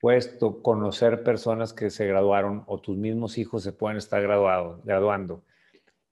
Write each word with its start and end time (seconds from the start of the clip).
puesto 0.00 0.62
conocer 0.62 1.22
personas 1.22 1.72
que 1.72 1.90
se 1.90 2.06
graduaron 2.06 2.62
o 2.66 2.78
tus 2.78 2.96
mismos 2.96 3.38
hijos 3.38 3.62
se 3.62 3.72
pueden 3.72 3.96
estar 3.96 4.22
graduado, 4.22 4.80
graduando. 4.84 5.42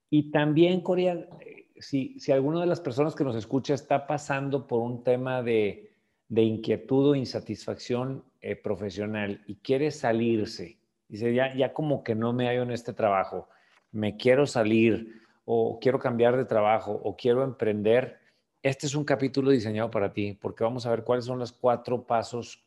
Y 0.09 0.31
también, 0.31 0.81
Corea, 0.81 1.27
si, 1.79 2.19
si 2.19 2.31
alguna 2.31 2.61
de 2.61 2.67
las 2.67 2.81
personas 2.81 3.15
que 3.15 3.23
nos 3.23 3.35
escucha 3.35 3.73
está 3.73 4.07
pasando 4.07 4.67
por 4.67 4.81
un 4.81 5.03
tema 5.03 5.41
de, 5.41 5.91
de 6.27 6.43
inquietud 6.43 7.11
o 7.11 7.15
insatisfacción 7.15 8.23
eh, 8.41 8.55
profesional 8.55 9.41
y 9.47 9.55
quiere 9.55 9.91
salirse, 9.91 10.77
dice, 11.07 11.33
ya, 11.33 11.55
ya 11.55 11.73
como 11.73 12.03
que 12.03 12.15
no 12.15 12.33
me 12.33 12.47
hallo 12.47 12.63
en 12.63 12.71
este 12.71 12.93
trabajo, 12.93 13.47
me 13.91 14.17
quiero 14.17 14.45
salir 14.45 15.21
o 15.45 15.79
quiero 15.79 15.99
cambiar 15.99 16.35
de 16.35 16.45
trabajo 16.45 16.91
o 16.91 17.15
quiero 17.15 17.43
emprender, 17.43 18.19
este 18.61 18.85
es 18.85 18.95
un 18.95 19.05
capítulo 19.05 19.51
diseñado 19.51 19.89
para 19.89 20.11
ti, 20.11 20.37
porque 20.41 20.63
vamos 20.63 20.85
a 20.85 20.89
ver 20.89 21.03
cuáles 21.03 21.25
son 21.25 21.39
los 21.39 21.53
cuatro 21.53 22.03
pasos 22.05 22.66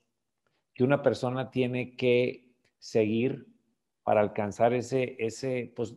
que 0.81 0.85
una 0.85 1.03
persona 1.03 1.51
tiene 1.51 1.95
que 1.95 2.55
seguir 2.79 3.46
para 4.03 4.23
alcanzar 4.23 4.73
ese, 4.73 5.14
ese, 5.18 5.71
pues, 5.77 5.95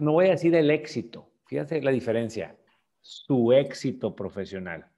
no 0.00 0.10
voy 0.14 0.26
a 0.26 0.30
decir 0.30 0.56
el 0.56 0.72
éxito, 0.72 1.30
fíjate 1.46 1.80
la 1.80 1.92
diferencia, 1.92 2.58
su 3.00 3.52
éxito 3.52 4.16
profesional. 4.16 4.90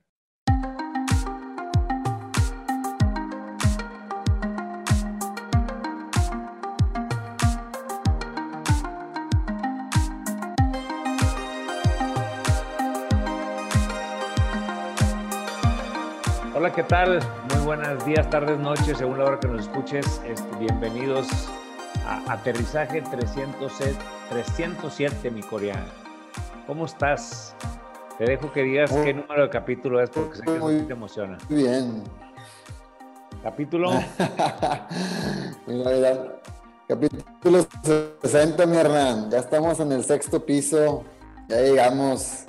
Hola, 16.71 16.77
¿qué 16.77 16.83
tal? 16.85 17.19
Muy 17.53 17.65
buenos 17.65 18.05
días, 18.05 18.31
tardes, 18.31 18.57
noches, 18.57 18.97
según 18.97 19.19
la 19.19 19.25
hora 19.25 19.41
que 19.41 19.49
nos 19.49 19.63
escuches. 19.63 20.21
Este, 20.25 20.57
bienvenidos 20.57 21.27
a 22.07 22.33
Aterrizaje 22.33 23.03
307, 23.03 23.97
307, 24.29 25.33
mi 25.33 25.43
coreano. 25.43 25.89
¿Cómo 26.69 26.85
estás? 26.85 27.57
Te 28.19 28.25
dejo 28.25 28.53
que 28.53 28.63
digas 28.63 28.93
qué 28.93 29.13
número 29.13 29.43
de 29.43 29.51
capítulo 29.51 30.01
es 30.01 30.11
porque 30.11 30.37
sé 30.37 30.45
que 30.45 30.57
eso 30.59 30.87
te 30.87 30.93
emociona. 30.93 31.39
Muy 31.49 31.65
bien. 31.65 32.05
¿Capítulo? 33.43 33.91
capítulo 36.87 37.67
60, 38.23 38.67
mi 38.67 38.77
Hernán. 38.77 39.29
Ya 39.29 39.39
estamos 39.39 39.81
en 39.81 39.91
el 39.91 40.05
sexto 40.05 40.47
piso. 40.47 41.03
Ya 41.49 41.63
llegamos. 41.63 42.45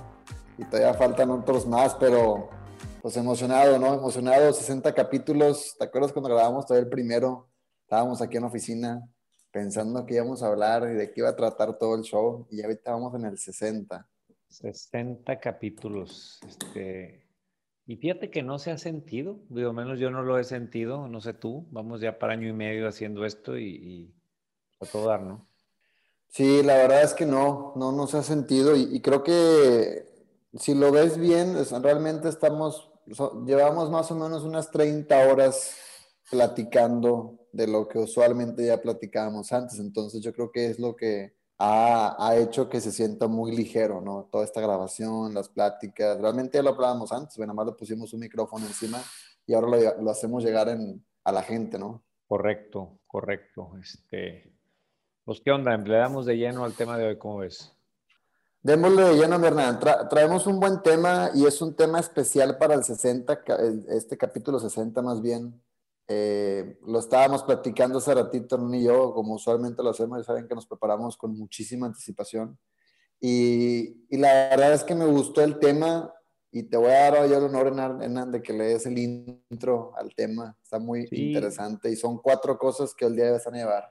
Y 0.60 0.66
todavía 0.66 0.94
faltan 0.94 1.32
otros 1.32 1.66
más, 1.66 1.96
pero 1.96 2.61
pues 3.02 3.18
emocionado, 3.18 3.80
¿no? 3.80 3.96
Emocionado, 3.96 4.54
60 4.54 4.94
capítulos. 4.94 5.76
¿Te 5.78 5.86
acuerdas 5.86 6.14
cuando 6.14 6.30
grabamos 6.30 6.68
todavía 6.68 6.84
el 6.86 6.90
primero? 6.90 7.50
Estábamos 7.82 8.22
aquí 8.22 8.38
en 8.38 8.44
la 8.44 8.50
oficina 8.50 9.10
pensando 9.50 10.06
que 10.06 10.16
íbamos 10.16 10.44
a 10.44 10.48
hablar 10.48 10.84
y 10.84 10.94
de 10.94 11.12
qué 11.12 11.22
iba 11.22 11.30
a 11.30 11.36
tratar 11.36 11.78
todo 11.78 11.96
el 11.96 12.04
show 12.04 12.48
y 12.52 12.58
ya 12.58 12.66
ahorita 12.66 12.92
vamos 12.92 13.16
en 13.16 13.26
el 13.26 13.38
60. 13.38 14.08
60 14.48 15.40
capítulos. 15.40 16.40
Este, 16.48 17.28
y 17.88 17.98
fíjate 17.98 18.30
que 18.30 18.44
no 18.44 18.60
se 18.60 18.70
ha 18.70 18.78
sentido, 18.78 19.40
digo, 19.50 19.74
menos 19.74 20.00
yo 20.00 20.12
no 20.12 20.22
lo 20.22 20.38
he 20.38 20.44
sentido, 20.44 21.08
no 21.08 21.22
sé 21.22 21.34
tú, 21.34 21.68
vamos 21.72 22.02
ya 22.02 22.20
para 22.20 22.34
año 22.34 22.48
y 22.48 22.54
medio 22.54 22.88
haciendo 22.88 23.26
esto 23.26 23.58
y, 23.58 24.14
a 24.80 24.86
todo 24.86 25.08
dar, 25.08 25.24
¿no? 25.24 25.48
Sí, 26.28 26.62
la 26.64 26.76
verdad 26.76 27.02
es 27.02 27.14
que 27.14 27.26
no, 27.26 27.74
no, 27.76 27.92
no 27.92 28.08
se 28.08 28.18
ha 28.18 28.24
sentido 28.24 28.76
y, 28.76 28.96
y 28.96 29.02
creo 29.02 29.24
que 29.24 30.06
si 30.54 30.76
lo 30.76 30.92
ves 30.92 31.18
bien, 31.18 31.56
realmente 31.82 32.30
estamos 32.30 32.91
llevamos 33.46 33.90
más 33.90 34.12
o 34.12 34.16
menos 34.16 34.44
unas 34.44 34.72
30 34.72 35.32
horas 35.32 35.76
platicando 36.30 37.40
de 37.52 37.68
lo 37.68 37.88
que 37.88 38.00
usualmente 38.00 38.66
ya 38.66 38.82
platicábamos 38.82 39.52
antes. 39.52 39.80
Entonces 39.80 40.22
yo 40.22 40.34
creo 40.34 40.52
que 40.52 40.68
es 40.68 40.80
lo 40.80 40.96
que 40.96 41.36
ha, 41.58 42.16
ha, 42.18 42.38
hecho 42.38 42.70
que 42.70 42.82
se 42.82 42.92
sienta 42.92 43.28
muy 43.28 43.56
ligero, 43.56 44.02
¿no? 44.02 44.30
Toda 44.32 44.46
esta 44.46 44.62
grabación, 44.62 45.34
las 45.34 45.50
pláticas. 45.50 46.20
Realmente 46.20 46.58
ya 46.58 46.64
lo 46.64 46.72
hablábamos 46.72 47.12
antes, 47.12 47.38
nada 47.38 47.54
más 47.54 47.68
le 47.68 47.74
pusimos 47.74 48.14
un 48.14 48.22
micrófono 48.22 48.66
encima 48.66 49.02
y 49.46 49.54
ahora 49.54 49.68
lo, 49.68 50.02
lo 50.04 50.12
hacemos 50.12 50.44
llegar 50.44 50.70
en, 50.70 51.06
a 51.24 51.32
la 51.32 51.44
gente, 51.44 51.78
¿no? 51.78 52.04
Correcto, 52.28 53.00
correcto. 53.08 53.74
Este, 53.82 54.54
pues, 55.24 55.42
¿qué 55.44 55.52
onda? 55.52 55.76
Le 55.78 55.98
damos 55.98 56.26
de 56.26 56.38
lleno 56.38 56.64
al 56.64 56.74
tema 56.74 56.98
de 56.98 57.08
hoy, 57.08 57.18
¿cómo 57.18 57.38
ves? 57.38 57.76
Démosle 58.64 59.02
de 59.02 59.16
lleno, 59.16 59.44
Hernán. 59.44 59.80
traemos 60.08 60.46
un 60.46 60.60
buen 60.60 60.84
tema 60.84 61.32
y 61.34 61.48
es 61.48 61.64
un 61.64 61.76
tema 61.76 62.00
especial 62.00 62.60
para 62.60 62.76
el 62.76 62.84
60, 62.84 63.44
este 63.90 64.18
capítulo 64.18 64.60
60 64.60 65.02
más 65.02 65.20
bien. 65.20 65.60
Eh, 66.08 66.78
lo 66.86 67.00
estábamos 67.00 67.42
platicando 67.42 67.98
hace 67.98 68.14
ratito, 68.14 68.56
Hernán 68.56 68.76
y 68.76 68.84
yo, 68.84 69.16
como 69.16 69.34
usualmente 69.34 69.82
lo 69.82 69.90
hacemos, 69.90 70.24
saben 70.28 70.48
que 70.48 70.54
nos 70.54 70.68
preparamos 70.68 71.18
con 71.18 71.36
muchísima 71.36 71.88
anticipación. 71.88 72.56
Y, 73.20 74.06
y, 74.10 74.18
la 74.18 74.50
verdad 74.50 74.74
es 74.74 74.84
que 74.84 74.94
me 74.94 75.06
gustó 75.06 75.42
el 75.42 75.58
tema 75.58 76.14
y 76.52 76.62
te 76.62 76.78
voy 76.78 76.92
a 76.92 77.12
dar 77.12 77.22
hoy 77.22 77.34
el 77.34 77.44
honor, 77.44 77.68
Hernán, 77.68 78.32
de 78.32 78.44
que 78.44 78.54
le 78.54 78.66
des 78.66 78.86
el 78.86 78.98
intro 79.00 79.94
al 79.96 80.14
tema. 80.14 80.56
Está 80.62 80.78
muy 80.78 81.08
interesante 81.12 81.90
y 81.90 81.96
son 81.96 82.20
cuatro 82.20 82.60
cosas 82.60 82.94
que 82.94 83.06
el 83.06 83.16
día 83.16 83.26
debes 83.26 83.48
a 83.48 83.52
llevar. 83.52 83.90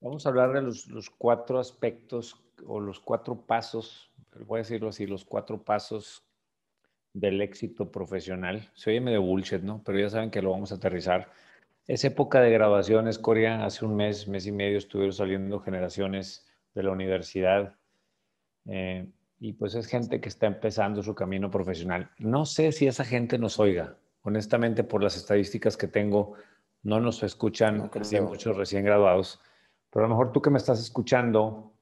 Vamos 0.00 0.26
a 0.26 0.30
hablar 0.30 0.52
de 0.54 0.62
los, 0.62 0.88
los 0.88 1.08
cuatro 1.08 1.60
aspectos 1.60 2.34
o 2.66 2.80
los 2.80 2.98
cuatro 2.98 3.46
pasos 3.46 4.07
voy 4.46 4.58
a 4.58 4.62
decirlo 4.62 4.88
así, 4.88 5.06
los 5.06 5.24
cuatro 5.24 5.62
pasos 5.62 6.24
del 7.12 7.40
éxito 7.40 7.90
profesional. 7.90 8.70
Se 8.74 8.90
oye 8.90 9.00
medio 9.00 9.22
bullshit, 9.22 9.62
¿no? 9.62 9.82
Pero 9.84 9.98
ya 9.98 10.10
saben 10.10 10.30
que 10.30 10.42
lo 10.42 10.50
vamos 10.50 10.72
a 10.72 10.76
aterrizar. 10.76 11.30
Es 11.86 12.04
época 12.04 12.40
de 12.40 12.50
grabaciones, 12.50 13.18
Corea. 13.18 13.64
Hace 13.64 13.84
un 13.84 13.96
mes, 13.96 14.28
mes 14.28 14.46
y 14.46 14.52
medio 14.52 14.78
estuvieron 14.78 15.12
saliendo 15.12 15.58
generaciones 15.60 16.46
de 16.74 16.82
la 16.82 16.90
universidad. 16.92 17.74
Eh, 18.66 19.08
y 19.40 19.52
pues 19.54 19.74
es 19.74 19.86
gente 19.86 20.20
que 20.20 20.28
está 20.28 20.46
empezando 20.46 21.02
su 21.02 21.14
camino 21.14 21.50
profesional. 21.50 22.10
No 22.18 22.44
sé 22.44 22.72
si 22.72 22.86
esa 22.86 23.04
gente 23.04 23.38
nos 23.38 23.58
oiga. 23.58 23.96
Honestamente, 24.22 24.84
por 24.84 25.02
las 25.02 25.16
estadísticas 25.16 25.76
que 25.76 25.88
tengo, 25.88 26.34
no 26.82 27.00
nos 27.00 27.22
escuchan 27.22 27.90
muchos 28.22 28.56
recién 28.56 28.84
graduados. 28.84 29.40
Pero 29.90 30.04
a 30.04 30.08
lo 30.08 30.14
mejor 30.14 30.32
tú 30.32 30.42
que 30.42 30.50
me 30.50 30.58
estás 30.58 30.80
escuchando, 30.80 31.72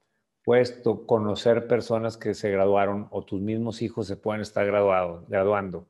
puesto 0.46 1.06
conocer 1.06 1.66
personas 1.66 2.16
que 2.16 2.32
se 2.32 2.52
graduaron 2.52 3.08
o 3.10 3.24
tus 3.24 3.40
mismos 3.40 3.82
hijos 3.82 4.06
se 4.06 4.16
pueden 4.16 4.42
estar 4.42 4.64
graduado, 4.64 5.24
graduando. 5.26 5.88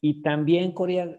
Y 0.00 0.22
también, 0.22 0.70
Corea, 0.70 1.18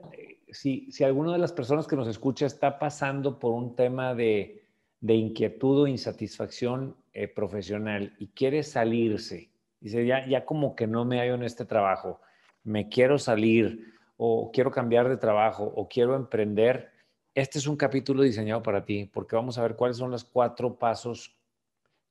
si, 0.49 0.89
si 0.89 1.03
alguna 1.03 1.33
de 1.33 1.39
las 1.39 1.51
personas 1.51 1.87
que 1.87 1.97
nos 1.97 2.07
escucha 2.07 2.45
está 2.45 2.79
pasando 2.79 3.37
por 3.37 3.51
un 3.51 3.75
tema 3.75 4.15
de, 4.15 4.63
de 5.01 5.13
inquietud 5.13 5.81
o 5.81 5.87
insatisfacción 5.87 6.95
eh, 7.11 7.27
profesional 7.27 8.15
y 8.17 8.27
quiere 8.27 8.63
salirse, 8.63 9.51
dice, 9.81 10.05
ya, 10.05 10.25
ya 10.25 10.45
como 10.45 10.73
que 10.73 10.87
no 10.87 11.03
me 11.03 11.19
hallo 11.19 11.35
en 11.35 11.43
este 11.43 11.65
trabajo, 11.65 12.21
me 12.63 12.87
quiero 12.87 13.19
salir 13.19 13.93
o 14.15 14.51
quiero 14.53 14.71
cambiar 14.71 15.09
de 15.09 15.17
trabajo 15.17 15.65
o 15.75 15.89
quiero 15.89 16.15
emprender, 16.15 16.91
este 17.35 17.59
es 17.59 17.67
un 17.67 17.75
capítulo 17.75 18.23
diseñado 18.23 18.63
para 18.63 18.85
ti, 18.85 19.11
porque 19.13 19.35
vamos 19.35 19.57
a 19.57 19.63
ver 19.63 19.75
cuáles 19.75 19.97
son 19.97 20.11
los 20.11 20.23
cuatro 20.23 20.75
pasos 20.75 21.35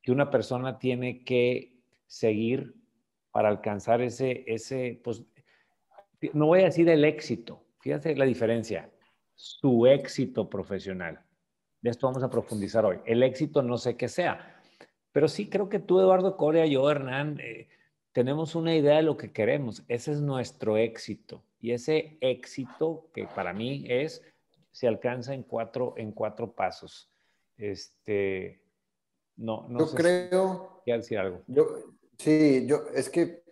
que 0.03 0.13
una 0.13 0.31
persona 0.31 0.79
tiene 0.79 1.25
que 1.25 1.79
seguir 2.07 2.75
para 3.31 3.49
alcanzar 3.49 4.03
ese, 4.03 4.45
ese, 4.47 5.01
pues, 5.03 5.23
no 6.33 6.47
voy 6.47 6.61
a 6.61 6.65
decir 6.65 6.89
el 6.89 7.05
éxito, 7.05 7.65
fíjate 7.81 8.15
la 8.17 8.25
diferencia, 8.25 8.91
su 9.35 9.87
éxito 9.87 10.49
profesional. 10.51 11.21
De 11.81 11.91
esto 11.91 12.07
vamos 12.07 12.23
a 12.23 12.31
profundizar 12.31 12.85
hoy. 12.85 12.99
El 13.07 13.23
éxito 13.23 13.63
no 13.63 13.77
sé 13.77 13.97
qué 13.97 14.09
sea, 14.09 14.61
pero 15.11 15.29
sí 15.29 15.49
creo 15.49 15.69
que 15.69 15.79
tú, 15.79 16.01
Eduardo 16.01 16.37
Corea, 16.37 16.67
yo, 16.67 16.89
Hernán, 16.91 17.41
eh, 17.41 17.69
tenemos 18.13 18.55
una 18.55 18.75
idea 18.75 18.97
de 18.97 19.03
lo 19.03 19.17
que 19.17 19.33
queremos. 19.33 19.85
Ese 19.89 20.13
es 20.13 20.21
nuestro 20.21 20.77
éxito. 20.77 21.45
Y 21.59 21.73
ese 21.73 22.19
éxito, 22.21 23.09
que 23.15 23.27
para 23.27 23.53
mí 23.53 23.85
es, 23.89 24.23
se 24.71 24.87
alcanza 24.87 25.35
en 25.35 25.43
cuatro, 25.43 25.95
en 25.97 26.13
cuatro 26.13 26.53
pasos. 26.53 27.11
Este, 27.57 28.62
no, 29.43 29.67
no 29.69 29.81
yo 29.81 29.87
creo. 29.91 30.83
Si 30.85 30.93
decir 30.93 31.19
algo. 31.19 31.43
Yo, 31.49 31.67
sí, 32.17 32.65
yo, 32.67 32.85
es 32.95 33.11
que 33.11 33.43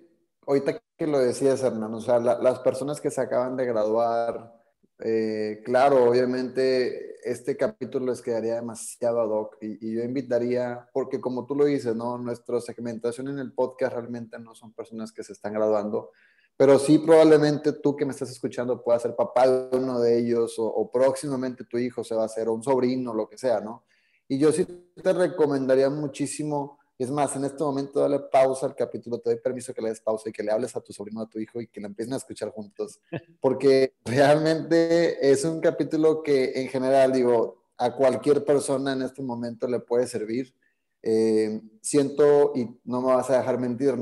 ahorita 0.46 0.80
que 0.96 1.06
lo 1.06 1.18
decías, 1.18 1.62
Hernán, 1.62 1.92
o 1.94 2.00
sea, 2.00 2.18
las 2.18 2.60
personas 2.60 3.00
que 3.00 3.10
se 3.10 3.20
acaban 3.20 3.56
de 3.56 3.66
graduar, 3.66 4.54
eh, 5.00 5.62
claro, 5.64 6.04
obviamente 6.04 7.16
este 7.28 7.56
capítulo 7.56 8.06
les 8.06 8.22
quedaría 8.22 8.54
demasiado 8.54 9.20
ad 9.20 9.28
hoc 9.28 9.56
y, 9.60 9.84
y, 9.86 9.96
yo 9.96 10.02
invitaría, 10.02 10.88
porque 10.92 11.20
como 11.20 11.44
tú 11.44 11.54
lo 11.54 11.64
dices, 11.64 11.94
¿no? 11.96 12.18
Nuestra 12.18 12.60
segmentación 12.60 13.28
en 13.28 13.38
el 13.38 13.52
podcast 13.52 13.94
realmente 13.94 14.38
no 14.38 14.54
son 14.54 14.72
personas 14.72 15.12
que 15.12 15.24
se 15.24 15.32
están 15.32 15.52
graduando, 15.54 16.10
pero 16.56 16.78
sí 16.78 16.98
probablemente 16.98 17.72
tú 17.72 17.96
que 17.96 18.04
me 18.04 18.12
estás 18.12 18.30
escuchando 18.30 18.82
puedas 18.82 19.02
ser 19.02 19.16
papá 19.16 19.48
de 19.48 19.76
uno 19.76 20.00
de 20.00 20.18
ellos 20.18 20.58
o, 20.58 20.66
o 20.66 20.90
próximamente 20.90 21.64
tu 21.64 21.78
hijo 21.78 22.04
se 22.04 22.14
va 22.14 22.22
a 22.22 22.26
hacer 22.26 22.48
un 22.48 22.62
sobrino, 22.62 23.12
lo 23.12 23.28
que 23.28 23.36
sea, 23.36 23.60
¿no? 23.60 23.84
Y 24.30 24.38
yo 24.38 24.52
sí 24.52 24.64
te 24.64 25.12
recomendaría 25.12 25.90
muchísimo 25.90 26.78
es 27.04 27.10
más, 27.10 27.34
en 27.34 27.44
este 27.46 27.64
momento 27.64 28.00
dale 28.00 28.18
pausa 28.18 28.66
al 28.66 28.74
capítulo, 28.74 29.18
te 29.18 29.30
doy 29.30 29.38
permiso 29.40 29.72
que 29.72 29.80
le 29.80 29.88
des 29.88 30.02
pausa 30.02 30.28
y 30.28 30.32
que 30.32 30.42
le 30.42 30.52
hables 30.52 30.76
a 30.76 30.82
tu 30.82 30.92
sobrino, 30.92 31.22
a 31.22 31.28
tu 31.28 31.38
hijo 31.38 31.58
y 31.58 31.66
que 31.66 31.80
le 31.80 31.86
empiecen 31.86 32.12
a 32.12 32.18
escuchar 32.18 32.50
juntos, 32.50 33.00
porque 33.40 33.94
realmente 34.04 35.30
es 35.30 35.46
un 35.46 35.60
capítulo 35.60 36.22
que 36.22 36.52
en 36.60 36.68
general, 36.68 37.12
digo, 37.12 37.64
a 37.78 37.96
cualquier 37.96 38.44
persona 38.44 38.92
en 38.92 39.00
este 39.00 39.22
momento 39.22 39.66
le 39.66 39.80
puede 39.80 40.06
servir. 40.06 40.54
Eh, 41.02 41.62
siento, 41.80 42.52
y 42.54 42.68
no 42.84 43.00
me 43.00 43.14
vas 43.14 43.30
a 43.30 43.38
dejar 43.38 43.58
mentir, 43.58 43.94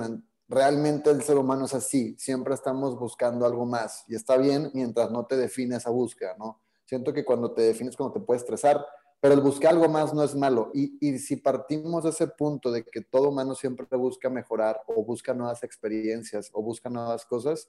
realmente 0.49 1.11
el 1.11 1.23
ser 1.23 1.37
humano 1.37 1.67
es 1.67 1.75
así, 1.75 2.17
siempre 2.19 2.53
estamos 2.55 2.99
buscando 2.99 3.47
algo 3.47 3.65
más 3.65 4.03
y 4.09 4.17
está 4.17 4.37
bien 4.37 4.73
mientras 4.75 5.09
no 5.13 5.25
te 5.25 5.37
define 5.37 5.77
esa 5.77 5.91
búsqueda, 5.91 6.35
¿no? 6.37 6.61
Siento 6.85 7.13
que 7.13 7.25
cuando 7.25 7.53
te 7.53 7.63
defines, 7.63 7.97
cuando 7.97 8.15
te 8.15 8.27
puedes 8.27 8.43
estresar, 8.43 8.85
pero 9.21 9.35
el 9.35 9.41
buscar 9.41 9.73
algo 9.73 9.89
más 9.89 10.15
no 10.15 10.23
es 10.23 10.35
malo. 10.35 10.71
Y, 10.75 10.97
y, 11.01 11.19
si 11.19 11.37
partimos 11.37 12.05
de 12.05 12.11
ese 12.11 12.29
punto 12.29 12.71
de 12.71 12.85
que 12.85 13.01
todo 13.01 13.31
humano 13.31 13.55
siempre 13.55 13.87
busca 13.97 14.31
mejorar 14.31 14.81
o 14.87 15.05
busca 15.05 15.35
nuevas 15.35 15.65
experiencias 15.65 16.51
o 16.53 16.63
busca 16.63 16.89
nuevas 16.89 17.27
cosas, 17.27 17.69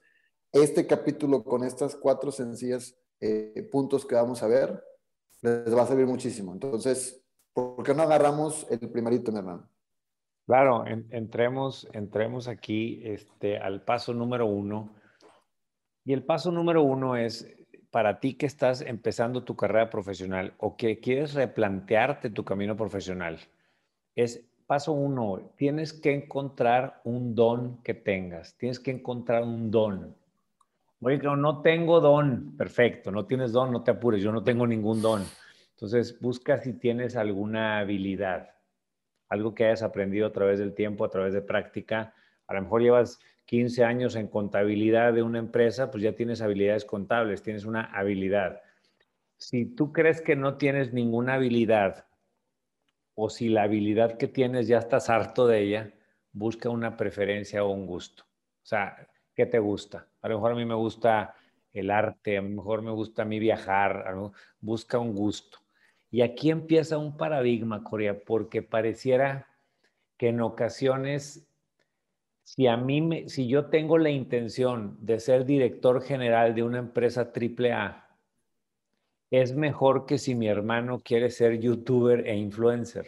este 0.52 0.86
capítulo 0.86 1.44
con 1.44 1.64
estas 1.64 1.96
cuatro 1.96 2.32
sencillas 2.32 2.96
eh, 3.20 3.68
puntos 3.70 4.06
que 4.06 4.14
vamos 4.14 4.42
a 4.42 4.48
ver 4.48 4.82
les 5.42 5.74
va 5.74 5.82
a 5.82 5.86
servir 5.86 6.06
muchísimo. 6.06 6.52
Entonces, 6.52 7.24
¿por 7.52 7.82
qué 7.82 7.94
no 7.94 8.02
agarramos 8.02 8.66
el 8.70 8.90
primerito, 8.90 9.32
mi 9.32 9.38
hermano? 9.38 9.68
Claro, 10.46 10.84
entremos, 10.86 11.88
entremos 11.92 12.48
aquí 12.48 13.00
este, 13.04 13.58
al 13.58 13.84
paso 13.84 14.12
número 14.12 14.46
uno. 14.46 14.94
Y 16.04 16.12
el 16.12 16.24
paso 16.24 16.50
número 16.50 16.82
uno 16.82 17.16
es 17.16 17.46
para 17.90 18.20
ti 18.20 18.34
que 18.34 18.46
estás 18.46 18.80
empezando 18.82 19.44
tu 19.44 19.56
carrera 19.56 19.90
profesional 19.90 20.54
o 20.58 20.76
que 20.76 21.00
quieres 21.00 21.34
replantearte 21.34 22.30
tu 22.30 22.44
camino 22.44 22.76
profesional, 22.76 23.38
es 24.14 24.44
paso 24.66 24.92
uno, 24.92 25.52
tienes 25.56 25.92
que 25.92 26.12
encontrar 26.12 27.00
un 27.04 27.34
don 27.34 27.82
que 27.82 27.94
tengas, 27.94 28.56
tienes 28.56 28.78
que 28.78 28.92
encontrar 28.92 29.42
un 29.42 29.70
don. 29.70 30.14
Oye, 31.00 31.18
no 31.18 31.62
tengo 31.62 32.00
don, 32.00 32.56
perfecto, 32.56 33.10
no 33.10 33.24
tienes 33.24 33.52
don, 33.52 33.72
no 33.72 33.82
te 33.82 33.90
apures, 33.90 34.22
yo 34.22 34.30
no 34.30 34.44
tengo 34.44 34.66
ningún 34.66 35.02
don. 35.02 35.24
Entonces, 35.72 36.20
busca 36.20 36.58
si 36.58 36.74
tienes 36.74 37.16
alguna 37.16 37.78
habilidad, 37.78 38.50
algo 39.30 39.54
que 39.54 39.64
hayas 39.64 39.82
aprendido 39.82 40.26
a 40.26 40.32
través 40.32 40.58
del 40.58 40.74
tiempo, 40.74 41.04
a 41.04 41.10
través 41.10 41.32
de 41.32 41.40
práctica. 41.40 42.12
A 42.46 42.54
lo 42.54 42.62
mejor 42.62 42.82
llevas 42.82 43.18
15 43.50 43.82
años 43.82 44.14
en 44.14 44.28
contabilidad 44.28 45.12
de 45.12 45.24
una 45.24 45.40
empresa, 45.40 45.90
pues 45.90 46.04
ya 46.04 46.12
tienes 46.12 46.40
habilidades 46.40 46.84
contables, 46.84 47.42
tienes 47.42 47.64
una 47.64 47.82
habilidad. 47.82 48.62
Si 49.38 49.66
tú 49.66 49.92
crees 49.92 50.20
que 50.20 50.36
no 50.36 50.56
tienes 50.56 50.92
ninguna 50.92 51.34
habilidad 51.34 52.06
o 53.16 53.28
si 53.28 53.48
la 53.48 53.64
habilidad 53.64 54.18
que 54.18 54.28
tienes 54.28 54.68
ya 54.68 54.78
estás 54.78 55.10
harto 55.10 55.48
de 55.48 55.62
ella, 55.62 55.92
busca 56.30 56.70
una 56.70 56.96
preferencia 56.96 57.64
o 57.64 57.70
un 57.70 57.86
gusto. 57.86 58.22
O 58.22 58.66
sea, 58.66 59.08
¿qué 59.34 59.46
te 59.46 59.58
gusta? 59.58 60.06
A 60.22 60.28
lo 60.28 60.36
mejor 60.36 60.52
a 60.52 60.54
mí 60.54 60.64
me 60.64 60.76
gusta 60.76 61.34
el 61.72 61.90
arte, 61.90 62.38
a 62.38 62.42
lo 62.42 62.50
mejor 62.50 62.82
me 62.82 62.92
gusta 62.92 63.22
a 63.22 63.24
mí 63.24 63.40
viajar, 63.40 64.14
busca 64.60 65.00
un 65.00 65.12
gusto. 65.12 65.58
Y 66.08 66.20
aquí 66.20 66.52
empieza 66.52 66.98
un 66.98 67.16
paradigma, 67.16 67.82
Corea, 67.82 68.16
porque 68.16 68.62
pareciera 68.62 69.48
que 70.16 70.28
en 70.28 70.40
ocasiones 70.40 71.49
si 72.56 72.66
a 72.66 72.76
mí, 72.76 73.28
si 73.28 73.46
yo 73.46 73.66
tengo 73.66 73.96
la 73.96 74.10
intención 74.10 74.98
de 75.00 75.20
ser 75.20 75.44
director 75.44 76.02
general 76.02 76.52
de 76.52 76.64
una 76.64 76.80
empresa 76.80 77.30
AAA, 77.32 78.08
es 79.30 79.54
mejor 79.54 80.04
que 80.04 80.18
si 80.18 80.34
mi 80.34 80.48
hermano 80.48 80.98
quiere 80.98 81.30
ser 81.30 81.60
youtuber 81.60 82.26
e 82.26 82.34
influencer. 82.34 83.06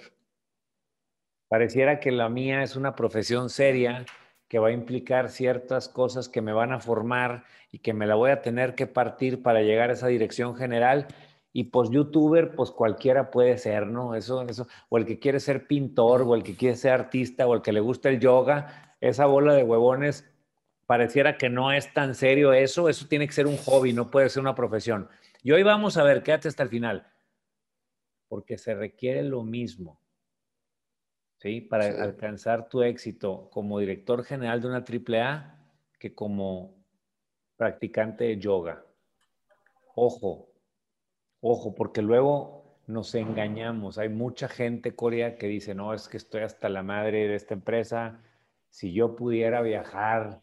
Pareciera 1.49 1.99
que 1.99 2.12
la 2.12 2.29
mía 2.29 2.62
es 2.62 2.77
una 2.77 2.94
profesión 2.94 3.50
seria 3.50 4.05
que 4.47 4.61
va 4.61 4.69
a 4.69 4.73
implicar 4.73 5.29
ciertas 5.29 5.89
cosas 5.89 6.29
que 6.29 6.41
me 6.41 6.53
van 6.53 6.73
a 6.73 6.79
formar 6.79 7.43
y 7.73 7.81
que 7.81 7.94
me 7.94 8.06
la 8.06 8.15
voy 8.15 8.31
a 8.31 8.43
tener 8.43 8.77
que 8.77 8.87
partir 8.87 9.43
para 9.43 9.62
llegar 9.62 9.91
a 9.91 9.94
esa 9.94 10.06
dirección 10.06 10.55
general. 10.55 11.09
Y 11.53 11.65
pues 11.65 11.91
youtuber, 11.91 12.55
pues 12.55 12.71
cualquiera 12.71 13.33
puede 13.33 13.59
ser, 13.59 13.89
¿no? 13.89 14.15
Eso, 14.15 14.43
eso, 14.43 14.69
o 14.89 14.99
el 14.99 15.05
que 15.05 15.19
quiere 15.19 15.41
ser 15.41 15.67
pintor, 15.67 16.23
o 16.23 16.37
el 16.37 16.44
que 16.44 16.55
quiere 16.55 16.77
ser 16.77 16.93
artista, 16.93 17.44
o 17.49 17.55
el 17.55 17.61
que 17.61 17.73
le 17.73 17.81
gusta 17.81 18.09
el 18.09 18.21
yoga, 18.21 18.92
esa 19.03 19.27
bola 19.27 19.53
de 19.55 19.65
huevones 19.65 20.25
pareciera 20.87 21.37
que 21.37 21.51
no 21.51 21.73
es 21.73 21.93
tan 21.93 22.15
serio 22.15 22.53
eso, 22.53 22.89
eso 22.89 23.07
tiene 23.09 23.27
que 23.27 23.33
ser 23.33 23.47
un 23.47 23.57
hobby, 23.57 23.93
no 23.93 24.11
puede 24.11 24.29
ser 24.29 24.41
una 24.41 24.55
profesión. 24.55 25.09
Y 25.43 25.51
hoy 25.51 25.65
vamos 25.65 25.97
a 25.97 26.05
ver, 26.05 26.23
quédate 26.23 26.49
hasta 26.49 26.63
el 26.63 26.69
final, 26.69 27.11
porque 28.29 28.57
se 28.57 28.75
requiere 28.75 29.25
lo 29.25 29.43
mismo, 29.43 30.01
¿sí? 31.39 31.61
Para 31.61 31.87
alcanzar 32.03 32.69
tu 32.69 32.83
éxito 32.83 33.51
como 33.51 33.81
director 33.81 34.25
general 34.25 34.61
de 34.61 34.69
una 34.69 34.85
AAA 34.85 35.59
que 35.99 36.15
como 36.15 36.73
practicante 37.57 38.25
de 38.25 38.39
yoga. 38.39 38.85
Ojo, 39.97 40.49
ojo, 41.41 41.75
porque 41.75 42.03
luego 42.03 42.79
nos 42.87 43.17
engañamos. 43.17 43.99
Hay 43.99 44.11
mucha 44.11 44.47
gente, 44.47 44.95
Corea, 44.95 45.37
que 45.37 45.49
dice, 45.49 45.75
no, 45.75 45.93
es 45.93 46.09
que 46.09 46.19
estoy 46.19 46.43
hasta 46.43 46.69
la 46.69 46.85
madre 46.85 47.27
de 47.27 47.35
esta 47.35 47.55
empresa, 47.55 48.21
si 48.73 48.95
yo 48.95 49.17
pudiera 49.17 49.61
viajar, 49.61 50.41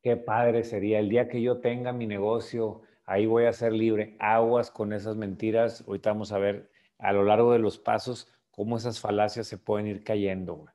qué 0.00 0.16
padre 0.16 0.62
sería. 0.62 1.00
El 1.00 1.08
día 1.08 1.28
que 1.28 1.42
yo 1.42 1.60
tenga 1.60 1.92
mi 1.92 2.06
negocio, 2.06 2.82
ahí 3.04 3.26
voy 3.26 3.46
a 3.46 3.52
ser 3.52 3.72
libre. 3.72 4.16
Aguas 4.20 4.70
con 4.70 4.92
esas 4.92 5.16
mentiras. 5.16 5.82
Ahorita 5.88 6.10
vamos 6.12 6.30
a 6.30 6.38
ver 6.38 6.70
a 6.98 7.12
lo 7.12 7.24
largo 7.24 7.52
de 7.52 7.58
los 7.58 7.78
pasos 7.78 8.32
cómo 8.52 8.76
esas 8.76 9.00
falacias 9.00 9.48
se 9.48 9.58
pueden 9.58 9.88
ir 9.88 10.04
cayendo. 10.04 10.66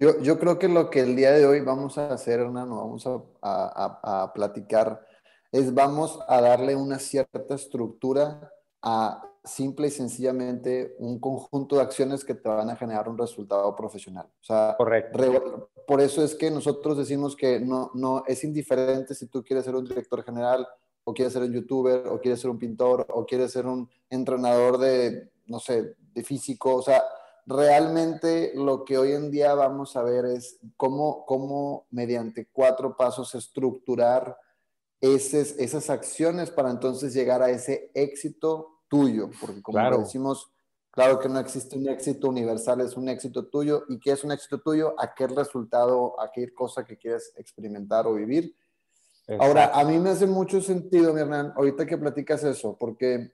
Yo, 0.00 0.38
creo 0.40 0.58
que 0.58 0.66
lo 0.66 0.90
que 0.90 1.00
el 1.00 1.14
día 1.14 1.30
de 1.30 1.46
hoy 1.46 1.60
vamos 1.60 1.96
a 1.96 2.12
hacer, 2.12 2.40
Hernán, 2.40 2.68
vamos 2.68 3.06
a, 3.06 3.22
a 3.42 4.32
platicar, 4.34 5.06
es 5.52 5.72
vamos 5.72 6.18
a 6.26 6.40
darle 6.40 6.74
una 6.74 6.98
cierta 6.98 7.54
estructura 7.54 8.52
a 8.82 9.22
simple 9.44 9.88
y 9.88 9.90
sencillamente 9.90 10.94
un 10.98 11.18
conjunto 11.18 11.76
de 11.76 11.82
acciones 11.82 12.24
que 12.24 12.34
te 12.34 12.48
van 12.48 12.70
a 12.70 12.76
generar 12.76 13.08
un 13.08 13.18
resultado 13.18 13.74
profesional. 13.74 14.26
O 14.40 14.44
sea, 14.44 14.74
Correcto. 14.78 15.70
por 15.86 16.00
eso 16.00 16.22
es 16.22 16.34
que 16.34 16.50
nosotros 16.50 16.96
decimos 16.96 17.34
que 17.34 17.58
no, 17.58 17.90
no 17.94 18.22
es 18.26 18.44
indiferente 18.44 19.14
si 19.14 19.26
tú 19.26 19.42
quieres 19.42 19.64
ser 19.64 19.74
un 19.74 19.84
director 19.84 20.22
general 20.22 20.66
o 21.04 21.12
quieres 21.12 21.32
ser 21.32 21.42
un 21.42 21.52
youtuber 21.52 22.06
o 22.08 22.20
quieres 22.20 22.40
ser 22.40 22.50
un 22.50 22.58
pintor 22.58 23.06
o 23.10 23.26
quieres 23.26 23.50
ser 23.50 23.66
un 23.66 23.88
entrenador 24.08 24.78
de, 24.78 25.32
no 25.46 25.58
sé, 25.58 25.96
de 25.98 26.22
físico. 26.22 26.76
O 26.76 26.82
sea, 26.82 27.02
realmente 27.44 28.52
lo 28.54 28.84
que 28.84 28.98
hoy 28.98 29.12
en 29.12 29.30
día 29.30 29.54
vamos 29.54 29.96
a 29.96 30.02
ver 30.02 30.24
es 30.26 30.60
cómo, 30.76 31.24
cómo 31.26 31.86
mediante 31.90 32.48
cuatro 32.52 32.96
pasos 32.96 33.34
estructurar 33.34 34.38
esas, 35.00 35.58
esas 35.58 35.90
acciones 35.90 36.52
para 36.52 36.70
entonces 36.70 37.12
llegar 37.12 37.42
a 37.42 37.50
ese 37.50 37.90
éxito 37.94 38.71
tuyo, 38.92 39.30
porque 39.40 39.62
como 39.62 39.98
decimos, 39.98 40.52
claro 40.90 41.18
que 41.18 41.26
no 41.26 41.38
existe 41.38 41.78
un 41.78 41.88
éxito 41.88 42.28
universal, 42.28 42.82
es 42.82 42.94
un 42.94 43.08
éxito 43.08 43.46
tuyo. 43.46 43.84
¿Y 43.88 43.98
qué 43.98 44.10
es 44.10 44.22
un 44.22 44.32
éxito 44.32 44.60
tuyo? 44.60 44.94
¿A 44.98 45.14
qué 45.14 45.26
resultado, 45.26 46.20
a 46.20 46.30
qué 46.30 46.52
cosa 46.52 46.84
que 46.84 46.98
quieres 46.98 47.32
experimentar 47.38 48.06
o 48.06 48.12
vivir? 48.12 48.54
Ahora, 49.40 49.70
a 49.72 49.82
mí 49.84 49.98
me 49.98 50.10
hace 50.10 50.26
mucho 50.26 50.60
sentido, 50.60 51.14
mi 51.14 51.22
Hernán, 51.22 51.54
ahorita 51.56 51.86
que 51.86 51.96
platicas 51.96 52.44
eso, 52.44 52.76
porque 52.78 53.32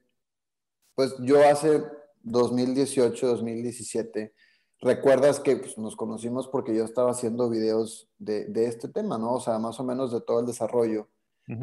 pues 0.95 1.17
yo 1.19 1.45
hace 1.45 1.83
2018, 2.23 3.27
2017, 3.27 4.33
recuerdas 4.81 5.41
que 5.41 5.57
pues, 5.57 5.77
nos 5.77 5.97
conocimos 5.97 6.47
porque 6.47 6.73
yo 6.73 6.85
estaba 6.85 7.11
haciendo 7.11 7.51
videos 7.51 8.09
de, 8.17 8.45
de, 8.45 8.67
este 8.67 8.87
tema, 8.87 9.19
¿no? 9.19 9.33
O 9.33 9.41
sea, 9.41 9.59
más 9.59 9.81
o 9.81 9.85
menos 9.85 10.13
de 10.13 10.21
todo 10.21 10.39
el 10.39 10.47
desarrollo 10.47 11.09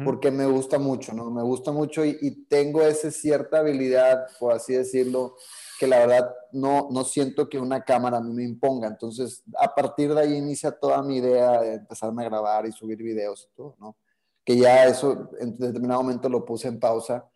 porque 0.04 0.32
me 0.32 0.46
gusta 0.46 0.80
mucho, 0.80 1.12
¿no? 1.14 1.30
Me 1.30 1.42
gusta 1.42 1.70
mucho 1.70 2.04
y, 2.04 2.46
tengo 2.48 2.82
esa 2.82 3.10
cierta 3.12 3.58
habilidad, 3.58 4.26
por 4.40 4.52
así 4.52 4.74
decirlo, 4.74 5.36
que 5.78 5.86
la 5.86 6.00
verdad 6.00 6.34
no, 6.50 6.88
no 6.90 7.04
siento 7.04 7.48
que 7.48 7.58
una 7.58 7.84
cámara 7.84 8.18
a 8.18 8.20
me 8.20 8.42
imponga. 8.42 8.88
Entonces, 8.88 9.44
a 9.56 9.72
partir 9.74 10.12
de 10.12 10.20
ahí 10.20 10.34
inicia 10.34 10.72
toda 10.72 11.02
mi 11.02 11.18
idea 11.18 11.60
de 11.60 11.74
empezarme 11.74 12.24
a 12.24 12.28
grabar 12.28 12.66
y 12.66 12.72
subir 12.72 12.98
videos 12.98 13.48
y 13.48 13.56
todo, 13.56 13.76
¿no? 13.78 13.96
Que 14.44 14.56
ya 14.56 14.86
eso 14.86 15.30
en 15.38 15.56
determinado 15.56 16.02
momento 16.02 16.28
lo 16.28 16.44
puse 16.44 16.66
en 16.66 16.80
pausa, 16.80 17.28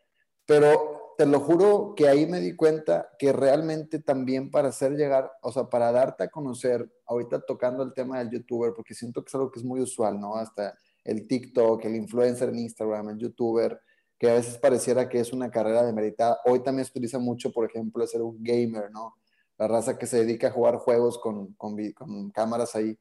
pero 0.44 1.14
te 1.16 1.26
lo 1.26 1.38
juro 1.38 1.94
que 1.94 2.08
ahí 2.08 2.26
me 2.26 2.40
di 2.40 2.56
cuenta 2.56 3.10
que 3.18 3.32
realmente 3.32 4.00
también 4.00 4.50
para 4.50 4.68
hacer 4.70 4.92
llegar, 4.92 5.30
o 5.42 5.52
sea, 5.52 5.64
para 5.68 5.92
darte 5.92 6.24
a 6.24 6.30
conocer, 6.30 6.90
ahorita 7.06 7.42
tocando 7.42 7.82
el 7.82 7.92
tema 7.92 8.18
del 8.18 8.30
youtuber, 8.30 8.72
porque 8.74 8.94
siento 8.94 9.22
que 9.22 9.28
es 9.28 9.34
algo 9.34 9.50
que 9.50 9.60
es 9.60 9.64
muy 9.64 9.80
usual, 9.80 10.18
¿no? 10.18 10.36
Hasta 10.36 10.74
el 11.04 11.26
TikTok, 11.26 11.84
el 11.84 11.96
influencer 11.96 12.48
en 12.50 12.58
Instagram, 12.58 13.10
el 13.10 13.18
youtuber, 13.18 13.80
que 14.18 14.30
a 14.30 14.34
veces 14.34 14.58
pareciera 14.58 15.08
que 15.08 15.18
es 15.18 15.32
una 15.32 15.50
carrera 15.50 15.82
de 15.82 15.92
meritada. 15.92 16.38
Hoy 16.44 16.62
también 16.62 16.84
se 16.84 16.90
utiliza 16.90 17.18
mucho, 17.18 17.52
por 17.52 17.68
ejemplo, 17.68 18.06
ser 18.06 18.20
un 18.20 18.42
gamer, 18.42 18.90
¿no? 18.90 19.16
La 19.56 19.66
raza 19.66 19.98
que 19.98 20.06
se 20.06 20.18
dedica 20.18 20.48
a 20.48 20.52
jugar 20.52 20.76
juegos 20.76 21.18
con, 21.18 21.54
con, 21.54 21.76
con 21.92 22.30
cámaras 22.30 22.76
ahí. 22.76 22.98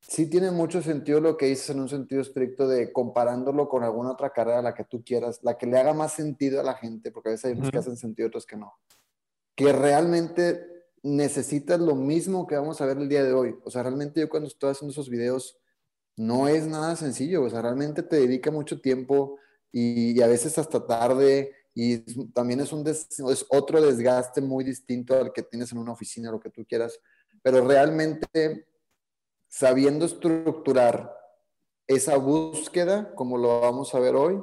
Sí 0.00 0.28
tiene 0.28 0.50
mucho 0.50 0.82
sentido 0.82 1.20
lo 1.20 1.36
que 1.36 1.46
dices 1.46 1.70
en 1.70 1.80
un 1.80 1.88
sentido 1.88 2.20
estricto 2.20 2.68
de 2.68 2.92
comparándolo 2.92 3.68
con 3.68 3.82
alguna 3.84 4.12
otra 4.12 4.30
carrera, 4.30 4.62
la 4.62 4.74
que 4.74 4.84
tú 4.84 5.02
quieras, 5.02 5.40
la 5.42 5.56
que 5.56 5.66
le 5.66 5.78
haga 5.78 5.94
más 5.94 6.12
sentido 6.12 6.60
a 6.60 6.64
la 6.64 6.74
gente, 6.74 7.10
porque 7.10 7.30
a 7.30 7.32
veces 7.32 7.46
hay 7.46 7.52
unos 7.52 7.70
que 7.70 7.78
hacen 7.78 7.96
sentido, 7.96 8.28
otros 8.28 8.46
que 8.46 8.56
no. 8.56 8.74
Que 9.54 9.72
realmente 9.72 10.74
necesitas 11.02 11.78
lo 11.80 11.94
mismo 11.94 12.46
que 12.46 12.56
vamos 12.56 12.80
a 12.80 12.86
ver 12.86 12.96
el 12.96 13.08
día 13.08 13.22
de 13.22 13.32
hoy. 13.32 13.54
O 13.64 13.70
sea, 13.70 13.82
realmente 13.82 14.20
yo 14.20 14.28
cuando 14.28 14.48
estoy 14.48 14.70
haciendo 14.70 14.92
esos 14.92 15.10
videos, 15.10 15.58
no 16.16 16.48
es 16.48 16.66
nada 16.66 16.96
sencillo. 16.96 17.42
O 17.42 17.50
sea, 17.50 17.62
realmente 17.62 18.02
te 18.02 18.16
dedica 18.16 18.50
mucho 18.50 18.80
tiempo 18.80 19.38
y, 19.72 20.20
a 20.20 20.26
veces 20.26 20.58
hasta 20.58 20.86
tarde. 20.86 21.52
Y 21.74 21.98
también 22.32 22.60
es, 22.60 22.72
un 22.72 22.86
es 22.86 23.46
otro 23.48 23.80
desgaste 23.80 24.40
muy 24.40 24.62
distinto 24.64 25.16
al 25.16 25.32
que 25.32 25.42
tienes 25.42 25.72
en 25.72 25.78
una 25.78 25.92
oficina, 25.92 26.30
lo 26.30 26.40
que 26.40 26.50
tú 26.50 26.64
quieras. 26.64 27.00
Pero 27.42 27.66
realmente, 27.66 28.68
sabiendo 29.48 30.06
estructurar 30.06 31.12
esa 31.86 32.16
búsqueda, 32.16 33.14
como 33.14 33.36
lo 33.36 33.60
vamos 33.60 33.94
a 33.94 33.98
ver 33.98 34.14
hoy, 34.14 34.40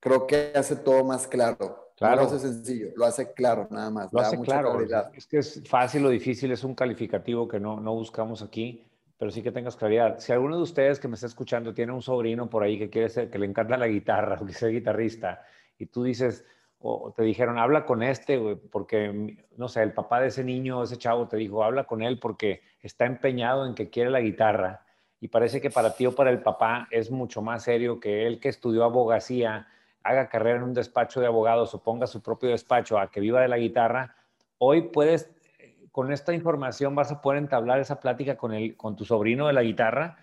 creo 0.00 0.26
que 0.26 0.52
hace 0.54 0.76
todo 0.76 1.04
más 1.04 1.26
claro. 1.26 1.92
Claro. 1.96 2.16
No 2.16 2.22
lo 2.22 2.28
hace 2.28 2.48
sencillo, 2.48 2.92
lo 2.96 3.04
hace 3.04 3.32
claro, 3.34 3.68
nada 3.70 3.90
más. 3.90 4.10
Lo 4.10 4.20
hace 4.20 4.40
claro. 4.40 4.78
Es 5.14 5.26
que 5.26 5.38
es 5.38 5.62
fácil 5.68 6.06
o 6.06 6.08
difícil, 6.08 6.50
es 6.50 6.64
un 6.64 6.74
calificativo 6.74 7.46
que 7.46 7.60
no, 7.60 7.78
no 7.78 7.94
buscamos 7.94 8.40
aquí, 8.40 8.89
pero 9.20 9.30
sí 9.30 9.42
que 9.42 9.52
tengas 9.52 9.76
claridad. 9.76 10.18
Si 10.18 10.32
alguno 10.32 10.56
de 10.56 10.62
ustedes 10.62 10.98
que 10.98 11.06
me 11.06 11.12
está 11.12 11.26
escuchando 11.26 11.74
tiene 11.74 11.92
un 11.92 12.00
sobrino 12.00 12.48
por 12.48 12.62
ahí 12.62 12.78
que 12.78 12.88
quiere 12.88 13.10
ser, 13.10 13.28
que 13.28 13.38
le 13.38 13.44
encanta 13.44 13.76
la 13.76 13.86
guitarra, 13.86 14.38
o 14.40 14.46
que 14.46 14.54
sea 14.54 14.70
guitarrista, 14.70 15.42
y 15.78 15.84
tú 15.84 16.04
dices, 16.04 16.46
o 16.78 17.12
te 17.14 17.22
dijeron, 17.22 17.58
habla 17.58 17.84
con 17.84 18.02
este, 18.02 18.56
porque, 18.72 19.36
no 19.58 19.68
sé, 19.68 19.82
el 19.82 19.92
papá 19.92 20.22
de 20.22 20.28
ese 20.28 20.42
niño, 20.42 20.82
ese 20.82 20.96
chavo 20.96 21.28
te 21.28 21.36
dijo, 21.36 21.62
habla 21.62 21.84
con 21.84 22.00
él 22.00 22.18
porque 22.18 22.62
está 22.80 23.04
empeñado 23.04 23.66
en 23.66 23.74
que 23.74 23.90
quiere 23.90 24.08
la 24.08 24.22
guitarra, 24.22 24.86
y 25.20 25.28
parece 25.28 25.60
que 25.60 25.68
para 25.68 25.94
ti 25.94 26.06
o 26.06 26.14
para 26.14 26.30
el 26.30 26.40
papá 26.40 26.88
es 26.90 27.10
mucho 27.10 27.42
más 27.42 27.64
serio 27.64 28.00
que 28.00 28.26
él 28.26 28.40
que 28.40 28.48
estudió 28.48 28.84
abogacía 28.84 29.68
haga 30.02 30.30
carrera 30.30 30.56
en 30.56 30.62
un 30.62 30.72
despacho 30.72 31.20
de 31.20 31.26
abogados 31.26 31.74
o 31.74 31.82
ponga 31.82 32.06
su 32.06 32.22
propio 32.22 32.48
despacho 32.48 32.98
a 32.98 33.10
que 33.10 33.20
viva 33.20 33.42
de 33.42 33.48
la 33.48 33.58
guitarra, 33.58 34.16
hoy 34.56 34.88
puedes, 34.88 35.30
con 35.92 36.12
esta 36.12 36.32
información 36.32 36.94
vas 36.94 37.10
a 37.10 37.20
poder 37.20 37.38
entablar 37.38 37.80
esa 37.80 38.00
plática 38.00 38.36
con, 38.36 38.52
el, 38.52 38.76
con 38.76 38.96
tu 38.96 39.04
sobrino 39.04 39.46
de 39.46 39.52
la 39.52 39.62
guitarra 39.62 40.18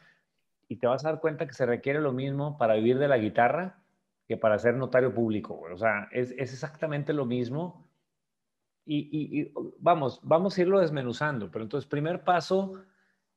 y 0.68 0.78
te 0.78 0.88
vas 0.88 1.06
a 1.06 1.12
dar 1.12 1.22
cuenta 1.22 1.48
que 1.48 1.54
se 1.54 1.66
requiere 1.66 2.00
lo 2.00 2.14
mismo 2.14 2.58
para 2.58 2.76
vivir 2.76 3.00
de 3.00 3.08
la 3.08 3.18
guitarra 3.18 3.80
que 4.28 4.38
para 4.38 4.60
ser 4.60 4.76
notario 4.76 5.14
público. 5.14 5.60
O 5.74 5.78
sea, 5.78 6.10
es, 6.12 6.32
exactamente 6.32 7.14
lo 7.14 7.26
mismo. 7.26 7.88
Y, 8.86 9.10
y, 9.12 9.52
vamos, 9.80 10.20
vamos 10.24 10.58
a 10.58 10.62
irlo 10.62 10.80
desmenuzando. 10.80 11.50
Pero 11.50 11.64
entonces, 11.64 11.90
primer 11.90 12.24
paso, 12.24 12.74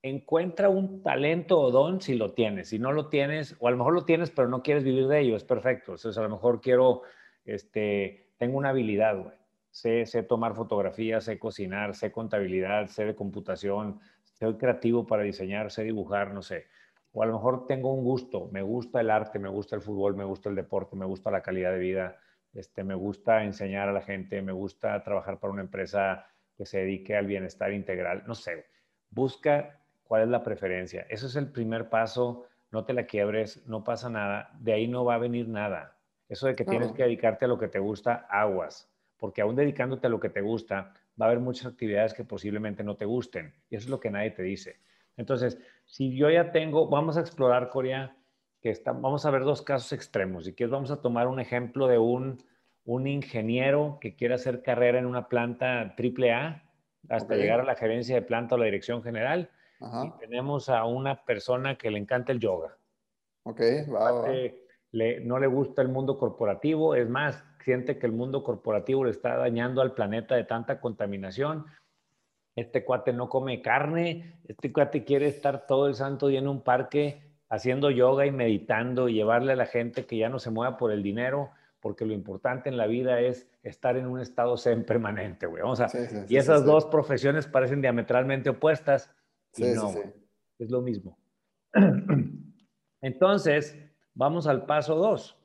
encuentra 0.03 0.69
un 0.69 1.03
talento 1.03 1.61
o 1.61 1.71
don 1.71 2.01
si 2.01 2.17
lo 2.17 2.33
tienes. 2.33 2.71
Si 2.71 2.79
no 2.79 2.93
lo 2.93 3.09
tienes, 3.09 3.57
o 3.61 3.69
a 3.69 3.71
lo 3.71 3.77
mejor 3.77 3.95
lo 3.95 4.05
tienes, 4.05 4.31
pero 4.31 4.49
no 4.49 4.63
quieres 4.63 4.83
vivir 4.83 5.07
de 5.07 5.21
ello, 5.21 5.37
es 5.37 5.45
perfecto. 5.45 5.93
Entonces, 5.93 6.19
a 6.19 6.23
lo 6.23 6.31
mejor 6.31 6.61
quiero, 6.61 7.03
este, 7.45 8.33
tengo 8.39 8.59
una 8.59 8.71
habilidad, 8.71 9.17
güey. 9.17 9.40
Sé, 9.71 10.05
sé 10.07 10.23
tomar 10.23 10.55
fotografías, 10.55 11.25
sé 11.25 11.39
cocinar, 11.39 11.95
sé 11.95 12.11
contabilidad, 12.11 12.87
sé 12.89 13.05
de 13.05 13.15
computación, 13.15 14.00
soy 14.25 14.57
creativo 14.57 15.07
para 15.07 15.23
diseñar, 15.23 15.71
sé 15.71 15.85
dibujar, 15.85 16.33
no 16.35 16.43
sé. 16.43 16.67
O 17.12 17.23
a 17.23 17.27
lo 17.27 17.35
mejor 17.35 17.67
tengo 17.67 17.93
un 17.93 18.05
gusto, 18.05 18.49
me 18.53 18.62
gusta 18.62 19.00
el 19.00 19.11
arte, 19.11 19.39
me 19.39 19.49
gusta 19.49 19.77
el 19.77 19.83
fútbol, 19.83 20.17
me 20.17 20.25
gusta 20.25 20.49
el 20.49 20.55
deporte, 20.55 20.97
me 20.97 21.07
gusta 21.07 21.31
la 21.31 21.43
calidad 21.43 21.73
de 21.73 21.79
vida, 21.79 22.17
este, 22.55 22.85
me 22.85 22.95
gusta 22.95 23.45
enseñar 23.45 23.89
a 23.89 23.93
la 23.93 24.03
gente, 24.03 24.43
me 24.43 24.53
gusta 24.53 25.03
trabajar 25.03 25.39
para 25.39 25.53
una 25.53 25.62
empresa 25.62 26.27
que 26.57 26.67
se 26.67 26.79
dedique 26.79 27.17
al 27.17 27.27
bienestar 27.27 27.73
integral, 27.73 28.25
no 28.27 28.35
sé. 28.35 28.67
Busca 29.11 29.81
cuál 30.05 30.23
es 30.23 30.29
la 30.29 30.43
preferencia. 30.43 31.07
Eso 31.09 31.27
es 31.27 31.37
el 31.37 31.50
primer 31.50 31.89
paso, 31.89 32.47
no 32.71 32.85
te 32.85 32.93
la 32.93 33.07
quiebres, 33.07 33.67
no 33.67 33.85
pasa 33.85 34.11
nada, 34.11 34.50
de 34.59 34.73
ahí 34.73 34.89
no 34.89 35.05
va 35.05 35.15
a 35.15 35.19
venir 35.19 35.49
nada. 35.49 35.97
Eso 36.29 36.47
de 36.47 36.55
que 36.55 36.65
tienes 36.65 36.93
que 36.93 37.03
dedicarte 37.03 37.45
a 37.45 37.49
lo 37.49 37.59
que 37.59 37.69
te 37.69 37.81
gusta, 37.81 38.27
aguas, 38.31 38.89
porque 39.21 39.43
aún 39.43 39.55
dedicándote 39.55 40.07
a 40.07 40.11
lo 40.11 40.19
que 40.19 40.31
te 40.31 40.41
gusta, 40.41 40.95
va 41.21 41.27
a 41.27 41.29
haber 41.29 41.41
muchas 41.41 41.67
actividades 41.67 42.15
que 42.15 42.25
posiblemente 42.25 42.83
no 42.83 42.97
te 42.97 43.05
gusten, 43.05 43.55
y 43.69 43.77
eso 43.77 43.85
es 43.85 43.91
lo 43.91 44.00
que 44.00 44.11
nadie 44.11 44.31
te 44.31 44.43
dice. 44.43 44.81
Entonces, 45.17 45.59
si 45.85 46.17
yo 46.17 46.31
ya 46.31 46.50
tengo, 46.50 46.89
vamos 46.89 47.19
a 47.19 47.21
explorar 47.21 47.69
Corea, 47.69 48.17
que 48.62 48.71
está, 48.71 48.93
vamos 48.93 49.27
a 49.27 49.31
ver 49.31 49.45
dos 49.45 49.62
casos 49.62 49.93
extremos, 49.93 50.49
y 50.49 50.55
que 50.55 50.67
vamos 50.67 50.91
a 50.91 51.03
tomar 51.03 51.29
un 51.29 51.39
ejemplo 51.39 51.87
de 51.87 51.99
un, 51.99 52.39
un 52.85 53.07
ingeniero 53.07 53.99
que 54.00 54.17
quiere 54.17 54.35
hacer 54.35 54.62
carrera 54.62 54.99
en 54.99 55.07
una 55.07 55.29
planta 55.29 55.95
AAA 55.97 56.65
hasta 57.09 57.37
llegar 57.37 57.61
a 57.61 57.65
la 57.65 57.75
gerencia 57.75 58.15
de 58.15 58.23
planta 58.23 58.55
o 58.55 58.59
la 58.59 58.65
dirección 58.65 59.03
general, 59.03 59.50
y 59.81 60.11
tenemos 60.19 60.69
a 60.69 60.85
una 60.87 61.25
persona 61.25 61.77
que 61.77 61.91
le 61.91 61.99
encanta 61.99 62.33
el 62.33 62.41
yoga. 62.41 62.77
Ok, 63.45 63.61
Le, 64.93 65.21
no 65.21 65.39
le 65.39 65.47
gusta 65.47 65.83
el 65.83 65.89
mundo 65.89 66.19
corporativo, 66.19 66.95
es 66.95 67.09
más, 67.09 67.45
siente 67.64 67.99
que 67.99 68.07
el 68.07 68.12
mundo 68.12 68.43
corporativo 68.43 69.05
le 69.05 69.11
está 69.11 69.37
dañando 69.37 69.83
al 69.83 69.95
planeta 69.95 70.35
de 70.35 70.45
tanta 70.45 70.81
contaminación. 70.81 71.67
Este 72.57 72.85
cuate 72.85 73.12
no 73.12 73.29
come 73.29 73.62
carne, 73.62 74.40
este 74.49 74.73
cuate 74.73 75.05
quiere 75.05 75.26
estar 75.26 75.67
todo 75.67 75.87
el 75.87 75.95
santo 75.95 76.29
día 76.29 76.40
en 76.40 76.49
un 76.49 76.62
parque 76.62 77.23
haciendo 77.49 77.90
yoga 77.90 78.26
y 78.26 78.31
meditando 78.31 79.09
y 79.09 79.14
llevarle 79.14 79.52
a 79.52 79.57
la 79.57 79.67
gente 79.67 80.07
que 80.07 80.17
ya 80.17 80.29
no 80.29 80.38
se 80.38 80.50
mueva 80.50 80.76
por 80.76 80.93
el 80.93 81.02
dinero, 81.02 81.50
porque 81.81 82.05
lo 82.05 82.12
importante 82.12 82.69
en 82.69 82.76
la 82.76 82.87
vida 82.87 83.21
es 83.21 83.49
estar 83.62 83.97
en 83.97 84.07
un 84.07 84.21
estado 84.21 84.57
zen 84.57 84.85
permanente, 84.85 85.47
güey. 85.47 85.62
Vamos 85.62 85.81
a, 85.81 85.88
y 86.29 86.37
esas 86.37 86.64
dos 86.64 86.87
profesiones 86.87 87.47
parecen 87.47 87.81
diametralmente 87.81 88.50
opuestas 88.50 89.14
Sí, 89.52 89.64
no, 89.75 89.93
es 90.59 90.71
lo 90.71 90.81
mismo. 90.81 91.19
Entonces, 93.00 93.76
vamos 94.14 94.47
al 94.47 94.67
paso 94.67 94.95
dos. 94.95 95.37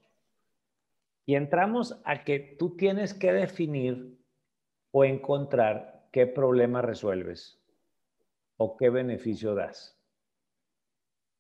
Y 1.26 1.36
entramos 1.36 2.00
a 2.06 2.24
que 2.24 2.40
tú 2.40 2.76
tienes 2.76 3.14
que 3.14 3.34
definir 3.34 4.18
o 4.92 5.04
encontrar 5.04 6.08
qué 6.12 6.28
problema 6.28 6.82
resuelves 6.82 7.60
o 8.58 8.78
qué 8.78 8.90
beneficio 8.90 9.56
das. 9.56 10.00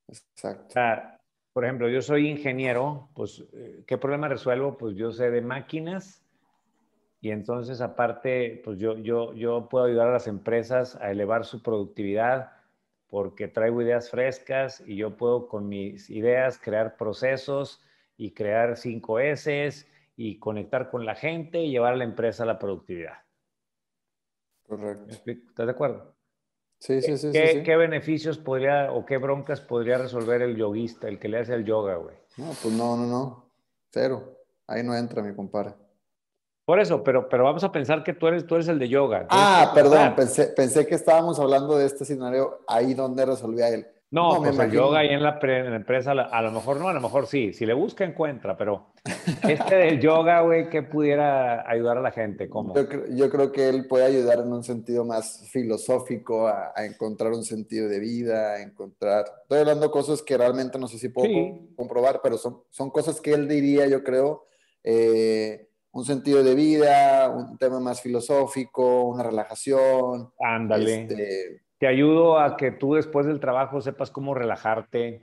Exacto. 0.07 0.75
por 1.53 1.63
ejemplo, 1.63 1.89
yo 1.89 2.01
soy 2.01 2.27
ingeniero, 2.27 3.09
pues, 3.15 3.43
eh, 3.53 3.83
¿qué 3.87 3.97
problema 3.97 4.27
resuelvo? 4.27 4.77
Pues 4.77 4.95
yo 4.95 5.11
sé 5.11 5.31
de 5.31 5.41
máquinas 5.41 6.25
y 7.21 7.31
entonces 7.31 7.81
aparte, 7.81 8.61
pues 8.63 8.77
yo, 8.77 8.97
yo, 8.97 9.33
yo 9.33 9.67
puedo 9.69 9.85
ayudar 9.85 10.09
a 10.09 10.13
las 10.13 10.27
empresas 10.27 10.95
a 10.97 11.09
elevar 11.09 11.45
su 11.45 11.63
productividad 11.63 12.51
porque 13.07 13.47
traigo 13.47 13.81
ideas 13.81 14.09
frescas 14.09 14.83
y 14.85 14.97
yo 14.97 15.15
puedo 15.15 15.47
con 15.47 15.69
mis 15.69 16.09
ideas 16.09 16.59
crear 16.59 16.97
procesos 16.97 17.81
y 18.17 18.33
crear 18.33 18.77
5 18.77 19.19
S 19.19 19.87
y 20.15 20.39
conectar 20.39 20.89
con 20.89 21.05
la 21.05 21.15
gente 21.15 21.59
y 21.59 21.71
llevar 21.71 21.93
a 21.93 21.97
la 21.97 22.03
empresa 22.03 22.43
a 22.43 22.45
la 22.45 22.59
productividad. 22.59 23.17
Correcto. 24.63 25.15
¿Estás 25.25 25.65
de 25.65 25.71
acuerdo? 25.71 26.15
Sí, 26.79 27.01
sí, 27.01 27.17
sí. 27.17 27.31
¿Qué, 27.31 27.63
¿Qué, 27.63 27.75
beneficios 27.77 28.37
podría 28.37 28.91
o 28.91 29.05
qué 29.05 29.17
broncas 29.17 29.61
podría 29.61 29.97
resolver 29.97 30.41
el 30.41 30.55
yoguista, 30.55 31.07
el 31.07 31.19
que 31.19 31.29
le 31.29 31.39
hace 31.39 31.53
el 31.53 31.65
yoga, 31.65 31.95
güey? 31.95 32.15
No, 32.37 32.51
pues 32.61 32.73
no, 32.73 32.97
no, 32.97 33.05
no. 33.05 33.51
Cero. 33.91 34.35
Ahí 34.67 34.83
no 34.83 34.95
entra 34.95 35.21
mi 35.21 35.33
compadre. 35.33 35.73
Por 36.65 36.79
eso, 36.79 37.03
pero, 37.03 37.29
pero 37.29 37.43
vamos 37.43 37.63
a 37.63 37.71
pensar 37.71 38.03
que 38.03 38.13
tú 38.13 38.27
eres, 38.27 38.45
tú 38.47 38.55
eres 38.55 38.67
el 38.67 38.79
de 38.79 38.89
yoga. 38.89 39.27
Ah, 39.29 39.71
perdón, 39.73 40.15
pensé, 40.15 40.47
pensé, 40.47 40.87
que 40.87 40.95
estábamos 40.95 41.39
hablando 41.39 41.77
de 41.77 41.85
este 41.85 42.03
escenario 42.03 42.61
ahí 42.67 42.95
donde 42.95 43.23
resolvía 43.23 43.69
él. 43.69 43.87
No, 44.15 44.37
pues 44.37 44.57
el 44.57 44.71
yoga 44.71 44.99
ahí 44.99 45.09
en 45.09 45.21
la, 45.21 45.37
empresa, 45.75 46.11
a 46.11 46.41
lo 46.41 46.51
mejor 46.53 46.79
no, 46.79 46.87
a 46.87 46.93
lo 46.93 47.01
mejor 47.01 47.27
sí. 47.27 47.51
Si 47.51 47.65
le 47.65 47.73
busca, 47.73 48.05
encuentra, 48.05 48.55
pero 48.55 48.93
este 49.43 49.75
del 49.75 49.99
yoga, 49.99 50.39
güey, 50.39 50.69
¿qué 50.69 50.83
pudiera 50.83 51.69
ayudar 51.69 51.97
a 51.97 52.01
la 52.01 52.11
gente? 52.11 52.47
¿Cómo? 52.47 52.73
Yo, 53.09 53.29
creo 53.29 53.51
que 53.51 53.67
él 53.67 53.87
puede 53.89 54.05
ayudar 54.05 54.39
en 54.39 54.53
un 54.53 54.63
sentido 54.63 55.03
más 55.03 55.49
filosófico, 55.51 56.47
a, 56.47 56.71
encontrar 56.85 57.33
un 57.33 57.43
sentido 57.43 57.89
de 57.89 57.99
vida, 57.99 58.53
a 58.53 58.61
encontrar... 58.61 59.25
Estoy 59.41 59.59
hablando 59.59 59.91
cosas 59.91 60.21
que 60.21 60.37
realmente 60.37 60.79
no 60.79 60.87
sé 60.87 60.97
si 60.97 61.09
puedo 61.09 61.27
comprobar, 61.75 62.21
pero 62.23 62.37
son, 62.37 62.61
son 62.69 62.91
cosas 62.91 63.19
que 63.19 63.33
él 63.33 63.49
diría, 63.49 63.85
yo 63.87 64.01
creo, 64.01 64.47
eh, 64.81 65.67
un 65.91 66.05
sentido 66.05 66.41
de 66.41 66.55
vida, 66.55 67.29
un 67.29 67.57
tema 67.57 67.81
más 67.81 67.99
filosófico, 67.99 69.03
una 69.09 69.23
relajación. 69.23 70.31
Ándale. 70.39 71.01
Este, 71.01 71.64
Te 71.77 71.87
ayudo 71.87 72.39
a 72.39 72.55
que 72.55 72.71
tú 72.71 72.95
después 72.95 73.25
del 73.25 73.39
trabajo 73.39 73.81
sepas 73.81 74.11
cómo 74.11 74.33
relajarte. 74.33 75.21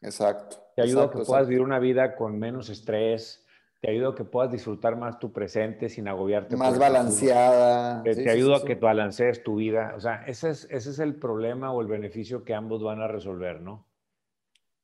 Exacto. 0.00 0.56
Te 0.74 0.82
ayudo 0.82 1.02
a 1.02 1.10
que 1.10 1.18
puedas 1.18 1.48
vivir 1.48 1.62
una 1.62 1.78
vida 1.78 2.16
con 2.16 2.38
menos 2.38 2.70
estrés. 2.70 3.44
Te 3.80 3.90
ayudo 3.90 4.10
a 4.10 4.14
que 4.14 4.24
puedas 4.24 4.50
disfrutar 4.50 4.96
más 4.96 5.18
tu 5.18 5.32
presente 5.32 5.88
sin 5.88 6.08
agobiarte. 6.08 6.56
Más 6.56 6.78
balanceada. 6.78 8.02
Te, 8.02 8.14
te 8.16 8.30
ayudo 8.30 8.56
a 8.56 8.64
que 8.64 8.74
balancees 8.74 9.42
tu 9.44 9.56
vida. 9.56 9.92
O 9.96 10.00
sea, 10.00 10.24
ese 10.26 10.50
es, 10.50 10.66
ese 10.70 10.90
es 10.90 10.98
el 10.98 11.16
problema 11.16 11.72
o 11.72 11.80
el 11.80 11.86
beneficio 11.86 12.44
que 12.44 12.54
ambos 12.54 12.82
van 12.82 13.00
a 13.00 13.08
resolver, 13.08 13.60
¿no? 13.60 13.86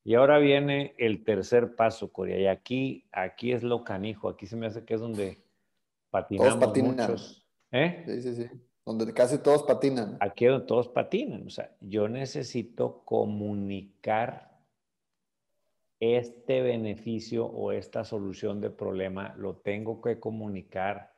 Y 0.04 0.14
ahora 0.14 0.38
viene 0.38 0.94
el 0.98 1.24
tercer 1.24 1.74
paso, 1.76 2.12
Corea. 2.12 2.38
Y 2.38 2.46
aquí, 2.46 3.08
aquí 3.10 3.52
es 3.52 3.62
lo 3.62 3.84
canijo. 3.84 4.28
Aquí 4.28 4.46
se 4.46 4.54
me 4.54 4.66
hace 4.66 4.84
que 4.84 4.94
es 4.94 5.00
donde 5.00 5.42
patinamos 6.10 6.60
todos 6.60 6.66
patinan. 6.66 6.96
muchos. 6.96 7.46
¿Eh? 7.72 8.04
Sí, 8.06 8.22
sí, 8.22 8.34
sí. 8.34 8.50
Donde 8.86 9.14
casi 9.14 9.38
todos 9.38 9.62
patinan. 9.62 10.18
Aquí 10.20 10.44
donde 10.44 10.66
todos 10.66 10.88
patinan. 10.88 11.46
O 11.46 11.50
sea, 11.50 11.74
yo 11.80 12.08
necesito 12.08 13.02
comunicar 13.04 14.54
este 16.00 16.60
beneficio 16.60 17.46
o 17.46 17.72
esta 17.72 18.04
solución 18.04 18.60
de 18.60 18.70
problema. 18.70 19.34
Lo 19.36 19.56
tengo 19.56 20.02
que 20.02 20.20
comunicar 20.20 21.14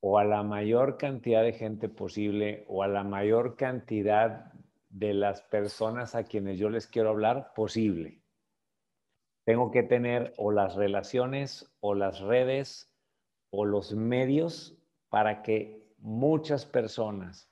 o 0.00 0.18
a 0.18 0.24
la 0.24 0.42
mayor 0.42 0.96
cantidad 0.96 1.42
de 1.42 1.52
gente 1.52 1.88
posible 1.88 2.64
o 2.68 2.82
a 2.82 2.88
la 2.88 3.04
mayor 3.04 3.56
cantidad 3.56 4.52
de 4.90 5.12
las 5.12 5.42
personas 5.42 6.14
a 6.14 6.24
quienes 6.24 6.58
yo 6.58 6.70
les 6.70 6.86
quiero 6.86 7.10
hablar 7.10 7.52
posible. 7.54 8.22
Tengo 9.44 9.70
que 9.70 9.82
tener 9.82 10.34
o 10.36 10.52
las 10.52 10.74
relaciones 10.74 11.70
o 11.80 11.94
las 11.94 12.20
redes 12.20 12.92
o 13.50 13.64
los 13.64 13.92
medios 13.92 14.78
para 15.08 15.42
que 15.42 15.77
muchas 15.98 16.64
personas 16.64 17.48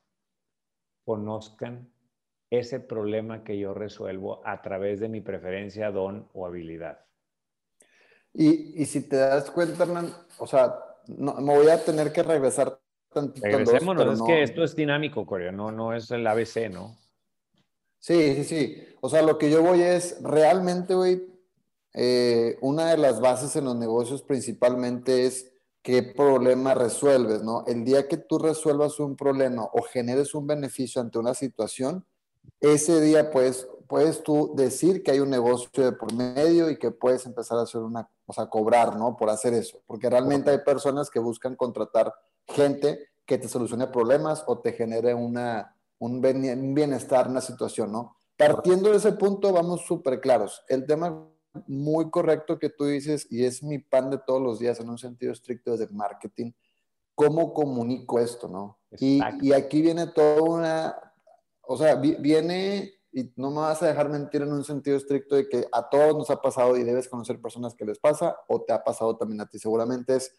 conozcan 1.04 1.90
ese 2.50 2.80
problema 2.80 3.44
que 3.44 3.58
yo 3.58 3.74
resuelvo 3.74 4.40
a 4.44 4.62
través 4.62 5.00
de 5.00 5.08
mi 5.08 5.20
preferencia, 5.20 5.90
don 5.90 6.28
o 6.32 6.46
habilidad. 6.46 7.04
Y, 8.32 8.84
si 8.84 9.08
te 9.08 9.16
das 9.16 9.50
cuenta, 9.50 9.84
Hernán, 9.84 10.12
o 10.38 10.46
sea, 10.46 10.76
no, 11.06 11.34
me 11.36 11.56
voy 11.56 11.68
a 11.68 11.82
tener 11.82 12.12
que 12.12 12.22
regresar 12.22 12.78
tantito. 13.12 13.46
Regresémonos, 13.46 14.20
es 14.20 14.22
que 14.22 14.42
esto 14.42 14.62
es 14.62 14.76
dinámico, 14.76 15.24
Corea, 15.24 15.52
no, 15.52 15.72
no 15.72 15.94
es 15.94 16.10
el 16.10 16.26
ABC, 16.26 16.70
¿no? 16.70 16.96
Sí, 17.98 18.34
sí, 18.34 18.44
sí. 18.44 18.88
O 19.00 19.08
sea, 19.08 19.22
lo 19.22 19.38
que 19.38 19.50
yo 19.50 19.62
voy 19.62 19.80
es, 19.80 20.22
realmente, 20.22 20.94
güey, 20.94 21.26
eh, 21.94 22.58
una 22.60 22.90
de 22.90 22.98
las 22.98 23.20
bases 23.20 23.56
en 23.56 23.64
los 23.64 23.76
negocios 23.76 24.22
principalmente 24.22 25.24
es 25.24 25.50
qué 25.87 26.02
problema 26.02 26.75
resuelves, 26.75 27.45
¿no? 27.45 27.62
El 27.64 27.85
día 27.85 28.09
que 28.09 28.16
tú 28.16 28.40
resuelvas 28.40 28.99
un 28.99 29.14
problema 29.14 29.62
o 29.73 29.83
generes 29.83 30.35
un 30.35 30.45
beneficio 30.45 31.00
ante 31.00 31.21
una 31.21 31.33
situación, 31.33 32.05
ese 32.59 33.00
día 33.00 33.31
pues 33.31 33.69
puedes 33.87 34.25
tú 34.25 34.52
decir 34.57 35.05
que 35.05 35.12
hay 35.12 35.21
un 35.21 35.31
negocio 35.31 35.85
de 35.85 35.93
por 35.93 36.12
medio 36.12 36.69
y 36.71 36.76
que 36.76 36.90
puedes 36.90 37.25
empezar 37.25 37.59
a 37.59 37.62
hacer 37.62 37.83
una, 37.83 38.11
o 38.26 38.33
sea, 38.33 38.47
cobrar, 38.47 38.97
¿no? 38.97 39.16
Por 39.16 39.31
hacer 39.31 39.55
eso, 39.55 39.81
porque 39.87 40.11
realmente 40.11 40.50
hay 40.50 40.59
personas 40.59 41.09
que 41.09 41.21
buscan 41.21 41.55
contratar 41.55 42.12
gente 42.49 43.07
que 43.25 43.38
te 43.38 43.47
solucione 43.47 43.87
problemas 43.87 44.43
o 44.49 44.59
te 44.59 44.73
genere 44.73 45.14
una, 45.14 45.76
un 46.00 46.21
bienestar 46.75 47.26
en 47.26 47.31
una 47.31 47.40
situación, 47.40 47.93
¿no? 47.93 48.16
Partiendo 48.37 48.90
de 48.90 48.97
ese 48.97 49.12
punto, 49.12 49.52
vamos 49.52 49.83
súper 49.83 50.21
claros. 50.21 50.64
El 50.69 50.85
tema 50.85 51.28
muy 51.66 52.10
correcto 52.10 52.58
que 52.58 52.70
tú 52.70 52.84
dices, 52.84 53.26
y 53.30 53.44
es 53.44 53.62
mi 53.62 53.78
pan 53.78 54.10
de 54.10 54.18
todos 54.18 54.42
los 54.42 54.58
días 54.58 54.80
en 54.80 54.88
un 54.88 54.98
sentido 54.98 55.32
estricto 55.32 55.76
de 55.76 55.88
marketing, 55.88 56.52
¿cómo 57.14 57.52
comunico 57.52 58.20
esto, 58.20 58.48
no? 58.48 58.78
Y, 58.98 59.20
y, 59.40 59.52
aquí 59.52 59.82
viene 59.82 60.06
toda 60.06 60.42
una, 60.42 61.12
o 61.62 61.76
sea, 61.76 61.96
viene, 61.96 62.92
y 63.12 63.32
no 63.36 63.50
me 63.50 63.60
vas 63.60 63.82
a 63.82 63.88
dejar 63.88 64.08
mentir 64.08 64.42
en 64.42 64.52
un 64.52 64.64
sentido 64.64 64.96
estricto 64.96 65.34
de 65.34 65.48
que 65.48 65.66
a 65.72 65.88
todos 65.88 66.16
nos 66.16 66.30
ha 66.30 66.40
pasado 66.40 66.76
y 66.76 66.84
debes 66.84 67.08
conocer 67.08 67.40
personas 67.40 67.75
que 67.75 67.84
les 67.84 67.98
pasa, 67.98 68.36
o 68.48 68.62
te 68.62 68.72
ha 68.72 68.84
pasado 68.84 69.16
también 69.16 69.40
a 69.40 69.46
ti, 69.46 69.58
seguramente 69.58 70.16
es, 70.16 70.32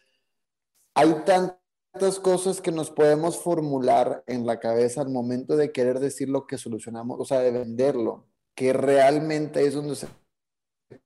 hay 0.94 1.14
tantas 1.24 2.18
cosas 2.20 2.60
que 2.60 2.72
nos 2.72 2.90
podemos 2.90 3.38
formular 3.38 4.22
en 4.26 4.46
la 4.46 4.60
cabeza 4.60 5.00
al 5.00 5.10
momento 5.10 5.56
de 5.56 5.72
querer 5.72 5.98
decir 5.98 6.28
lo 6.28 6.46
que 6.46 6.58
solucionamos, 6.58 7.18
o 7.20 7.24
sea, 7.24 7.40
de 7.40 7.50
venderlo, 7.50 8.26
que 8.54 8.72
realmente 8.72 9.64
es 9.64 9.74
donde 9.74 9.94
se 9.94 10.08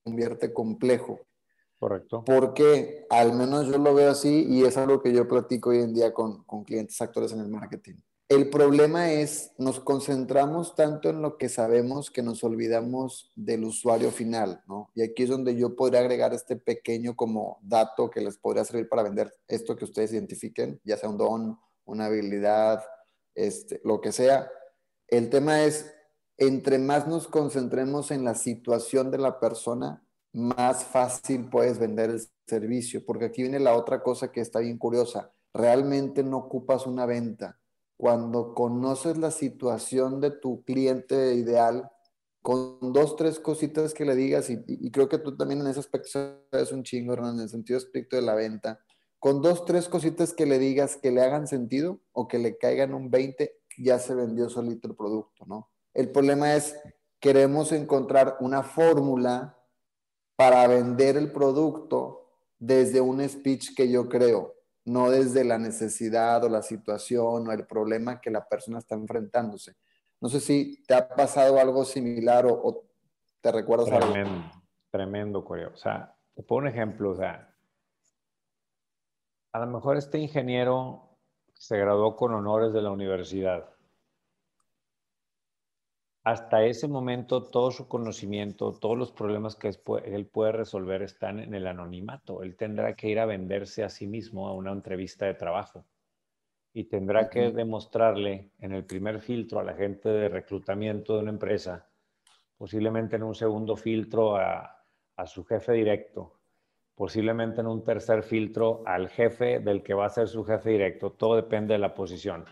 convierte 0.03 0.53
complejo. 0.53 1.21
Correcto. 1.79 2.25
Porque 2.25 3.07
al 3.11 3.33
menos 3.33 3.67
yo 3.67 3.79
lo 3.79 3.95
veo 3.95 4.11
así 4.11 4.47
y 4.49 4.65
es 4.65 4.77
algo 4.77 5.03
que 5.03 5.13
yo 5.13 5.27
platico 5.27 5.71
hoy 5.71 5.79
en 5.79 5.93
día 5.93 6.13
con, 6.13 6.45
con 6.45 6.65
clientes 6.65 7.01
actores 7.01 7.33
en 7.33 7.41
el 7.41 7.49
marketing. 7.49 7.97
El 8.29 8.49
problema 8.49 9.13
es, 9.13 9.53
nos 9.59 9.79
concentramos 9.79 10.75
tanto 10.75 11.11
en 11.11 11.21
lo 11.21 11.37
que 11.37 11.51
sabemos 11.51 12.11
que 12.11 12.23
nos 12.23 12.43
olvidamos 12.45 13.31
del 13.37 13.65
usuario 13.65 14.11
final, 14.11 14.63
¿no? 14.67 14.91
Y 14.95 15.03
aquí 15.03 15.25
es 15.25 15.29
donde 15.29 15.55
yo 15.55 15.77
podría 15.77 16.01
agregar 16.01 16.33
este 16.33 16.57
pequeño 16.57 17.15
como 17.15 17.59
dato 17.61 18.09
que 18.09 18.23
les 18.23 18.39
podría 18.39 18.65
servir 18.65 18.89
para 18.89 19.03
vender 19.03 19.31
esto 19.49 19.77
que 19.77 19.85
ustedes 19.85 20.15
identifiquen, 20.15 20.81
ya 20.83 20.97
sea 20.97 21.11
un 21.11 21.19
don, 21.19 21.59
una 21.85 22.07
habilidad, 22.07 22.83
este, 23.35 23.83
lo 23.85 24.01
que 24.01 24.13
sea. 24.13 24.51
El 25.09 25.29
tema 25.29 25.65
es, 25.65 25.93
entre 26.39 26.79
más 26.79 27.07
nos 27.07 27.29
concentremos 27.29 28.11
en 28.11 28.25
la 28.25 28.35
situación 28.35 29.11
de 29.11 29.19
la 29.19 29.39
persona, 29.39 30.05
más 30.33 30.85
fácil 30.85 31.49
puedes 31.51 31.79
vender 31.79 32.11
el 32.11 32.21
servicio, 32.47 33.05
porque 33.05 33.27
aquí 33.27 33.43
viene 33.43 33.61
la 33.61 33.77
otra 33.77 34.03
cosa 34.03 34.33
que 34.33 34.41
está 34.41 34.61
bien 34.61 34.79
curiosa. 34.79 35.33
Realmente 35.53 36.23
no 36.23 36.39
ocupas 36.39 36.87
una 36.87 37.07
venta 37.07 37.59
cuando 37.97 38.55
conoces 38.55 39.17
la 39.19 39.31
situación 39.31 40.21
de 40.21 40.33
tu 40.33 40.65
cliente 40.65 41.35
ideal, 41.35 41.89
con 42.41 42.93
dos, 42.93 43.15
tres 43.15 43.39
cositas 43.39 43.95
que 43.95 44.05
le 44.05 44.17
digas, 44.17 44.51
y, 44.51 44.91
creo 44.91 45.09
que 45.09 45.19
tú 45.19 45.37
también 45.37 45.61
en 45.61 45.69
ese 45.69 45.79
aspecto 45.79 46.45
eres 46.51 46.73
un 46.73 46.83
chingo, 46.83 47.13
Hernán, 47.13 47.37
en 47.37 47.43
el 47.43 47.49
sentido 47.49 47.79
estricto 47.79 48.17
de 48.17 48.23
la 48.23 48.35
venta, 48.35 48.81
con 49.21 49.41
dos, 49.41 49.65
tres 49.65 49.89
cositas 49.89 50.33
que 50.33 50.47
le 50.47 50.59
digas 50.59 50.97
que 50.97 51.13
le 51.13 51.23
hagan 51.23 51.47
sentido 51.47 52.01
o 52.11 52.27
que 52.27 52.41
le 52.41 52.59
caigan 52.59 52.93
un 52.93 53.09
20, 53.09 53.55
ya 53.79 54.01
se 54.01 54.17
vendió 54.17 54.49
solito 54.49 54.89
el 54.89 54.97
producto, 54.97 55.47
¿no? 55.47 55.71
El 55.95 56.11
problema 56.11 56.55
es, 56.55 56.79
queremos 57.21 57.73
encontrar 57.73 58.37
una 58.41 58.63
fórmula 58.63 59.59
para 60.37 60.67
vender 60.67 61.17
el 61.17 61.31
producto 61.31 62.31
desde 62.59 63.01
un 63.01 63.27
speech 63.29 63.75
que 63.75 63.91
yo 63.91 64.09
creo 64.09 64.55
no 64.85 65.11
desde 65.11 65.45
la 65.45 65.59
necesidad 65.59 66.43
o 66.45 66.49
la 66.49 66.63
situación 66.63 67.49
o 67.49 67.53
el 67.53 67.67
problema 67.67 68.21
que 68.21 68.31
la 68.31 68.47
persona 68.49 68.79
está 68.79 68.95
enfrentándose. 68.95 69.77
No 70.21 70.29
sé 70.29 70.41
si 70.41 70.83
te 70.85 70.95
ha 70.95 71.09
pasado 71.09 71.59
algo 71.59 71.85
similar 71.85 72.47
o, 72.47 72.85
te 73.41 73.51
recuerdas 73.51 73.87
tremendo, 73.87 74.31
algo. 74.31 74.63
Tremendo, 74.91 75.45
Coreo. 75.45 75.71
O 75.73 75.77
sea, 75.77 76.15
te 76.35 76.43
pongo 76.43 76.63
un 76.63 76.69
ejemplo. 76.69 77.11
O 77.11 77.17
sea, 77.17 77.53
a 79.53 79.59
lo 79.59 79.67
mejor 79.67 79.97
este 79.97 80.19
ingeniero 80.19 81.19
se 81.55 81.77
graduó 81.77 82.17
con 82.17 82.35
honores 82.35 82.73
de 82.73 82.83
la 82.83 82.91
universidad 82.91 83.72
hasta 86.25 86.65
ese 86.65 86.87
momento 86.87 87.43
todo 87.43 87.71
su 87.73 87.89
conocimiento, 87.89 88.73
todos 88.73 88.97
los 88.97 89.11
problemas 89.11 89.57
que 89.57 89.71
él 90.05 90.27
puede 90.27 90.53
resolver 90.53 91.03
están 91.03 91.41
en 91.41 91.55
el 91.55 91.67
anonimato. 91.67 92.43
Él 92.43 92.57
tendrá 92.57 92.95
que 92.95 93.09
ir 93.09 93.19
a 93.19 93.27
venderse 93.27 93.83
a 93.83 93.89
sí 93.89 94.07
mismo 94.07 94.47
a 94.49 94.55
una 94.55 94.71
entrevista 94.71 95.27
de 95.27 95.35
trabajo 95.35 95.85
y 96.73 96.85
tendrá 96.85 97.29
que 97.29 97.51
demostrarle 97.51 98.53
en 98.61 98.73
el 98.73 98.85
primer 98.85 99.21
filtro 99.21 99.59
a 99.61 99.65
la 99.65 99.75
gente 99.75 100.09
de 100.09 100.29
reclutamiento 100.29 101.15
de 101.15 101.23
una 101.23 101.31
empresa, 101.31 101.89
posiblemente 102.57 103.17
en 103.17 103.25
un 103.25 103.35
segundo 103.35 103.77
filtro 103.77 104.37
a, 104.37 104.85
a 105.17 105.27
su 105.27 105.45
jefe 105.45 105.73
directo, 105.73 106.39
posiblemente 106.95 107.61
en 107.61 107.67
un 107.67 107.83
tercer 107.83 108.23
filtro 108.23 108.83
al 108.87 109.09
jefe 109.09 109.59
del 109.59 109.83
que 109.83 109.93
va 109.95 110.07
a 110.07 110.11
ser 110.11 110.29
su 110.29 110.45
jefe 110.45 110.71
directo. 110.71 111.11
Todo 111.11 111.35
depende 111.35 111.75
de 111.75 111.79
la 111.79 111.95
posición. 111.95 112.45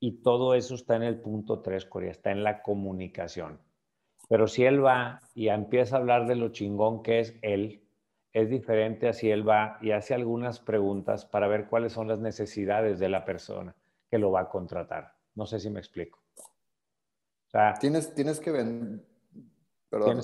Y 0.00 0.22
todo 0.22 0.54
eso 0.54 0.74
está 0.74 0.96
en 0.96 1.02
el 1.02 1.20
punto 1.20 1.60
3, 1.60 1.84
Corea, 1.84 2.10
está 2.10 2.30
en 2.30 2.42
la 2.42 2.62
comunicación. 2.62 3.60
Pero 4.28 4.46
si 4.46 4.64
él 4.64 4.84
va 4.84 5.20
y 5.34 5.48
empieza 5.48 5.96
a 5.96 5.98
hablar 5.98 6.26
de 6.26 6.36
lo 6.36 6.48
chingón 6.48 7.02
que 7.02 7.20
es 7.20 7.36
él, 7.42 7.82
es 8.32 8.48
diferente 8.48 9.08
a 9.08 9.12
si 9.12 9.30
él 9.30 9.46
va 9.46 9.78
y 9.82 9.90
hace 9.90 10.14
algunas 10.14 10.60
preguntas 10.60 11.26
para 11.26 11.48
ver 11.48 11.68
cuáles 11.68 11.92
son 11.92 12.08
las 12.08 12.18
necesidades 12.18 12.98
de 12.98 13.08
la 13.08 13.24
persona 13.24 13.74
que 14.08 14.18
lo 14.18 14.30
va 14.30 14.42
a 14.42 14.48
contratar. 14.48 15.14
No 15.34 15.46
sé 15.46 15.60
si 15.60 15.68
me 15.68 15.80
explico. 15.80 16.18
O 16.36 17.50
sea, 17.50 17.74
tienes, 17.74 18.14
tienes 18.14 18.40
que 18.40 18.52
vender. 18.52 19.04
Perdón, 19.88 20.20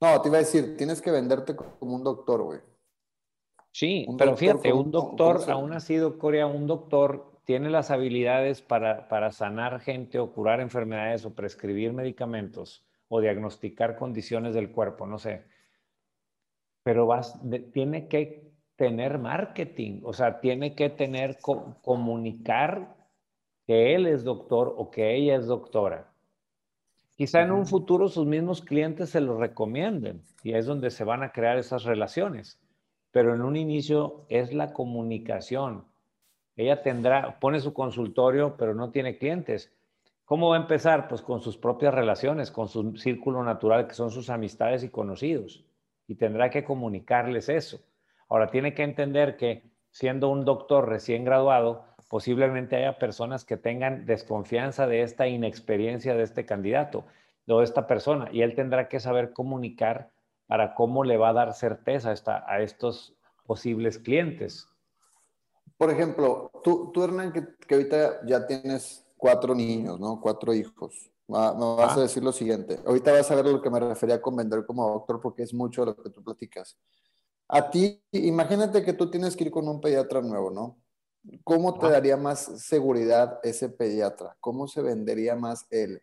No, 0.00 0.22
te 0.22 0.28
iba 0.28 0.36
a 0.36 0.40
decir, 0.40 0.76
tienes 0.76 1.02
que 1.02 1.10
venderte 1.10 1.56
como 1.56 1.96
un 1.96 2.04
doctor, 2.04 2.42
güey. 2.42 2.60
Sí, 3.72 4.06
pero 4.16 4.36
fíjate, 4.36 4.72
un 4.72 4.90
doctor, 4.90 5.50
aún 5.50 5.72
ha 5.72 5.80
sido 5.80 6.18
Corea, 6.18 6.46
un 6.46 6.66
doctor 6.66 7.35
tiene 7.46 7.70
las 7.70 7.92
habilidades 7.92 8.60
para, 8.60 9.30
sanar 9.30 9.78
gente 9.80 10.18
o 10.18 10.32
curar 10.32 10.60
enfermedades 10.60 11.24
o 11.24 11.34
prescribir 11.34 11.92
medicamentos 11.92 12.84
o 13.08 13.20
diagnosticar 13.20 13.96
condiciones 13.96 14.52
del 14.52 14.72
cuerpo, 14.72 15.06
no 15.06 15.16
sé. 15.16 15.44
Pero 16.82 17.06
vas, 17.06 17.40
tiene 17.72 18.08
que 18.08 18.50
tener 18.74 19.18
marketing, 19.18 20.00
o 20.02 20.12
sea, 20.12 20.40
tiene 20.40 20.74
que 20.74 20.90
tener, 20.90 21.38
comunicar 21.38 22.96
que 23.64 23.94
él 23.94 24.08
es 24.08 24.24
doctor 24.24 24.74
o 24.76 24.90
que 24.90 25.14
ella 25.14 25.36
es 25.36 25.46
doctora. 25.46 26.12
Quizá 27.14 27.42
en 27.42 27.52
un 27.52 27.64
futuro 27.64 28.08
sus 28.08 28.26
mismos 28.26 28.60
clientes 28.60 29.10
se 29.10 29.20
lo 29.20 29.38
recomienden 29.38 30.20
y 30.42 30.54
es 30.54 30.66
donde 30.66 30.90
se 30.90 31.04
van 31.04 31.22
a 31.22 31.30
crear 31.30 31.58
esas 31.58 31.84
relaciones. 31.84 32.60
Pero 33.12 33.36
en 33.36 33.42
un 33.42 33.56
inicio 33.56 34.26
es 34.28 34.52
la 34.52 34.72
comunicación, 34.72 35.84
ella 36.56 36.82
tendrá, 36.82 37.38
pone 37.38 37.60
su 37.60 37.74
consultorio, 37.74 38.56
pero 38.56 38.74
no 38.74 38.90
tiene 38.90 39.18
clientes. 39.18 39.72
¿Cómo 40.24 40.48
va 40.50 40.56
a 40.56 40.60
empezar? 40.60 41.06
Pues 41.06 41.20
con 41.22 41.40
sus 41.40 41.56
propias 41.58 41.94
relaciones, 41.94 42.50
con 42.50 42.68
su 42.68 42.96
círculo 42.96 43.44
natural, 43.44 43.86
que 43.86 43.94
son 43.94 44.10
sus 44.10 44.30
amistades 44.30 44.82
y 44.82 44.88
conocidos. 44.88 45.64
Y 46.08 46.16
tendrá 46.16 46.50
que 46.50 46.64
comunicarles 46.64 47.48
eso. 47.48 47.80
Ahora, 48.28 48.48
tiene 48.48 48.74
que 48.74 48.82
entender 48.82 49.36
que 49.36 49.70
siendo 49.90 50.28
un 50.28 50.44
doctor 50.44 50.88
recién 50.88 51.24
graduado, 51.24 51.84
posiblemente 52.08 52.76
haya 52.76 52.98
personas 52.98 53.44
que 53.44 53.56
tengan 53.56 54.06
desconfianza 54.06 54.86
de 54.86 55.02
esta 55.02 55.28
inexperiencia 55.28 56.14
de 56.14 56.22
este 56.22 56.46
candidato 56.46 57.04
o 57.46 57.58
de 57.58 57.64
esta 57.64 57.86
persona. 57.86 58.28
Y 58.32 58.42
él 58.42 58.54
tendrá 58.54 58.88
que 58.88 58.98
saber 58.98 59.32
comunicar 59.32 60.10
para 60.46 60.74
cómo 60.74 61.04
le 61.04 61.18
va 61.18 61.30
a 61.30 61.34
dar 61.34 61.52
certeza 61.52 62.14
a 62.46 62.60
estos 62.60 63.14
posibles 63.44 63.98
clientes. 63.98 64.68
Por 65.76 65.90
ejemplo, 65.90 66.50
tú, 66.62 66.90
tú 66.92 67.02
Hernán, 67.02 67.32
que, 67.32 67.46
que 67.66 67.74
ahorita 67.74 68.26
ya 68.26 68.46
tienes 68.46 69.06
cuatro 69.16 69.54
niños, 69.54 69.98
¿no? 69.98 70.20
Cuatro 70.20 70.54
hijos. 70.54 71.10
me 71.28 71.36
vas 71.36 71.96
a 71.96 72.00
decir 72.00 72.22
lo 72.22 72.32
siguiente. 72.32 72.80
Ahorita 72.86 73.12
vas 73.12 73.30
a 73.30 73.34
ver 73.34 73.46
lo 73.46 73.60
que 73.60 73.70
me 73.70 73.80
refería 73.80 74.20
con 74.20 74.36
vender 74.36 74.64
como 74.64 74.88
doctor, 74.88 75.20
porque 75.20 75.42
es 75.42 75.52
mucho 75.52 75.82
de 75.82 75.86
lo 75.88 75.96
que 75.96 76.10
tú 76.10 76.22
platicas. 76.22 76.78
A 77.48 77.70
ti, 77.70 78.02
imagínate 78.12 78.84
que 78.84 78.92
tú 78.92 79.10
tienes 79.10 79.36
que 79.36 79.44
ir 79.44 79.50
con 79.50 79.68
un 79.68 79.80
pediatra 79.80 80.20
nuevo, 80.20 80.50
¿no? 80.50 80.78
¿Cómo 81.44 81.78
te 81.78 81.88
daría 81.88 82.16
más 82.16 82.40
seguridad 82.40 83.40
ese 83.42 83.68
pediatra? 83.68 84.36
¿Cómo 84.40 84.68
se 84.68 84.82
vendería 84.82 85.34
más 85.34 85.66
él? 85.70 86.02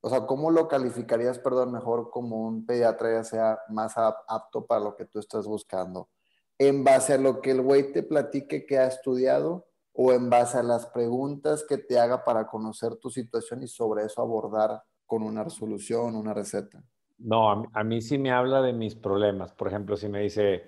O 0.00 0.10
sea, 0.10 0.26
¿cómo 0.26 0.50
lo 0.50 0.68
calificarías, 0.68 1.38
perdón, 1.38 1.72
mejor 1.72 2.10
como 2.10 2.46
un 2.46 2.64
pediatra 2.64 3.12
ya 3.14 3.24
sea 3.24 3.58
más 3.68 3.94
apto 3.96 4.66
para 4.66 4.80
lo 4.80 4.94
que 4.94 5.06
tú 5.06 5.18
estás 5.18 5.46
buscando? 5.46 6.08
¿En 6.58 6.84
base 6.84 7.14
a 7.14 7.18
lo 7.18 7.40
que 7.40 7.52
el 7.52 7.62
güey 7.62 7.92
te 7.92 8.02
platique 8.02 8.66
que 8.66 8.78
ha 8.78 8.86
estudiado 8.86 9.68
o 9.92 10.12
en 10.12 10.28
base 10.28 10.58
a 10.58 10.62
las 10.62 10.86
preguntas 10.86 11.64
que 11.68 11.78
te 11.78 11.98
haga 11.98 12.24
para 12.24 12.46
conocer 12.46 12.96
tu 12.96 13.10
situación 13.10 13.62
y 13.62 13.68
sobre 13.68 14.04
eso 14.04 14.22
abordar 14.22 14.82
con 15.06 15.22
una 15.22 15.44
resolución, 15.44 16.14
una 16.16 16.34
receta? 16.34 16.82
No, 17.18 17.50
a, 17.50 17.64
a 17.72 17.84
mí 17.84 18.00
sí 18.00 18.18
me 18.18 18.30
habla 18.30 18.62
de 18.62 18.72
mis 18.72 18.94
problemas. 18.94 19.52
Por 19.52 19.68
ejemplo, 19.68 19.96
si 19.96 20.08
me 20.08 20.20
dice, 20.20 20.64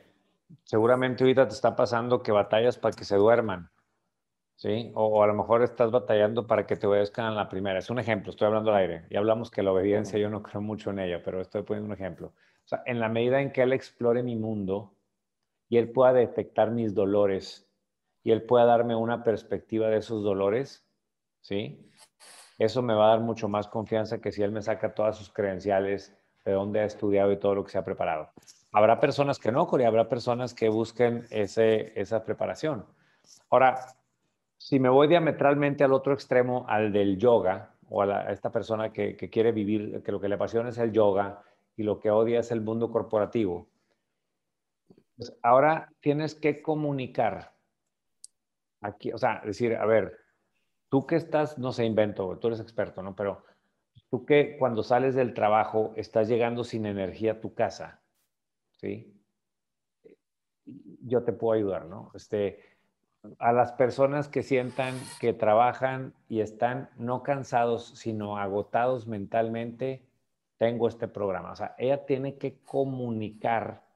seguramente 0.64 1.24
ahorita 1.24 1.46
te 1.46 1.54
está 1.54 1.76
pasando 1.76 2.22
que 2.22 2.32
batallas 2.32 2.78
para 2.78 2.94
que 2.94 3.04
se 3.04 3.16
duerman 3.16 3.70
¿sí? 4.60 4.92
O, 4.94 5.22
a 5.22 5.26
lo 5.26 5.34
mejor 5.34 5.62
estás 5.62 5.90
batallando 5.90 6.46
para 6.46 6.66
que 6.66 6.76
te 6.76 6.86
obedezcan 6.86 7.24
a 7.24 7.30
la 7.30 7.48
primera. 7.48 7.78
Es 7.78 7.88
un 7.88 7.98
ejemplo, 7.98 8.30
estoy 8.30 8.46
hablando 8.46 8.70
al 8.70 8.76
aire. 8.76 9.06
Y 9.08 9.16
hablamos 9.16 9.50
que 9.50 9.62
la 9.62 9.72
obediencia 9.72 10.18
yo 10.18 10.28
no 10.28 10.42
creo 10.42 10.60
mucho 10.60 10.90
en 10.90 10.98
ella, 10.98 11.22
pero 11.24 11.40
estoy 11.40 11.62
poniendo 11.62 11.86
un 11.86 11.94
ejemplo. 11.94 12.26
O 12.28 12.68
sea, 12.68 12.82
en 12.84 13.00
la 13.00 13.08
medida 13.08 13.40
en 13.40 13.52
que 13.52 13.62
él 13.62 13.72
explore 13.72 14.22
mi 14.22 14.36
mundo 14.36 14.92
y 15.70 15.78
él 15.78 15.90
pueda 15.90 16.12
detectar 16.12 16.70
mis 16.70 16.94
dolores 16.94 17.66
y 18.22 18.32
él 18.32 18.42
pueda 18.42 18.66
darme 18.66 18.94
una 18.94 19.24
perspectiva 19.24 19.88
de 19.88 19.96
esos 19.98 20.22
dolores, 20.22 20.86
¿sí? 21.40 21.90
Eso 22.58 22.82
me 22.82 22.92
va 22.92 23.06
a 23.06 23.10
dar 23.10 23.20
mucho 23.20 23.48
más 23.48 23.68
confianza 23.68 24.20
que 24.20 24.32
si 24.32 24.42
él 24.42 24.52
me 24.52 24.60
saca 24.60 24.94
todas 24.94 25.16
sus 25.16 25.30
credenciales, 25.30 26.14
de 26.44 26.52
dónde 26.52 26.80
ha 26.80 26.84
estudiado 26.84 27.32
y 27.32 27.38
todo 27.38 27.54
lo 27.54 27.64
que 27.64 27.70
se 27.70 27.78
ha 27.78 27.84
preparado. 27.84 28.30
Habrá 28.72 29.00
personas 29.00 29.38
que 29.38 29.52
no, 29.52 29.66
Corey, 29.66 29.86
habrá 29.86 30.08
personas 30.08 30.52
que 30.52 30.68
busquen 30.68 31.26
ese, 31.30 31.98
esa 31.98 32.24
preparación. 32.24 32.84
Ahora, 33.48 33.78
si 34.58 34.78
me 34.78 34.88
voy 34.88 35.08
diametralmente 35.08 35.84
al 35.84 35.92
otro 35.92 36.12
extremo, 36.12 36.66
al 36.68 36.92
del 36.92 37.16
yoga, 37.16 37.74
o 37.88 38.02
a, 38.02 38.30
esta 38.32 38.50
persona 38.50 38.92
que, 38.92 39.16
quiere 39.16 39.52
vivir, 39.52 40.02
que 40.02 40.12
lo 40.12 40.20
que 40.20 40.28
le 40.28 40.34
apasiona 40.34 40.68
es 40.70 40.78
el 40.78 40.92
yoga 40.92 41.42
y 41.76 41.82
lo 41.82 41.98
que 41.98 42.10
odia 42.10 42.40
es 42.40 42.50
el 42.50 42.60
mundo 42.60 42.90
corporativo, 42.90 43.69
pues 45.20 45.36
ahora 45.42 45.92
tienes 46.00 46.34
que 46.34 46.62
comunicar. 46.62 47.52
Aquí, 48.80 49.12
o 49.12 49.18
sea, 49.18 49.42
decir, 49.44 49.76
a 49.76 49.84
ver, 49.84 50.16
tú 50.88 51.06
que 51.06 51.16
estás, 51.16 51.58
no 51.58 51.72
sé, 51.72 51.84
invento, 51.84 52.38
tú 52.38 52.46
eres 52.46 52.58
experto, 52.58 53.02
¿no? 53.02 53.14
Pero 53.14 53.44
tú 54.08 54.24
que 54.24 54.56
cuando 54.58 54.82
sales 54.82 55.14
del 55.14 55.34
trabajo 55.34 55.92
estás 55.94 56.26
llegando 56.26 56.64
sin 56.64 56.86
energía 56.86 57.32
a 57.32 57.40
tu 57.42 57.52
casa, 57.52 58.00
¿sí? 58.78 59.14
Yo 61.02 61.22
te 61.22 61.34
puedo 61.34 61.52
ayudar, 61.52 61.84
¿no? 61.84 62.10
Este, 62.14 62.58
a 63.38 63.52
las 63.52 63.72
personas 63.72 64.26
que 64.26 64.42
sientan 64.42 64.94
que 65.20 65.34
trabajan 65.34 66.14
y 66.30 66.40
están 66.40 66.88
no 66.96 67.22
cansados, 67.22 67.92
sino 67.94 68.38
agotados 68.38 69.06
mentalmente, 69.06 70.02
tengo 70.56 70.88
este 70.88 71.08
programa. 71.08 71.52
O 71.52 71.56
sea, 71.56 71.74
ella 71.76 72.06
tiene 72.06 72.38
que 72.38 72.56
comunicar 72.64 73.89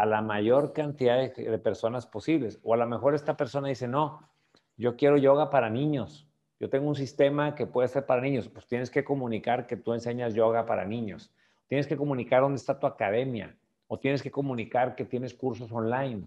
a 0.00 0.06
la 0.06 0.22
mayor 0.22 0.72
cantidad 0.72 1.18
de, 1.18 1.58
personas 1.58 2.06
posibles. 2.06 2.60
O 2.62 2.74
a 2.74 2.76
lo 2.76 2.86
mejor 2.86 3.14
esta 3.14 3.36
persona 3.36 3.68
dice, 3.68 3.88
no, 3.88 4.28
yo 4.76 4.96
quiero 4.96 5.16
yoga 5.16 5.50
para 5.50 5.70
niños. 5.70 6.26
Yo 6.58 6.68
tengo 6.68 6.88
un 6.88 6.94
sistema 6.94 7.54
que 7.54 7.66
puede 7.66 7.88
ser 7.88 8.06
para 8.06 8.20
niños. 8.20 8.48
Pues 8.48 8.66
tienes 8.66 8.90
que 8.90 9.04
comunicar 9.04 9.66
que 9.66 9.76
tú 9.76 9.92
enseñas 9.92 10.34
yoga 10.34 10.66
para 10.66 10.84
niños. 10.84 11.32
Tienes 11.68 11.86
que 11.86 11.96
comunicar 11.96 12.42
dónde 12.42 12.56
está 12.56 12.78
tu 12.78 12.86
academia. 12.86 13.56
O 13.88 13.98
tienes 13.98 14.22
que 14.22 14.30
comunicar 14.30 14.94
que 14.94 15.04
tienes 15.04 15.34
cursos 15.34 15.72
online 15.72 16.26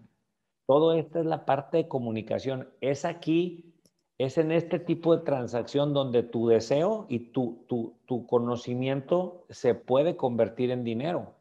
todo 0.66 0.94
esto 0.94 1.20
es 1.20 1.26
la 1.26 1.46
parte 1.46 1.78
de 1.78 1.88
comunicación. 1.88 2.70
Es 2.82 3.06
aquí, 3.06 3.74
es 4.18 4.38
en 4.38 4.52
este 4.52 4.80
tipo 4.80 5.16
de 5.16 5.24
transacción 5.24 5.94
donde 5.94 6.24
tu 6.24 6.48
deseo 6.48 7.06
y 7.10 7.32
tu, 7.32 7.66
tu, 7.68 8.28
conocimiento 8.28 9.46
se 9.50 9.76
puede 9.76 10.16
convertir 10.16 10.72
en 10.72 10.84
dinero. 10.84 11.34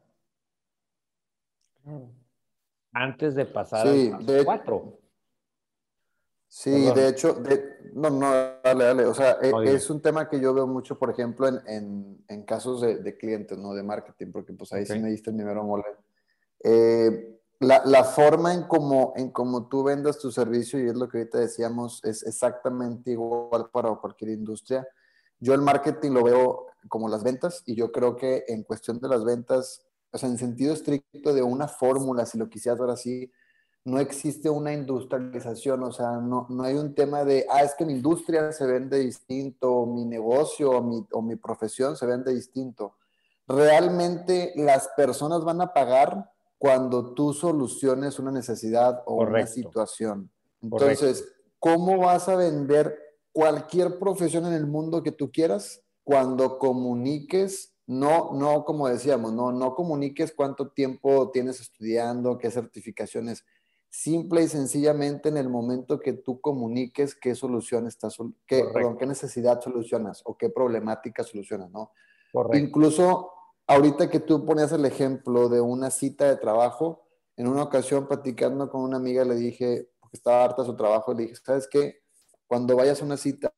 Antes 2.93 3.35
de 3.35 3.45
pasar 3.45 3.87
sí, 3.87 4.11
al 4.11 4.45
cuatro. 4.45 4.99
Sí, 6.47 6.69
de 6.69 7.07
hecho, 7.07 7.41
no, 7.93 8.11
no, 8.11 8.31
dale, 8.63 8.83
dale. 8.83 9.05
O 9.07 9.13
sea, 9.15 9.39
e, 9.41 9.51
es, 9.73 9.89
un 9.89 9.99
tema 10.01 10.29
que 10.29 10.39
yo 10.39 10.53
veo 10.53 10.67
mucho, 10.67 10.99
por 10.99 11.09
ejemplo, 11.09 11.47
en, 11.47 12.23
en, 12.27 12.43
casos 12.43 12.81
de, 12.81 13.17
clientes, 13.17 13.57
¿no? 13.57 13.73
De 13.73 13.81
marketing, 13.81 14.31
porque 14.31 14.53
pues 14.53 14.71
ahí 14.71 14.85
sí 14.85 14.99
me 14.99 15.09
diste 15.09 15.31
el 15.31 15.35
primero 15.35 15.63
mole. 15.63 15.85
Eh, 16.63 17.39
la, 17.59 18.03
forma 18.03 18.53
en 18.53 18.63
cómo 18.63 19.13
en 19.15 19.31
cómo 19.31 19.67
tú 19.67 19.83
vendas 19.83 20.19
tu 20.19 20.31
servicio, 20.31 20.79
y 20.79 20.87
es 20.87 20.95
lo 20.95 21.09
que 21.09 21.19
ahorita 21.19 21.39
decíamos, 21.39 22.03
es 22.03 22.21
exactamente 22.21 23.11
igual 23.11 23.69
para 23.71 23.89
cualquier 23.95 24.31
industria. 24.31 24.87
Yo 25.39 25.55
el 25.55 25.61
marketing 25.61 26.11
lo 26.11 26.23
veo 26.23 26.67
como 26.87 27.09
las 27.09 27.23
ventas 27.23 27.63
y 27.65 27.75
yo 27.75 27.91
creo 27.91 28.15
que 28.15 28.43
en 28.47 28.63
cuestión 28.63 28.99
de 28.99 29.07
las 29.07 29.25
ventas, 29.25 29.85
o 30.13 30.17
sea, 30.17 30.29
en 30.29 30.37
sentido 30.37 30.73
estricto 30.73 31.33
de 31.33 31.41
una 31.41 31.67
fórmula, 31.67 32.25
si 32.25 32.37
lo 32.37 32.47
quisieras 32.47 32.79
ver 32.79 32.91
así, 32.91 33.31
no 33.85 33.99
existe 33.99 34.49
una 34.49 34.71
industrialización, 34.71 35.83
o 35.83 35.91
sea, 35.91 36.11
no, 36.17 36.45
no 36.49 36.63
hay 36.63 36.75
un 36.75 36.95
tema 36.95 37.25
de, 37.25 37.45
ah, 37.49 37.63
es 37.63 37.73
que 37.73 37.85
mi 37.85 37.93
industria 37.93 38.51
se 38.51 38.65
vende 38.65 38.99
distinto, 38.99 39.85
mi 39.85 40.05
negocio 40.05 40.71
o 40.71 40.81
mi, 40.81 41.05
o 41.11 41.21
mi 41.21 41.35
profesión 41.35 41.97
se 41.97 42.05
vende 42.05 42.33
distinto. 42.33 42.95
Realmente 43.47 44.53
las 44.55 44.87
personas 44.95 45.43
van 45.43 45.59
a 45.59 45.73
pagar 45.73 46.31
cuando 46.57 47.13
tú 47.13 47.33
soluciones 47.33 48.19
una 48.19 48.31
necesidad 48.31 49.01
o 49.05 49.15
una 49.15 49.45
situación. 49.47 50.31
Entonces, 50.61 51.27
¿cómo 51.59 51.97
vas 51.97 52.29
a 52.29 52.37
vender 52.37 52.97
cualquier 53.33 53.99
profesión 53.99 54.45
en 54.45 54.53
el 54.53 54.67
mundo 54.67 55.03
que 55.03 55.11
tú 55.11 55.29
quieras 55.29 55.81
cuando 56.05 56.57
comuniques, 56.59 57.72
no, 57.85 58.31
no 58.33 58.63
como 58.65 58.87
decíamos, 58.87 59.33
no, 59.33 59.51
no 59.51 59.75
comuniques 59.75 60.33
cuánto 60.33 60.69
tiempo 60.69 61.31
tienes 61.31 61.59
estudiando, 61.59 62.37
qué 62.37 62.49
certificaciones, 62.49 63.45
simple 63.89 64.41
y 64.43 64.47
sencillamente 64.47 65.29
en 65.29 65.37
el 65.37 65.49
momento 65.49 65.99
que 65.99 66.13
tú 66.13 66.41
comuniques 66.41 67.13
qué 67.13 67.35
solución 67.35 67.85
estás, 67.85 68.17
qué, 68.47 68.65
qué 68.97 69.05
necesidad 69.05 69.61
solucionas 69.61 70.21
o 70.25 70.37
qué 70.37 70.49
problemática 70.49 71.23
solucionas, 71.23 71.69
¿no? 71.69 71.91
Incluso 72.53 73.31
ahorita 73.67 74.09
que 74.09 74.19
tú 74.19 74.45
ponías 74.45 74.71
el 74.71 74.85
ejemplo 74.85 75.49
de 75.49 75.61
una 75.61 75.91
cita 75.91 76.25
de 76.25 76.37
trabajo, 76.37 77.05
en 77.37 77.47
una 77.47 77.63
ocasión 77.63 78.07
platicando 78.07 78.69
con 78.69 78.81
una 78.81 78.97
amiga 78.97 79.25
le 79.25 79.35
dije, 79.35 79.89
porque 79.99 80.17
estaba 80.17 80.43
harta 80.43 80.63
de 80.63 80.69
su 80.69 80.75
trabajo, 80.75 81.13
le 81.13 81.23
dije, 81.23 81.35
¿sabes 81.35 81.67
qué? 81.67 82.01
Cuando 82.47 82.75
vayas 82.75 83.01
a 83.01 83.05
una 83.05 83.17
cita, 83.17 83.53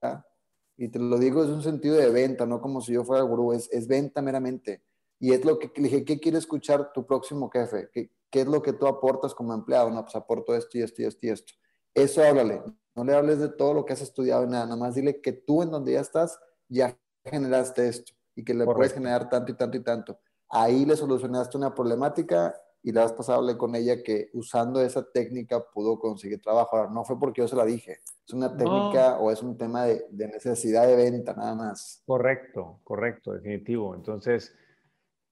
y 0.78 0.90
te 0.90 1.00
lo 1.00 1.18
digo 1.18 1.44
es 1.44 1.50
un 1.50 1.62
sentido 1.62 1.96
de 1.96 2.10
venta, 2.10 2.46
no 2.46 2.62
como 2.62 2.82
si 2.82 2.94
yo 2.94 3.04
fuera 3.04 3.24
gurú, 3.24 3.54
es, 3.54 3.70
es 3.72 3.88
venta 3.88 4.22
meramente. 4.22 4.84
Y 5.20 5.32
es 5.32 5.46
lo 5.46 5.58
que 5.58 5.72
le 5.76 5.84
dije, 5.84 6.06
¿qué 6.06 6.20
quiere 6.20 6.38
escuchar 6.38 6.92
tu 6.92 7.06
próximo 7.06 7.50
jefe? 7.50 7.90
¿Qué, 7.94 8.12
¿Qué 8.30 8.42
es 8.42 8.48
lo 8.48 8.62
que 8.62 8.74
tú 8.74 8.86
aportas 8.86 9.34
como 9.34 9.54
empleado? 9.54 9.90
No, 9.90 10.04
pues 10.04 10.16
aporto 10.16 10.54
esto 10.54 10.78
y 10.78 10.82
esto 10.82 11.02
y 11.02 11.06
esto 11.06 11.26
y 11.26 11.30
esto. 11.30 11.54
Eso 11.94 12.22
háblale. 12.22 12.62
No 12.94 13.04
le 13.04 13.14
hables 13.14 13.40
de 13.40 13.50
todo 13.50 13.74
lo 13.74 13.86
que 13.86 13.94
has 13.94 14.02
estudiado 14.02 14.44
y 14.44 14.48
nada, 14.48 14.66
nada 14.66 14.78
más 14.78 14.96
dile 14.96 15.22
que 15.22 15.32
tú 15.32 15.64
en 15.64 15.72
donde 15.72 15.94
ya 15.94 16.02
estás 16.02 16.40
ya 16.68 16.98
generaste 17.24 17.88
esto 17.88 18.14
y 18.36 18.44
que 18.44 18.54
le 18.54 18.66
puedes 18.66 18.94
generar 18.94 19.30
tanto 19.30 19.52
y 19.52 19.56
tanto 19.56 19.78
y 19.78 19.84
tanto. 19.84 20.20
Ahí 20.50 20.86
le 20.86 20.96
solucionaste 20.96 21.58
una 21.58 21.74
problemática 21.74 22.56
y 22.86 22.92
la 22.92 23.02
vez 23.02 23.14
pasada 23.14 23.40
hablé 23.40 23.58
con 23.58 23.74
ella 23.74 24.04
que 24.04 24.30
usando 24.34 24.80
esa 24.80 25.12
técnica 25.12 25.60
pudo 25.74 25.98
conseguir 25.98 26.40
trabajo. 26.40 26.78
Ahora, 26.78 26.92
no 26.92 27.04
fue 27.04 27.20
porque 27.20 27.42
yo 27.42 27.48
se 27.48 27.56
la 27.56 27.66
dije, 27.66 27.94
es 28.28 28.32
una 28.32 28.56
técnica 28.56 29.18
o 29.18 29.32
es 29.32 29.42
un 29.42 29.58
tema 29.58 29.86
de, 29.86 30.06
de, 30.12 30.28
necesidad 30.28 30.86
de 30.86 30.96
venta, 30.96 31.34
nada 31.34 31.56
más. 31.56 32.04
Correcto, 32.06 32.82
correcto, 32.84 33.34
definitivo. 33.34 33.96
Entonces, 33.96 34.56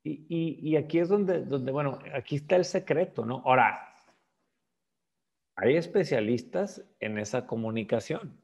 y, 0.02 0.26
y, 0.28 0.68
y, 0.68 0.78
aquí 0.78 0.98
es 0.98 1.10
donde, 1.10 1.46
donde, 1.46 1.72
bueno, 1.72 2.00
aquí 2.16 2.38
está 2.38 2.56
el 2.56 2.66
secreto, 2.66 3.24
¿no? 3.24 3.44
Ahora, 3.46 3.80
hay 5.56 5.78
especialistas 5.78 6.84
en 7.00 7.20
esa 7.20 7.46
comunicación. 7.46 8.36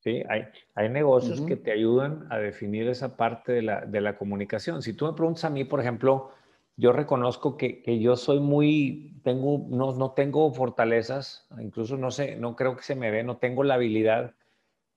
¿sí? 0.00 0.22
Hay, 0.30 0.46
hay 0.74 0.88
negocios 0.88 1.42
que 1.42 1.56
te 1.56 1.72
ayudan 1.72 2.26
a 2.30 2.38
definir 2.38 2.88
esa 2.88 3.18
parte 3.18 3.52
de 3.52 3.60
la, 3.60 3.82
de 3.82 4.00
la, 4.00 4.16
comunicación. 4.16 4.80
Si 4.80 4.94
tú 4.94 5.04
me 5.04 5.12
preguntas 5.12 5.44
a 5.44 5.50
mí, 5.50 5.64
por 5.64 5.78
ejemplo, 5.78 6.30
yo 6.76 6.92
reconozco 6.92 7.56
que, 7.56 7.82
que 7.82 8.00
yo 8.00 8.16
soy 8.16 8.40
muy, 8.40 9.20
tengo, 9.22 9.66
no, 9.68 9.94
no, 9.94 10.12
tengo 10.12 10.52
fortalezas, 10.52 11.46
incluso 11.60 11.96
no 11.96 12.10
sé, 12.10 12.36
no 12.36 12.56
creo 12.56 12.76
que 12.76 12.82
se 12.82 12.94
me 12.94 13.10
ve, 13.10 13.22
no 13.22 13.36
tengo 13.36 13.62
la 13.64 13.74
habilidad 13.74 14.34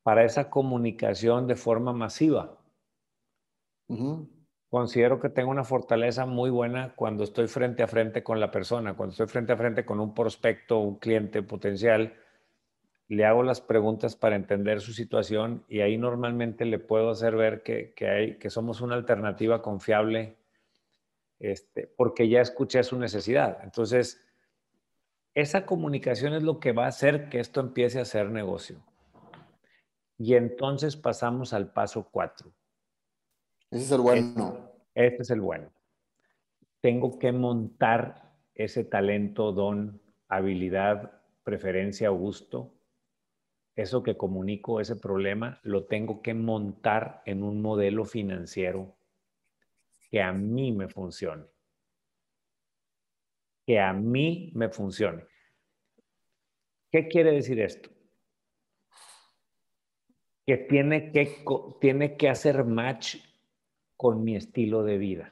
para 0.04 0.24
esa 0.24 0.50
comunicación 0.50 1.48
de 1.48 1.56
forma 1.56 1.92
masiva. 1.92 2.58
considero 4.70 5.20
que 5.20 5.30
tengo 5.30 5.52
una 5.52 5.64
fortaleza 5.64 6.26
muy 6.26 6.50
buena 6.50 6.94
cuando 6.96 7.24
estoy 7.24 7.48
frente 7.48 7.84
a 7.84 7.88
frente 7.88 8.24
con 8.24 8.40
la 8.40 8.52
persona, 8.52 8.96
cuando 8.96 9.12
estoy 9.12 9.28
frente 9.28 9.54
a 9.54 9.58
frente 9.58 9.86
con 9.86 10.00
un 10.00 10.14
prospecto, 10.14 10.80
un 10.80 11.00
cliente 11.00 11.42
potencial, 11.44 12.14
le 13.08 13.26
hago 13.26 13.44
las 13.44 13.62
preguntas 13.62 14.16
para 14.16 14.36
entender 14.36 14.82
su 14.82 14.94
situación 14.94 15.64
y 15.68 15.82
ahí 15.82 15.98
normalmente 15.98 16.66
le 16.66 16.80
puedo 16.80 17.10
hacer 17.10 17.36
ver 17.36 17.64
que, 17.64 17.94
hay, 18.08 18.38
que 18.38 18.50
somos 18.50 18.82
una 18.82 18.96
alternativa 18.96 19.62
confiable 19.62 20.38
este, 21.40 21.88
porque 21.88 22.30
ya 22.30 22.42
escuché 22.42 22.84
su 22.84 22.98
necesidad. 22.98 23.60
Entonces, 23.64 24.22
esa 25.34 25.66
comunicación 25.66 26.34
es 26.34 26.44
lo 26.44 26.60
que 26.60 26.72
va 26.72 26.86
a 26.86 26.90
hacer 26.90 27.30
que 27.30 27.40
esto 27.40 27.60
empiece 27.60 28.00
a 28.00 28.06
ser 28.06 28.30
negocio. 28.30 28.84
Y 30.18 30.36
entonces 30.36 30.96
pasamos 30.96 31.54
al 31.54 31.74
paso 31.74 32.08
cuatro. 32.10 32.54
Ese 33.70 33.84
es 33.84 33.92
el 33.92 34.02
bueno. 34.02 34.72
Este, 34.94 35.08
este 35.08 35.24
es 35.24 35.30
el 35.30 35.42
bueno. 35.42 35.72
Tengo 36.80 37.20
que 37.20 37.32
montar 37.32 38.34
ese 38.54 38.86
talento, 38.86 39.52
don, 39.52 40.02
habilidad, 40.30 41.22
preferencia 41.44 42.12
o 42.12 42.16
gusto 42.16 42.76
eso 43.76 44.04
que 44.04 44.16
comunico, 44.16 44.80
ese 44.80 44.96
problema, 44.96 45.60
lo 45.64 45.86
tengo 45.86 46.22
que 46.22 46.34
montar 46.34 47.22
en 47.26 47.44
un 47.44 47.62
modelo 47.62 48.06
financiero 48.06 48.96
que 50.10 50.22
a 50.22 50.32
mí 50.32 50.72
me 50.72 50.88
funcione. 50.88 51.46
Que 53.66 53.80
a 53.80 53.94
mí 53.94 54.52
me 54.54 54.70
funcione. 54.70 55.26
¿Qué 56.92 57.08
quiere 57.08 57.32
decir 57.32 57.60
esto? 57.60 57.90
Que 60.46 60.58
tiene 60.58 61.12
que, 61.12 61.44
tiene 61.82 62.16
que 62.16 62.30
hacer 62.30 62.64
match 62.64 63.18
con 63.98 64.24
mi 64.24 64.36
estilo 64.36 64.84
de 64.84 64.98
vida. 64.98 65.32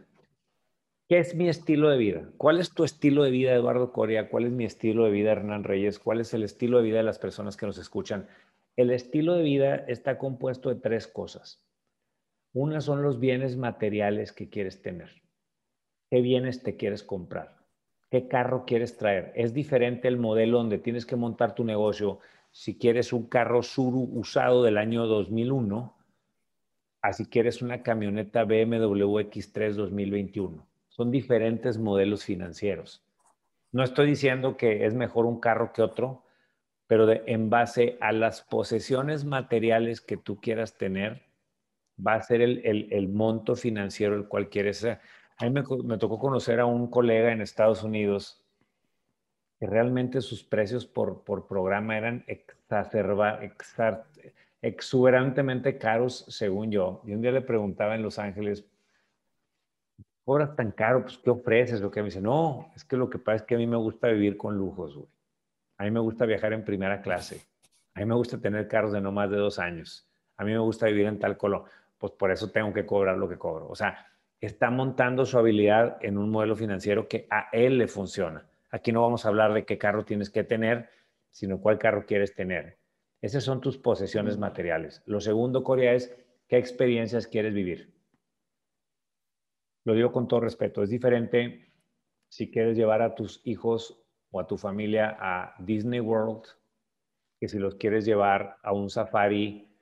¿Qué 1.08 1.20
es 1.20 1.36
mi 1.36 1.50
estilo 1.50 1.90
de 1.90 1.98
vida? 1.98 2.30
¿Cuál 2.38 2.60
es 2.60 2.74
tu 2.74 2.84
estilo 2.84 3.24
de 3.24 3.32
vida, 3.32 3.54
Eduardo 3.54 3.92
Coria? 3.92 4.30
¿Cuál 4.30 4.46
es 4.46 4.52
mi 4.52 4.66
estilo 4.66 5.06
de 5.06 5.12
vida, 5.12 5.32
Hernán 5.32 5.64
Reyes? 5.64 6.00
¿Cuál 6.00 6.22
es 6.22 6.34
el 6.34 6.44
estilo 6.44 6.78
de 6.78 6.84
vida 6.86 6.98
de 6.98 7.04
las 7.04 7.20
personas 7.20 7.56
que 7.56 7.66
nos 7.66 7.78
escuchan? 7.78 8.28
El 8.76 8.90
estilo 8.90 9.36
de 9.36 9.44
vida 9.44 9.76
está 9.88 10.18
compuesto 10.18 10.70
de 10.70 10.76
tres 10.76 11.08
cosas. 11.08 11.62
Una 12.54 12.82
son 12.82 13.02
los 13.02 13.20
bienes 13.20 13.58
materiales 13.58 14.32
que 14.32 14.50
quieres 14.50 14.82
tener. 14.82 15.10
¿Qué 16.10 16.22
bienes 16.22 16.64
te 16.64 16.76
quieres 16.76 17.04
comprar? 17.04 17.58
¿Qué 18.10 18.28
carro 18.28 18.66
quieres 18.66 18.96
traer? 18.96 19.34
Es 19.36 19.54
diferente 19.54 20.08
el 20.08 20.18
modelo 20.18 20.60
donde 20.60 20.78
tienes 20.78 21.06
que 21.06 21.16
montar 21.16 21.56
tu 21.56 21.64
negocio. 21.64 22.20
Si 22.52 22.78
quieres 22.78 23.12
un 23.12 23.28
carro 23.28 23.64
Suru 23.64 24.08
usado 24.14 24.64
del 24.64 24.78
año 24.78 25.08
2001, 25.08 25.98
así 27.02 27.26
quieres 27.26 27.62
una 27.62 27.82
camioneta 27.82 28.44
BMW 28.44 29.20
X3 29.20 29.74
2021 29.74 30.74
son 30.94 31.10
diferentes 31.10 31.80
modelos 31.80 32.24
financieros. 32.24 33.04
No 33.72 33.84
estoy 33.84 34.06
diciendo 34.06 34.58
que 34.58 34.86
es 34.86 34.94
mejor 34.94 35.26
un 35.26 35.40
carro 35.40 35.74
que 35.74 35.82
otro, 35.82 36.24
pero 36.86 37.10
en 37.12 37.50
base 37.50 37.98
a 38.00 38.12
las 38.12 38.44
posesiones 38.44 39.26
materiales 39.26 40.02
que 40.02 40.18
tú 40.18 40.40
quieras 40.40 40.78
tener, 40.78 41.24
va 41.96 42.16
a 42.16 42.22
ser 42.22 42.42
el, 42.42 43.10
monto 43.10 43.56
financiero 43.56 44.16
el 44.16 44.28
cual 44.28 44.50
quieres. 44.50 44.86
A 44.86 45.00
mí 45.42 45.50
me, 45.50 45.98
tocó 45.98 46.20
conocer 46.20 46.60
a 46.60 46.66
un 46.66 46.90
colega 46.90 47.32
en 47.32 47.42
Estados 47.42 47.84
Unidos 47.84 48.44
que 49.60 49.68
realmente 49.68 50.22
sus 50.22 50.44
precios 50.44 50.86
por, 50.86 51.24
programa 51.48 51.98
eran 51.98 52.24
exacerba, 52.28 53.40
exuberantemente 54.62 55.78
caros, 55.78 56.26
según 56.28 56.72
yo. 56.72 57.02
Y 57.06 57.14
un 57.14 57.22
día 57.22 57.32
le 57.32 57.42
preguntaba 57.42 57.96
en 57.96 58.02
Los 58.02 58.20
Ángeles, 58.20 58.66
cobras 60.26 60.56
tan 60.56 60.72
caro, 60.72 61.04
pues 61.04 61.18
¿qué 61.18 61.30
ofreces? 61.30 61.82
Lo 61.82 61.92
que 61.92 62.02
me 62.02 62.06
dice, 62.06 62.22
no, 62.22 62.72
es 62.76 62.84
que 62.84 62.98
lo 62.98 63.10
que 63.10 63.20
pasa 63.20 63.38
es 63.38 63.42
que 63.44 63.56
a 63.56 63.58
mí 63.58 63.68
me 63.68 63.78
gusta 63.78 64.08
vivir 64.08 64.38
con 64.38 64.58
lujos, 64.58 64.96
güey. 64.96 65.08
A 65.78 65.86
mí 65.86 65.92
me 65.92 66.00
gusta 66.00 66.26
viajar 66.26 66.54
en 66.54 66.64
primera 66.64 67.02
clase. 67.02 67.42
A 67.94 68.00
mí 68.00 68.06
me 68.06 68.16
gusta 68.16 68.40
tener 68.40 68.68
carros 68.68 68.94
de 68.94 69.02
no 69.02 69.12
más 69.12 69.30
de 69.30 69.38
dos 69.38 69.60
años. 69.60 70.08
A 70.38 70.44
mí 70.44 70.52
me 70.52 70.60
gusta 70.60 70.88
vivir 70.88 71.08
en 71.08 71.20
tal 71.20 71.38
color. 71.38 71.66
Pues 72.04 72.12
por 72.14 72.32
eso 72.32 72.52
tengo 72.52 72.74
que 72.74 72.86
cobrar 72.86 73.18
lo 73.18 73.30
que 73.30 73.38
cobro. 73.38 73.70
O 73.70 73.76
sea, 73.76 74.08
está 74.42 74.70
montando 74.70 75.26
su 75.26 75.38
habilidad 75.38 75.98
en 76.02 76.18
un 76.18 76.30
modelo 76.30 76.58
financiero 76.58 77.08
que 77.08 77.28
a 77.30 77.48
él 77.54 77.78
le 77.78 77.88
funciona. 77.88 78.46
Aquí 78.72 78.92
no 78.92 79.02
vamos 79.02 79.26
a 79.26 79.30
hablar 79.30 79.54
de 79.54 79.64
qué 79.64 79.78
carro 79.78 80.04
tienes 80.04 80.30
que 80.30 80.44
tener, 80.44 80.90
sino 81.32 81.62
cuál 81.62 81.80
carro 81.80 82.06
quieres 82.06 82.36
tener. 82.36 82.78
Esas 83.22 83.46
son 83.46 83.62
tus 83.62 83.78
posesiones 83.78 84.38
materiales. 84.38 85.02
Lo 85.06 85.22
segundo, 85.22 85.64
Corea, 85.64 85.94
es 85.94 86.14
qué 86.50 86.58
experiencias 86.58 87.26
quieres 87.26 87.54
vivir 87.54 87.94
lo 89.86 89.94
digo 89.94 90.12
con 90.12 90.28
todo 90.28 90.40
respeto, 90.40 90.82
es 90.82 90.90
diferente 90.90 91.72
si 92.30 92.50
quieres 92.50 92.78
llevar 92.78 93.02
a 93.02 93.16
tus 93.16 93.42
hijos 93.44 94.02
o 94.32 94.40
a 94.40 94.48
tu 94.48 94.58
familia 94.58 95.18
a 95.20 95.56
Disney 95.60 96.00
World 96.00 96.44
que 97.40 97.48
si 97.48 97.60
los 97.60 97.76
quieres 97.76 98.06
llevar 98.06 98.58
a 98.64 98.72
un 98.72 98.90
safari 98.90 99.73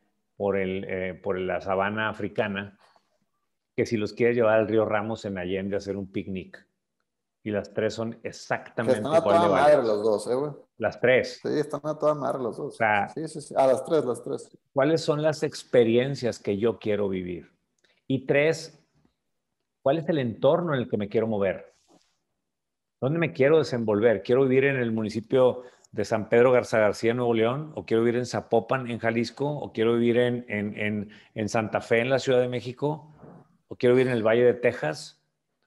por, 0.41 0.57
el, 0.57 0.85
eh, 0.87 1.13
por 1.13 1.37
la 1.37 1.61
sabana 1.61 2.09
africana, 2.09 2.75
que 3.75 3.85
si 3.85 3.95
los 3.95 4.11
quieres 4.13 4.35
llevar 4.35 4.57
al 4.57 4.67
río 4.67 4.85
Ramos 4.85 5.23
en 5.25 5.37
Allende 5.37 5.75
a 5.75 5.77
hacer 5.77 5.95
un 5.95 6.11
picnic. 6.11 6.67
Y 7.43 7.51
las 7.51 7.71
tres 7.75 7.93
son 7.93 8.19
exactamente 8.23 9.01
están 9.01 9.13
a 9.13 9.21
toda 9.23 9.47
madre 9.49 9.77
los 9.77 10.01
dos, 10.01 10.25
¿eh, 10.25 10.33
güey? 10.33 10.51
Las 10.79 10.99
tres. 10.99 11.41
Sí, 11.43 11.59
están 11.59 11.81
a 11.83 11.95
toda 11.95 12.15
madre 12.15 12.39
los 12.41 12.57
dos. 12.57 12.75
sí, 13.13 13.27
sí, 13.27 13.39
sí. 13.39 13.53
A 13.55 13.67
las 13.67 13.85
tres, 13.85 14.03
las 14.03 14.23
tres. 14.23 14.57
¿Cuáles 14.73 15.01
son 15.01 15.21
las 15.21 15.43
experiencias 15.43 16.39
que 16.39 16.57
yo 16.57 16.79
quiero 16.79 17.07
vivir? 17.07 17.51
Y 18.07 18.25
tres, 18.25 18.81
¿Cuál 19.83 19.99
es 19.99 20.09
el 20.09 20.17
entorno 20.17 20.73
en 20.73 20.81
el 20.81 20.89
que 20.89 20.97
me 20.97 21.07
quiero 21.07 21.27
mover? 21.27 21.75
¿Dónde 22.99 23.19
me 23.19 23.31
quiero 23.31 23.59
desenvolver? 23.59 24.23
¿Quiero 24.23 24.41
vivir 24.41 24.65
en 24.65 24.77
el 24.77 24.91
municipio 24.91 25.65
de 25.91 26.05
San 26.05 26.29
Pedro 26.29 26.51
Garza 26.51 26.79
García, 26.79 27.13
Nuevo 27.13 27.33
León? 27.33 27.71
¿O 27.75 27.85
quiero 27.85 28.03
vivir 28.03 28.19
en 28.19 28.25
Zapopan, 28.25 28.89
en 28.89 28.99
Jalisco? 28.99 29.49
¿O 29.49 29.73
quiero 29.73 29.93
vivir 29.93 30.17
en, 30.17 30.45
en, 30.47 31.49
Santa 31.49 31.81
Fe, 31.81 31.99
en 31.99 32.09
la 32.09 32.19
Ciudad 32.19 32.39
de 32.39 32.47
México? 32.47 33.13
¿O 33.67 33.75
quiero 33.75 33.95
vivir 33.95 34.07
en 34.07 34.17
el 34.17 34.23
Valle 34.25 34.43
de 34.43 34.53
Texas? 34.53 35.21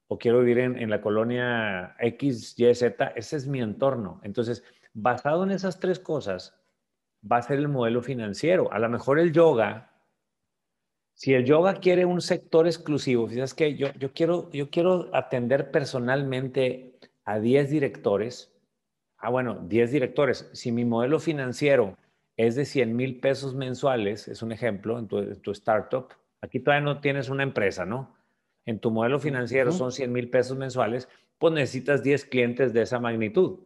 ¿O 0.09 0.19
quiero 0.19 0.41
vivir 0.41 0.59
en, 0.59 0.91
la 0.91 1.01
colonia 1.01 1.97
X, 1.99 2.55
Y, 2.59 2.75
Z? 2.75 3.13
Ese 3.17 3.37
es 3.37 3.47
mi 3.47 3.61
entorno. 3.61 4.21
Entonces, 4.23 4.65
basado 4.93 5.45
en 5.45 5.51
esas 5.51 5.79
tres 5.81 5.99
cosas, 5.99 6.55
va 7.31 7.39
a 7.39 7.43
ser 7.43 7.59
el 7.59 7.69
modelo 7.69 8.03
financiero. 8.03 8.73
A 8.73 8.79
lo 8.79 8.89
mejor 8.89 9.19
el 9.19 9.33
yoga 9.33 9.91
si 11.15 11.33
el 11.33 11.45
yoga 11.45 11.75
quiere 11.75 12.05
un 12.05 12.21
sector 12.21 12.67
exclusivo, 12.67 13.29
fíjate 13.29 13.55
que 13.55 13.77
yo, 13.77 13.93
yo, 13.95 14.13
quiero, 14.13 14.51
yo 14.51 14.69
quiero 14.69 15.11
atender 15.15 15.71
personalmente 15.71 16.99
a 17.25 17.39
10 17.39 17.71
directores. 17.71 18.54
Ah, 19.25 19.31
bueno, 19.31 19.55
10 19.55 19.91
directores. 19.91 20.51
Si 20.53 20.71
mi 20.71 20.85
modelo 20.85 21.19
financiero 21.19 21.97
es 22.37 22.57
de 22.57 22.67
100 22.67 22.95
mil 22.95 23.21
pesos 23.21 23.55
mensuales, 23.55 24.29
es 24.29 24.43
un 24.43 24.53
ejemplo, 24.53 24.99
en 24.99 25.09
tu, 25.09 25.51
startup, 25.53 26.09
aquí 26.43 26.61
todavía 26.61 26.85
no 26.85 27.01
tienes 27.01 27.31
una 27.31 27.43
empresa, 27.43 27.87
¿no? 27.87 28.15
En 28.67 28.81
tu 28.81 28.91
modelo 28.91 29.19
financiero 29.19 29.73
son 29.73 29.93
100 29.93 30.13
mil 30.13 30.29
pesos 30.29 30.59
mensuales, 30.59 31.09
pues 31.39 31.55
necesitas 31.55 32.03
10 32.03 32.27
clientes 32.27 32.75
de 32.75 32.83
esa 32.83 33.01
magnitud. 33.01 33.61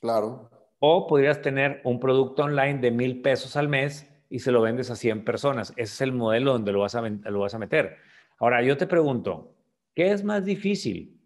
Claro. 0.00 0.48
O 0.78 1.06
podrías 1.06 1.42
tener 1.42 1.82
un 1.84 2.00
producto 2.00 2.44
online 2.44 2.78
de 2.78 2.90
mil 2.90 3.20
pesos 3.20 3.54
al 3.54 3.68
mes 3.68 4.10
y 4.30 4.38
se 4.38 4.50
lo 4.50 4.62
vendes 4.62 4.90
a 4.90 4.96
100 4.96 5.26
personas. 5.26 5.72
Ese 5.72 5.92
es 5.92 6.00
el 6.00 6.12
modelo 6.12 6.52
donde 6.52 6.72
lo 6.72 6.80
vas 6.80 6.94
a, 6.94 7.02
lo 7.02 7.40
vas 7.40 7.52
a 7.52 7.58
meter. 7.58 7.98
Ahora, 8.38 8.62
yo 8.62 8.78
te 8.78 8.86
pregunto, 8.86 9.54
¿qué 9.94 10.10
es 10.10 10.24
más 10.24 10.46
difícil? 10.46 11.17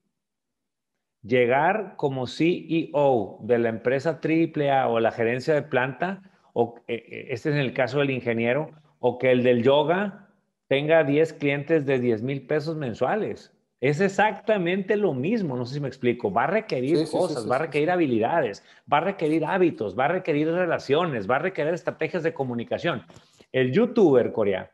¿Llegar 1.23 1.95
como 1.97 2.27
CEO 2.27 3.39
de 3.43 3.59
la 3.59 3.69
empresa 3.69 4.21
AAA 4.23 4.89
o 4.89 4.99
la 4.99 5.13
gerencia 5.13 5.55
de 5.55 5.63
planta? 5.63 6.23
O, 6.53 6.75
eh, 6.89 6.95
eh, 6.95 7.27
este 7.31 7.51
es 7.51 7.57
el 7.57 7.73
caso 7.73 8.01
del 8.01 8.11
ingeniero, 8.11 8.71
o 8.99 9.19
que 9.19 9.31
el 9.31 9.45
del 9.45 9.63
yoga 9.63 10.31
tenga 10.67 11.05
10 11.05 11.35
clientes 11.35 11.87
de 11.87 12.01
10 12.01 12.23
mil 12.23 12.47
pesos 12.47 12.77
mensuales. 12.77 13.53
Es 13.81 14.01
exactamente 14.01 14.97
lo 14.97 15.13
mismo, 15.13 15.57
no 15.57 15.65
sé 15.65 15.75
si 15.75 15.81
me 15.81 15.89
explico. 15.89 16.33
Va 16.33 16.45
a 16.45 16.49
requerir 16.49 17.09
cosas, 17.11 17.51
va 17.51 17.57
a 17.57 17.61
requerir 17.61 17.91
habilidades, 17.91 18.65
va 18.91 18.99
a 18.99 19.03
requerir 19.03 19.45
hábitos, 19.45 19.99
va 19.99 20.07
a 20.07 20.09
requerir 20.09 20.49
relaciones, 20.49 21.29
va 21.29 21.37
a 21.37 21.41
requerir 21.41 21.75
estrategias 21.75 22.23
de 22.23 22.35
comunicación. 22.35 23.05
El 23.51 23.73
youtuber, 23.73 24.33
Corea, 24.33 24.73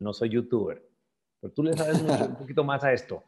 no 0.00 0.12
soy 0.12 0.30
youtuber, 0.30 0.82
pero 1.40 1.52
tú 1.52 1.62
le 1.62 1.74
sabes 1.74 2.00
un 2.02 2.34
poquito 2.38 2.64
más 2.64 2.82
a 2.84 2.92
esto. 2.92 3.24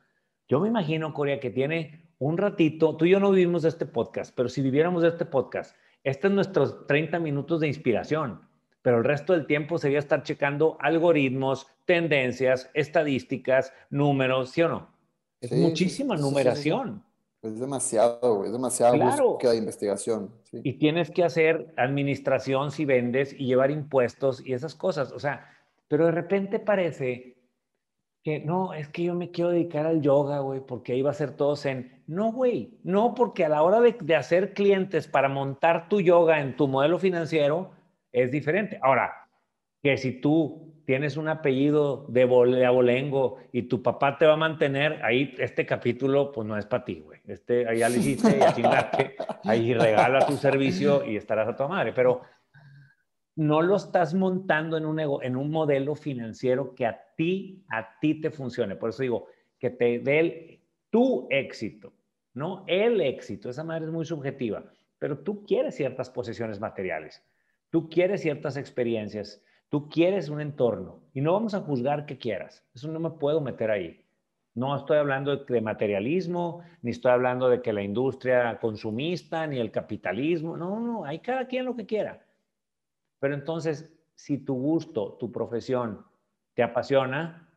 Yo 0.49 0.61
me 0.61 0.69
imagino, 0.69 1.13
Corea, 1.13 1.41
que 1.41 1.51
tiene 1.51 2.06
un 2.19 2.39
ratito, 2.39 2.97
tú 2.97 3.05
y 3.05 3.11
yo 3.11 3.21
no 3.21 3.31
vivimos 3.31 3.63
de 3.63 3.69
este 3.69 3.87
podcast, 3.87 4.35
pero 4.35 4.49
si 4.49 4.63
viviéramos 4.63 5.03
de 5.03 5.09
este 5.09 5.27
podcast, 5.27 5.77
este 6.05 6.29
es 6.29 6.33
nuestros 6.33 6.87
30 6.87 7.19
minutos 7.19 7.61
de 7.61 7.69
inspiración, 7.69 8.41
pero 8.83 8.99
el 8.99 9.05
resto 9.05 9.33
del 9.33 9.47
tiempo 9.47 9.79
sería 9.79 9.99
estar 9.99 10.23
checando 10.23 10.77
algoritmos, 10.81 11.67
tendencias, 11.85 12.71
estadísticas, 12.75 13.73
números, 13.91 14.51
¿sí 14.51 14.63
o 14.63 14.69
no? 14.69 14.89
Es 15.41 15.53
muchísima 15.53 16.17
numeración. 16.17 17.05
es 17.43 17.61
demasiado, 17.61 18.45
es 18.45 18.53
demasiado 18.53 18.95
claro. 18.95 19.29
búsqueda 19.33 19.53
de 19.53 19.59
investigación. 19.59 20.31
Y 20.53 20.75
tienes 20.75 21.11
que 21.11 21.25
hacer 21.25 21.75
administración 21.77 22.71
si 22.71 22.85
vendes 22.85 23.35
y 23.39 23.47
llevar 23.47 23.71
impuestos 23.71 24.45
y 24.45 24.55
esas 24.55 24.75
cosas. 24.75 25.13
O 25.13 25.19
sea, 25.19 25.51
pero 25.89 26.07
de 26.07 26.13
repente 26.13 26.59
parece 26.59 27.37
que 28.23 28.41
no, 28.41 28.75
es 28.75 28.89
que 28.89 29.05
yo 29.05 29.15
me 29.15 29.31
quiero 29.31 29.51
dedicar 29.51 29.87
al 29.87 30.01
yoga, 30.01 30.41
güey, 30.41 30.61
porque 30.61 30.93
ahí 30.93 31.03
va 31.03 31.11
a 31.11 31.15
ser 31.15 31.37
todo 31.37 31.55
zen. 31.57 31.96
No, 32.07 32.33
güey, 32.33 32.79
no, 32.85 33.14
porque 33.14 33.45
a 33.45 33.49
la 33.49 33.62
hora 33.62 33.81
de, 33.81 33.97
de, 34.01 34.16
hacer 34.16 34.55
clientes 34.55 35.09
para 35.09 35.29
montar 35.29 35.88
tu 35.88 36.01
yoga 36.01 36.40
en 36.40 36.57
tu 36.57 36.69
modelo 36.69 36.99
financiero 36.99 37.73
es 38.12 38.31
diferente. 38.31 38.79
Ahora, 38.83 39.29
que 39.83 39.97
si 39.97 40.21
tú 40.21 40.77
tienes 40.87 41.16
un 41.16 41.29
apellido 41.29 42.07
de, 42.09 42.23
abolengo 42.64 43.38
y 43.53 43.62
tu 43.62 43.83
papá 43.83 44.16
te 44.16 44.25
va 44.25 44.35
a 44.35 44.38
mantener, 44.38 45.05
ahí 45.05 45.35
este 45.38 45.66
capítulo 45.66 46.33
pues 46.33 46.47
no 46.47 46.57
es 46.57 46.64
para 46.64 46.85
ti, 46.85 47.01
güey. 47.01 47.21
Este, 47.27 47.69
ahí 47.69 47.79
ya 47.79 47.88
le 47.88 47.99
hiciste, 47.99 48.38
ahí 49.45 49.75
regala 49.75 50.25
tu 50.25 50.37
servicio 50.37 51.05
y 51.05 51.16
estarás 51.16 51.49
a 51.49 51.57
tu 51.57 51.69
madre. 51.69 51.92
Pero 51.92 52.23
no 53.35 53.62
lo 53.62 53.77
estás 53.77 54.14
montando 54.14 54.77
en 54.77 54.87
un, 54.87 55.01
en 55.01 55.37
un 55.37 55.51
modelo 55.51 55.97
financiero 55.97 56.75
que 56.75 56.87
a 56.87 56.99
ti, 57.16 57.64
a 57.69 57.99
ti 58.01 58.21
te 58.21 58.31
funcione. 58.31 58.77
Por 58.77 58.90
eso 58.90 59.03
digo, 59.03 59.27
que 59.59 59.71
te 59.71 59.99
dé 59.99 60.62
tu 60.88 61.27
éxito, 61.31 61.92
no 62.37 62.62
el 62.68 63.01
éxito. 63.01 63.51
Esa 63.51 63.64
madre 63.64 63.87
es 63.87 63.90
muy 63.90 64.05
subjetiva, 64.05 64.64
pero 64.99 65.18
tú 65.18 65.44
quieres 65.44 65.75
ciertas 65.75 66.09
posesiones 66.11 66.61
materiales, 66.61 67.25
tú 67.70 67.88
quieres 67.88 68.20
ciertas 68.20 68.57
experiencias, 68.57 69.42
Tú 69.68 69.88
quieres 69.88 70.29
un 70.29 70.40
entorno 70.40 71.01
y 71.12 71.20
no 71.20 71.33
vamos 71.33 71.55
a 71.55 71.61
juzgar 71.61 72.07
que 72.07 72.18
quieras. 72.18 72.64
Eso 72.75 72.88
no 72.88 73.01
me 73.01 73.11
puedo 73.11 73.40
meter 73.40 73.70
ahí. 73.70 74.05
No 74.55 74.75
estoy 74.77 74.99
hablando 74.99 75.37
de 75.37 75.61
materialismo, 75.61 76.62
ni 76.83 76.92
estoy 76.92 77.12
hablando 77.12 77.49
de 77.49 77.61
que 77.61 77.72
la 77.72 77.83
industria 77.83 78.59
consumista, 78.61 79.46
ni 79.46 79.59
el 79.59 79.70
capitalismo. 79.70 80.57
No, 80.57 80.81
no, 80.81 81.05
hay 81.05 81.18
cada 81.18 81.46
quien 81.46 81.66
lo 81.66 81.77
que 81.77 81.85
quiera. 81.85 82.25
Pero 83.18 83.35
entonces, 83.35 83.92
si 84.14 84.38
tu 84.38 84.55
gusto, 84.55 85.16
tu 85.18 85.33
profesión 85.33 86.07
te 86.55 86.62
apasiona, 86.62 87.51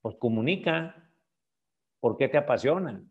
pues 0.00 0.14
comunica 0.16 1.10
por 1.98 2.16
qué 2.16 2.28
te 2.28 2.38
apasiona 2.38 3.02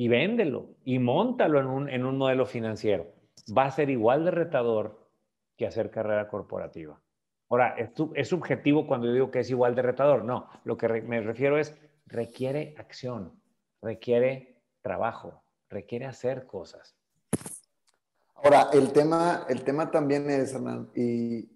y 0.00 0.08
véndelo 0.08 0.76
y 0.82 0.98
montalo 0.98 1.60
en 1.60 1.66
un, 1.66 1.90
en 1.90 2.06
un 2.06 2.16
modelo 2.16 2.46
financiero. 2.46 3.12
Va 3.54 3.66
a 3.66 3.70
ser 3.70 3.90
igual 3.90 4.24
de 4.24 4.30
retador 4.30 5.10
que 5.58 5.66
hacer 5.66 5.90
carrera 5.90 6.26
corporativa. 6.26 6.98
Ahora, 7.50 7.74
¿es, 7.76 8.26
subjetivo 8.26 8.86
cuando 8.86 9.08
yo 9.08 9.12
digo 9.12 9.30
que 9.30 9.40
es 9.40 9.50
igual 9.50 9.74
de 9.74 9.82
retador? 9.82 10.24
No, 10.24 10.48
lo 10.64 10.78
que 10.78 10.88
me 11.02 11.20
refiero 11.20 11.58
es, 11.58 11.76
requiere 12.06 12.74
acción, 12.78 13.38
requiere 13.82 14.62
trabajo, 14.80 15.42
requiere 15.68 16.06
hacer 16.06 16.46
cosas. 16.46 16.96
Ahora, 18.36 18.70
el 18.72 18.92
tema, 18.94 19.44
el 19.50 19.64
tema 19.64 19.90
también 19.90 20.30
es, 20.30 20.54
Hernán, 20.54 20.88
y, 20.96 21.46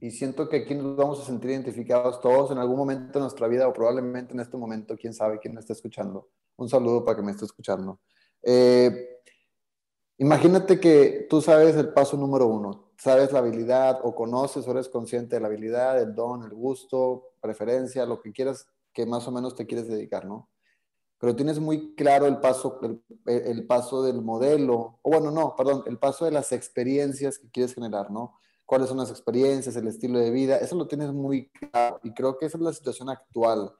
y 0.00 0.10
siento 0.12 0.48
que 0.48 0.62
aquí 0.62 0.74
nos 0.74 0.96
vamos 0.96 1.20
a 1.20 1.26
sentir 1.26 1.50
identificados 1.50 2.22
todos 2.22 2.52
en 2.52 2.56
algún 2.56 2.78
momento 2.78 3.18
de 3.18 3.24
nuestra 3.24 3.48
vida 3.48 3.68
o 3.68 3.72
probablemente 3.74 4.32
en 4.32 4.40
este 4.40 4.56
momento, 4.56 4.96
quién 4.96 5.12
sabe 5.12 5.38
quién 5.40 5.52
me 5.52 5.60
está 5.60 5.74
escuchando. 5.74 6.30
Un 6.60 6.68
saludo 6.68 7.04
para 7.04 7.16
que 7.16 7.22
me 7.22 7.32
esté 7.32 7.44
escuchando. 7.44 8.00
Eh, 8.42 9.20
imagínate 10.18 10.78
que 10.78 11.26
tú 11.28 11.40
sabes 11.40 11.76
el 11.76 11.92
paso 11.92 12.16
número 12.16 12.46
uno 12.46 12.90
sabes 13.00 13.32
la 13.32 13.38
habilidad 13.38 14.00
o 14.02 14.14
conoces 14.14 14.68
o 14.68 14.70
eres 14.72 14.88
consciente 14.90 15.36
de 15.36 15.40
la 15.40 15.48
habilidad, 15.48 16.00
el 16.00 16.14
don, 16.14 16.42
el 16.42 16.50
gusto, 16.50 17.32
preferencia, 17.40 18.04
lo 18.04 18.20
que 18.20 18.30
quieras 18.30 18.66
que 18.92 19.06
más 19.06 19.26
o 19.26 19.32
menos 19.32 19.54
te 19.54 19.66
quieres 19.66 19.88
dedicar, 19.88 20.26
¿no? 20.26 20.50
Pero 21.18 21.34
tienes 21.34 21.58
muy 21.60 21.94
claro 21.94 22.26
el 22.26 22.40
paso, 22.40 22.78
el, 23.26 23.66
paso 23.66 24.02
del 24.02 24.20
modelo, 24.20 24.98
o 25.02 25.10
bueno, 25.10 25.30
no, 25.30 25.54
perdón, 25.56 25.84
el 25.86 25.98
paso 25.98 26.26
de 26.26 26.30
las 26.30 26.52
experiencias 26.52 27.38
que 27.38 27.50
quieres 27.50 27.74
generar, 27.74 28.10
¿no? 28.10 28.38
¿Cuáles 28.66 28.88
son 28.88 28.98
las 28.98 29.10
experiencias, 29.10 29.76
el 29.76 29.88
estilo 29.88 30.18
de 30.18 30.30
vida? 30.30 30.58
Eso 30.58 30.76
lo 30.76 30.86
tienes 30.86 31.10
muy 31.12 31.50
claro 31.50 32.00
y 32.02 32.12
creo 32.12 32.36
que 32.36 32.46
esa 32.46 32.58
es 32.58 32.62
la 32.62 32.72
situación 32.72 33.08
actual. 33.08 33.72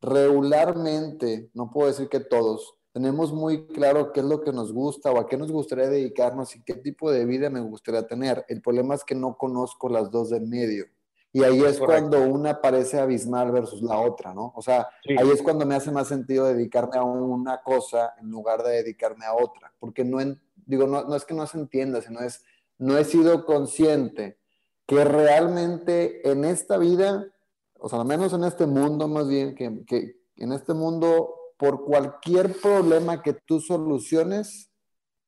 Regularmente, 0.00 1.50
no 1.54 1.70
puedo 1.70 1.88
decir 1.88 2.08
que 2.08 2.20
todos, 2.20 2.74
tenemos 2.92 3.32
muy 3.32 3.66
claro 3.66 4.12
qué 4.12 4.20
es 4.20 4.26
lo 4.26 4.42
que 4.42 4.52
nos 4.52 4.72
gusta 4.72 5.12
o 5.12 5.20
a 5.20 5.28
qué 5.28 5.36
nos 5.36 5.52
gustaría 5.52 5.88
dedicarnos 5.88 6.56
y 6.56 6.62
qué 6.62 6.74
tipo 6.74 7.10
de 7.10 7.24
vida 7.26 7.50
me 7.50 7.60
gustaría 7.60 8.06
tener. 8.06 8.44
El 8.48 8.60
problema 8.60 8.94
es 8.94 9.04
que 9.04 9.14
no 9.14 9.36
conozco 9.36 9.88
las 9.88 10.10
dos 10.10 10.30
del 10.30 10.46
medio. 10.46 10.86
Y 11.32 11.44
ahí 11.44 11.62
es 11.62 11.78
cuando 11.78 12.22
una 12.22 12.60
parece 12.60 12.98
abismal 12.98 13.52
versus 13.52 13.82
la 13.82 14.00
otra, 14.00 14.32
¿no? 14.32 14.52
O 14.56 14.62
sea, 14.62 14.88
ahí 15.06 15.30
es 15.30 15.42
cuando 15.42 15.66
me 15.66 15.74
hace 15.74 15.90
más 15.90 16.08
sentido 16.08 16.46
dedicarme 16.46 16.96
a 16.96 17.04
una 17.04 17.62
cosa 17.62 18.14
en 18.18 18.30
lugar 18.30 18.62
de 18.62 18.82
dedicarme 18.82 19.26
a 19.26 19.34
otra. 19.34 19.72
Porque 19.78 20.04
no, 20.04 20.18
digo, 20.66 20.86
no, 20.86 21.04
no 21.04 21.14
es 21.14 21.24
que 21.24 21.34
no 21.34 21.46
se 21.46 21.58
entienda, 21.58 22.00
sino 22.00 22.20
es, 22.20 22.42
no 22.78 22.96
he 22.96 23.04
sido 23.04 23.44
consciente 23.44 24.38
que 24.86 25.04
realmente 25.04 26.28
en 26.28 26.46
esta 26.46 26.78
vida, 26.78 27.26
o 27.78 27.88
sea, 27.88 28.00
al 28.00 28.06
menos 28.06 28.32
en 28.32 28.44
este 28.44 28.66
mundo 28.66 29.08
más 29.08 29.28
bien, 29.28 29.54
que, 29.54 29.84
que 29.86 30.16
en 30.36 30.52
este 30.52 30.74
mundo 30.74 31.34
por 31.58 31.84
cualquier 31.84 32.58
problema 32.60 33.20
que 33.20 33.34
tú 33.34 33.60
soluciones, 33.60 34.70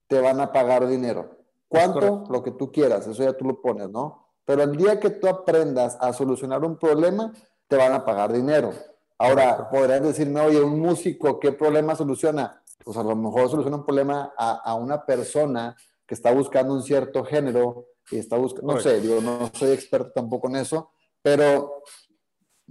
te 0.07 0.21
van 0.21 0.41
a 0.41 0.53
pagar 0.53 0.87
dinero. 0.87 1.39
¿Cuánto? 1.69 2.25
Lo 2.31 2.43
que 2.43 2.53
tú 2.53 2.73
quieras, 2.73 3.07
eso 3.07 3.23
ya 3.23 3.33
tú 3.33 3.45
lo 3.45 3.61
pones, 3.61 3.91
¿no? 3.91 4.27
Pero 4.45 4.63
el 4.63 4.77
día 4.77 4.99
que 4.99 5.11
tú 5.11 5.29
aprendas 5.29 5.97
a 6.01 6.13
solucionar 6.13 6.65
un 6.65 6.77
problema, 6.79 7.33
te 7.69 7.77
van 7.77 7.93
a 7.93 8.05
pagar 8.05 8.33
dinero. 8.33 8.73
Ahora, 9.19 9.69
podrías 9.71 10.03
decirme, 10.03 10.41
oye, 10.41 10.61
un 10.61 10.81
músico, 10.81 11.39
¿qué 11.39 11.53
problema 11.53 11.95
soluciona? 11.95 12.61
Pues 12.83 12.97
a 12.97 13.05
lo 13.05 13.15
mejor 13.15 13.49
soluciona 13.49 13.77
un 13.77 13.85
problema 13.85 14.33
a, 14.37 14.75
una 14.75 15.05
persona 15.05 15.77
que 16.07 16.15
está 16.15 16.33
buscando 16.33 16.75
un 16.75 16.83
cierto 16.83 17.25
género 17.25 17.87
y 18.11 18.19
está 18.19 18.37
buscando, 18.37 18.75
no 18.75 18.81
sé, 18.81 19.01
yo 19.07 19.21
no 19.21 19.51
soy 19.53 19.71
experto 19.71 20.11
tampoco 20.13 20.49
en 20.49 20.57
eso, 20.57 20.91
pero 21.23 21.83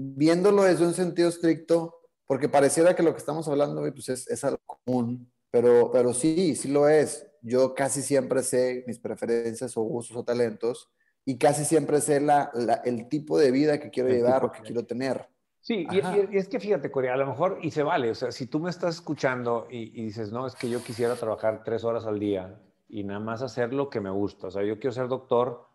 viéndolo 0.02 0.64
desde 0.64 0.86
un 0.86 0.94
sentido 0.94 1.28
estricto, 1.28 2.00
porque 2.26 2.48
pareciera 2.48 2.96
que 2.96 3.04
lo 3.04 3.12
que 3.12 3.20
estamos 3.20 3.48
hablando 3.50 3.82
pues 3.92 4.08
es, 4.08 4.28
es 4.30 4.44
algo 4.46 4.62
común, 4.66 5.30
pero, 5.52 5.92
pero 5.92 6.14
sí, 6.14 6.56
sí 6.56 6.70
lo 6.70 6.88
es. 6.88 7.28
Yo 7.42 7.76
casi 7.76 8.02
siempre 8.02 8.42
sé 8.44 8.84
mis 8.88 9.00
preferencias 9.00 9.76
o 9.76 9.82
gustos 9.82 10.16
o 10.16 10.24
talentos 10.24 10.90
y 11.26 11.38
casi 11.38 11.66
siempre 11.66 12.00
sé 12.00 12.22
la, 12.22 12.50
el 12.86 13.10
tipo 13.10 13.38
de 13.38 13.52
vida 13.52 13.80
que 13.80 13.90
quiero 13.90 14.10
llevar 14.10 14.46
o 14.46 14.52
que 14.52 14.62
quiero 14.62 14.86
tener. 14.86 15.28
Sí, 15.60 15.86
y, 15.92 16.38
es 16.38 16.48
que 16.48 16.60
fíjate, 16.60 16.90
Corea, 16.90 17.16
a 17.16 17.18
lo 17.18 17.28
mejor, 17.28 17.60
y 17.62 17.72
se 17.72 17.84
vale, 17.84 18.10
o 18.10 18.16
sea, 18.16 18.32
si 18.32 18.48
tú 18.48 18.60
me 18.60 18.70
estás 18.70 18.96
escuchando 18.96 19.68
y, 19.70 20.00
y, 20.00 20.06
dices, 20.06 20.32
no, 20.32 20.48
es 20.48 20.56
que 20.56 20.70
yo 20.70 20.82
quisiera 20.82 21.16
trabajar 21.16 21.64
tres 21.66 21.84
horas 21.84 22.06
al 22.06 22.20
día 22.20 22.58
y 22.88 23.04
nada 23.04 23.20
más 23.20 23.42
hacer 23.42 23.74
lo 23.74 23.90
que 23.90 24.00
me 24.00 24.10
gusta, 24.10 24.48
o 24.48 24.52
sea, 24.52 24.64
yo 24.64 24.80
quiero 24.80 24.94
ser 24.94 25.10
doctor, 25.10 25.69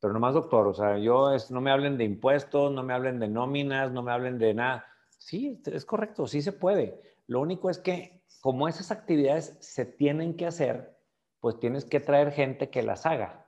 pero 0.00 0.12
no 0.12 0.20
más 0.20 0.34
doctor, 0.34 0.66
o 0.66 0.74
sea, 0.74 0.98
yo 0.98 1.32
es, 1.32 1.50
no 1.50 1.60
me 1.60 1.70
hablen 1.70 1.98
de 1.98 2.04
impuestos, 2.04 2.72
no 2.72 2.82
me 2.82 2.94
hablen 2.94 3.18
de 3.18 3.28
nóminas, 3.28 3.90
no 3.92 4.02
me 4.02 4.12
hablen 4.12 4.38
de 4.38 4.54
nada, 4.54 4.84
Sí, 5.18 5.60
es 5.66 5.84
correcto, 5.84 6.26
sí 6.26 6.40
se 6.40 6.52
puede. 6.52 7.02
Lo 7.26 7.40
único 7.40 7.68
es 7.68 7.78
que 7.78 8.22
como 8.40 8.68
esas 8.68 8.90
actividades 8.90 9.56
se 9.60 9.84
tienen 9.84 10.36
que 10.36 10.46
hacer, 10.46 10.96
pues 11.40 11.58
tienes 11.58 11.84
que 11.84 12.00
traer 12.00 12.32
gente 12.32 12.70
que 12.70 12.82
las 12.82 13.04
haga. 13.04 13.44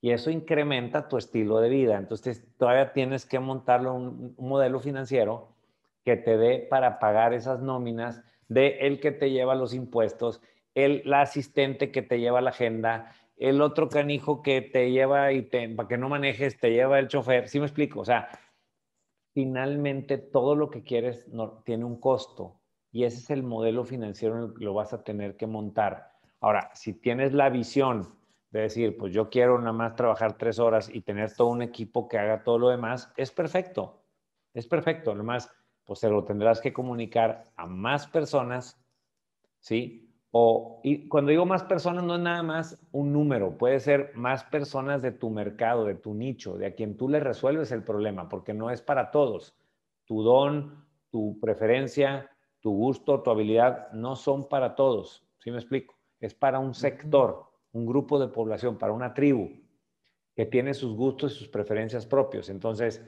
Y 0.00 0.10
eso 0.10 0.30
incrementa 0.30 1.08
tu 1.08 1.16
estilo 1.16 1.60
de 1.60 1.70
vida. 1.70 1.96
Entonces 1.96 2.44
todavía 2.58 2.92
tienes 2.92 3.24
que 3.24 3.38
montarlo 3.38 3.94
un, 3.94 4.34
un 4.36 4.48
modelo 4.48 4.80
financiero 4.80 5.54
que 6.04 6.16
te 6.16 6.36
dé 6.36 6.58
para 6.58 6.98
pagar 6.98 7.32
esas 7.32 7.60
nóminas 7.60 8.22
de 8.48 8.80
el 8.80 9.00
que 9.00 9.12
te 9.12 9.30
lleva 9.30 9.54
los 9.54 9.72
impuestos, 9.72 10.42
el 10.74 11.02
la 11.06 11.22
asistente 11.22 11.90
que 11.90 12.02
te 12.02 12.20
lleva 12.20 12.42
la 12.42 12.50
agenda, 12.50 13.12
el 13.36 13.60
otro 13.60 13.88
canijo 13.88 14.42
que 14.42 14.62
te 14.62 14.90
lleva 14.90 15.32
y 15.32 15.42
te, 15.42 15.68
para 15.70 15.88
que 15.88 15.98
no 15.98 16.08
manejes, 16.08 16.58
te 16.58 16.70
lleva 16.70 16.98
el 16.98 17.08
chofer. 17.08 17.48
¿Sí 17.48 17.58
me 17.58 17.66
explico? 17.66 18.00
O 18.00 18.04
sea, 18.04 18.28
finalmente 19.32 20.18
todo 20.18 20.54
lo 20.54 20.70
que 20.70 20.82
quieres 20.82 21.26
tiene 21.64 21.84
un 21.84 22.00
costo 22.00 22.60
y 22.92 23.04
ese 23.04 23.18
es 23.18 23.30
el 23.30 23.42
modelo 23.42 23.84
financiero 23.84 24.36
en 24.36 24.44
el 24.44 24.54
que 24.54 24.64
lo 24.64 24.74
vas 24.74 24.92
a 24.92 25.02
tener 25.02 25.36
que 25.36 25.48
montar. 25.48 26.12
Ahora, 26.40 26.70
si 26.74 26.94
tienes 26.94 27.32
la 27.32 27.50
visión 27.50 28.14
de 28.50 28.60
decir, 28.60 28.96
pues 28.96 29.12
yo 29.12 29.30
quiero 29.30 29.58
nada 29.58 29.72
más 29.72 29.96
trabajar 29.96 30.38
tres 30.38 30.60
horas 30.60 30.88
y 30.88 31.00
tener 31.00 31.34
todo 31.34 31.48
un 31.48 31.62
equipo 31.62 32.06
que 32.06 32.18
haga 32.18 32.44
todo 32.44 32.58
lo 32.58 32.68
demás, 32.68 33.12
es 33.16 33.32
perfecto, 33.32 34.04
es 34.52 34.68
perfecto. 34.68 35.10
Además, 35.10 35.50
pues 35.84 35.98
se 35.98 36.08
lo 36.08 36.24
tendrás 36.24 36.60
que 36.60 36.72
comunicar 36.72 37.44
a 37.56 37.66
más 37.66 38.06
personas, 38.06 38.80
¿sí? 39.58 40.13
O, 40.36 40.80
y 40.82 41.06
cuando 41.06 41.30
digo 41.30 41.46
más 41.46 41.62
personas, 41.62 42.02
no 42.02 42.16
es 42.16 42.20
nada 42.20 42.42
más 42.42 42.84
un 42.90 43.12
número, 43.12 43.56
puede 43.56 43.78
ser 43.78 44.10
más 44.16 44.42
personas 44.42 45.00
de 45.00 45.12
tu 45.12 45.30
mercado, 45.30 45.84
de 45.84 45.94
tu 45.94 46.12
nicho, 46.12 46.58
de 46.58 46.66
a 46.66 46.74
quien 46.74 46.96
tú 46.96 47.08
le 47.08 47.20
resuelves 47.20 47.70
el 47.70 47.84
problema, 47.84 48.28
porque 48.28 48.52
no 48.52 48.68
es 48.70 48.82
para 48.82 49.12
todos. 49.12 49.56
Tu 50.06 50.24
don, 50.24 50.84
tu 51.08 51.38
preferencia, 51.38 52.28
tu 52.58 52.72
gusto, 52.72 53.22
tu 53.22 53.30
habilidad, 53.30 53.92
no 53.92 54.16
son 54.16 54.48
para 54.48 54.74
todos. 54.74 55.24
¿Sí 55.38 55.52
me 55.52 55.58
explico? 55.58 55.94
Es 56.18 56.34
para 56.34 56.58
un 56.58 56.74
sector, 56.74 57.44
un 57.70 57.86
grupo 57.86 58.18
de 58.18 58.26
población, 58.26 58.76
para 58.76 58.92
una 58.92 59.14
tribu 59.14 59.50
que 60.34 60.46
tiene 60.46 60.74
sus 60.74 60.96
gustos 60.96 61.36
y 61.36 61.38
sus 61.38 61.48
preferencias 61.48 62.06
propios. 62.06 62.48
Entonces, 62.48 63.06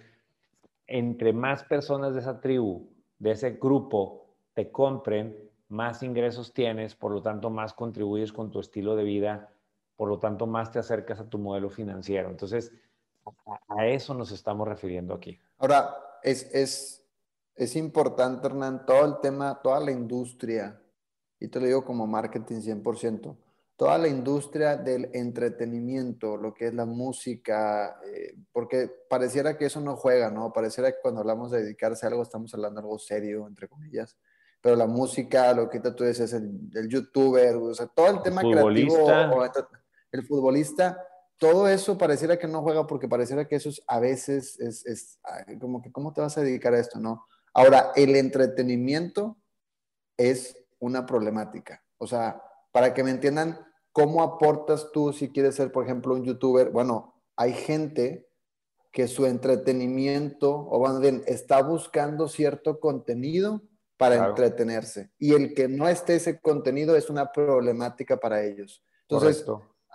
entre 0.86 1.32
más 1.32 1.64
personas 1.64 2.14
de 2.14 2.20
esa 2.20 2.40
tribu, 2.40 2.88
de 3.18 3.32
ese 3.32 3.50
grupo, 3.60 4.36
te 4.54 4.70
compren, 4.70 5.36
más 5.68 6.02
ingresos 6.02 6.52
tienes, 6.52 6.94
por 6.94 7.12
lo 7.12 7.22
tanto 7.22 7.50
más 7.50 7.74
contribuyes 7.74 8.32
con 8.32 8.50
tu 8.50 8.60
estilo 8.60 8.96
de 8.96 9.04
vida, 9.04 9.52
por 9.96 10.08
lo 10.08 10.18
tanto 10.18 10.46
más 10.46 10.70
te 10.70 10.78
acercas 10.78 11.20
a 11.20 11.28
tu 11.28 11.38
modelo 11.38 11.70
financiero. 11.70 12.30
Entonces, 12.30 12.72
a, 13.68 13.86
eso 13.86 14.14
nos 14.14 14.30
estamos 14.30 14.68
refiriendo 14.68 15.14
aquí. 15.14 15.40
Ahora, 15.58 15.96
es, 16.22 16.54
es, 16.54 17.04
es 17.54 17.76
importante, 17.76 18.46
Hernán, 18.46 18.86
todo 18.86 19.04
el 19.04 19.20
tema, 19.20 19.60
toda 19.62 19.80
la 19.80 19.90
industria, 19.90 20.80
y 21.40 21.48
te 21.48 21.60
lo 21.60 21.66
digo 21.66 21.84
como 21.84 22.06
marketing 22.06 22.60
100%, 22.60 23.36
toda 23.76 23.98
la 23.98 24.08
industria 24.08 24.76
del 24.76 25.10
entretenimiento, 25.12 26.36
lo 26.36 26.54
que 26.54 26.68
es 26.68 26.74
la 26.74 26.86
música, 26.86 28.00
eh, 28.04 28.34
porque 28.52 28.90
pareciera 29.08 29.58
que 29.58 29.66
eso 29.66 29.80
no 29.80 29.96
juega, 29.96 30.30
¿no? 30.30 30.52
Pareciera 30.52 30.90
que 30.90 30.98
cuando 31.02 31.20
hablamos 31.20 31.50
de 31.50 31.62
dedicarse 31.62 32.06
a 32.06 32.08
algo 32.08 32.22
estamos 32.22 32.52
hablando 32.54 32.80
de 32.80 32.86
algo 32.86 32.98
serio, 32.98 33.46
entre 33.46 33.68
comillas. 33.68 34.16
Pero 34.66 34.74
la 34.74 34.88
música, 34.88 35.52
lo 35.52 35.70
que 35.70 35.78
tú 35.78 36.02
dices, 36.02 36.32
el, 36.32 36.50
el 36.74 36.88
youtuber, 36.88 37.54
o 37.54 37.72
sea, 37.72 37.86
todo 37.86 38.08
el 38.08 38.20
tema 38.20 38.40
creativo, 38.40 39.08
el 40.10 40.26
futbolista, 40.26 41.00
todo 41.38 41.68
eso 41.68 41.96
pareciera 41.96 42.36
que 42.36 42.48
no 42.48 42.62
juega 42.62 42.84
porque 42.84 43.06
pareciera 43.06 43.46
que 43.46 43.54
eso 43.54 43.68
es, 43.68 43.80
a 43.86 44.00
veces 44.00 44.58
es, 44.58 44.84
es 44.84 45.20
como 45.60 45.80
que, 45.80 45.92
¿cómo 45.92 46.12
te 46.12 46.20
vas 46.20 46.36
a 46.36 46.40
dedicar 46.40 46.74
a 46.74 46.80
esto, 46.80 46.98
no? 46.98 47.28
Ahora, 47.54 47.92
el 47.94 48.16
entretenimiento 48.16 49.36
es 50.16 50.56
una 50.80 51.06
problemática. 51.06 51.84
O 51.98 52.08
sea, 52.08 52.42
para 52.72 52.92
que 52.92 53.04
me 53.04 53.12
entiendan, 53.12 53.64
¿cómo 53.92 54.20
aportas 54.20 54.90
tú 54.90 55.12
si 55.12 55.30
quieres 55.30 55.54
ser, 55.54 55.70
por 55.70 55.84
ejemplo, 55.84 56.12
un 56.12 56.24
youtuber? 56.24 56.70
Bueno, 56.70 57.22
hay 57.36 57.52
gente 57.52 58.28
que 58.90 59.06
su 59.06 59.26
entretenimiento, 59.26 60.52
o 60.52 60.80
más 60.80 60.98
bien, 60.98 61.22
está 61.28 61.62
buscando 61.62 62.26
cierto 62.26 62.80
contenido 62.80 63.62
para 63.96 64.28
entretenerse. 64.28 65.10
Y 65.18 65.34
el 65.34 65.54
que 65.54 65.68
no 65.68 65.88
esté 65.88 66.16
ese 66.16 66.40
contenido 66.40 66.96
es 66.96 67.08
una 67.10 67.30
problemática 67.32 68.16
para 68.16 68.44
ellos. 68.44 68.82
Entonces, 69.08 69.44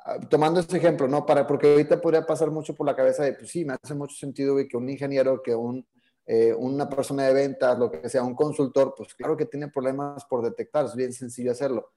ah, 0.05 0.19
tomando 0.29 0.59
este 0.59 0.77
ejemplo, 0.77 1.07
¿no? 1.07 1.25
Para, 1.25 1.45
porque 1.45 1.71
ahorita 1.71 2.01
podría 2.01 2.25
pasar 2.25 2.49
mucho 2.51 2.75
por 2.75 2.85
la 2.85 2.95
cabeza 2.95 3.23
de, 3.23 3.33
pues 3.33 3.51
sí, 3.51 3.65
me 3.65 3.75
hace 3.81 3.93
mucho 3.93 4.15
sentido 4.15 4.55
que 4.67 4.77
un 4.77 4.89
ingeniero, 4.89 5.41
que 5.41 5.53
un, 5.53 5.85
eh, 6.25 6.53
una 6.53 6.89
persona 6.89 7.25
de 7.27 7.33
ventas, 7.33 7.77
lo 7.77 7.91
que 7.91 8.09
sea, 8.09 8.23
un 8.23 8.35
consultor, 8.35 8.93
pues 8.97 9.13
claro 9.13 9.37
que 9.37 9.45
tiene 9.45 9.67
problemas 9.67 10.25
por 10.25 10.43
detectar, 10.43 10.85
es 10.85 10.95
bien 10.95 11.13
sencillo 11.13 11.51
hacerlo 11.51 11.91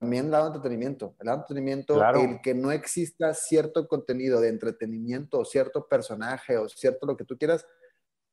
también 0.00 0.26
el 0.26 0.30
lado 0.30 0.44
de 0.44 0.56
entretenimiento. 0.56 1.16
El 1.18 1.26
lado 1.26 1.38
de 1.38 1.42
entretenimiento, 1.42 2.04
el 2.14 2.40
que 2.40 2.54
no 2.54 2.70
exista 2.70 3.34
cierto 3.34 3.88
contenido 3.88 4.40
de 4.40 4.48
entretenimiento 4.48 5.40
o 5.40 5.44
cierto 5.44 5.86
personaje 5.88 6.56
o 6.56 6.68
cierto 6.68 7.06
lo 7.06 7.16
que 7.16 7.24
tú 7.24 7.36
quieras, 7.36 7.66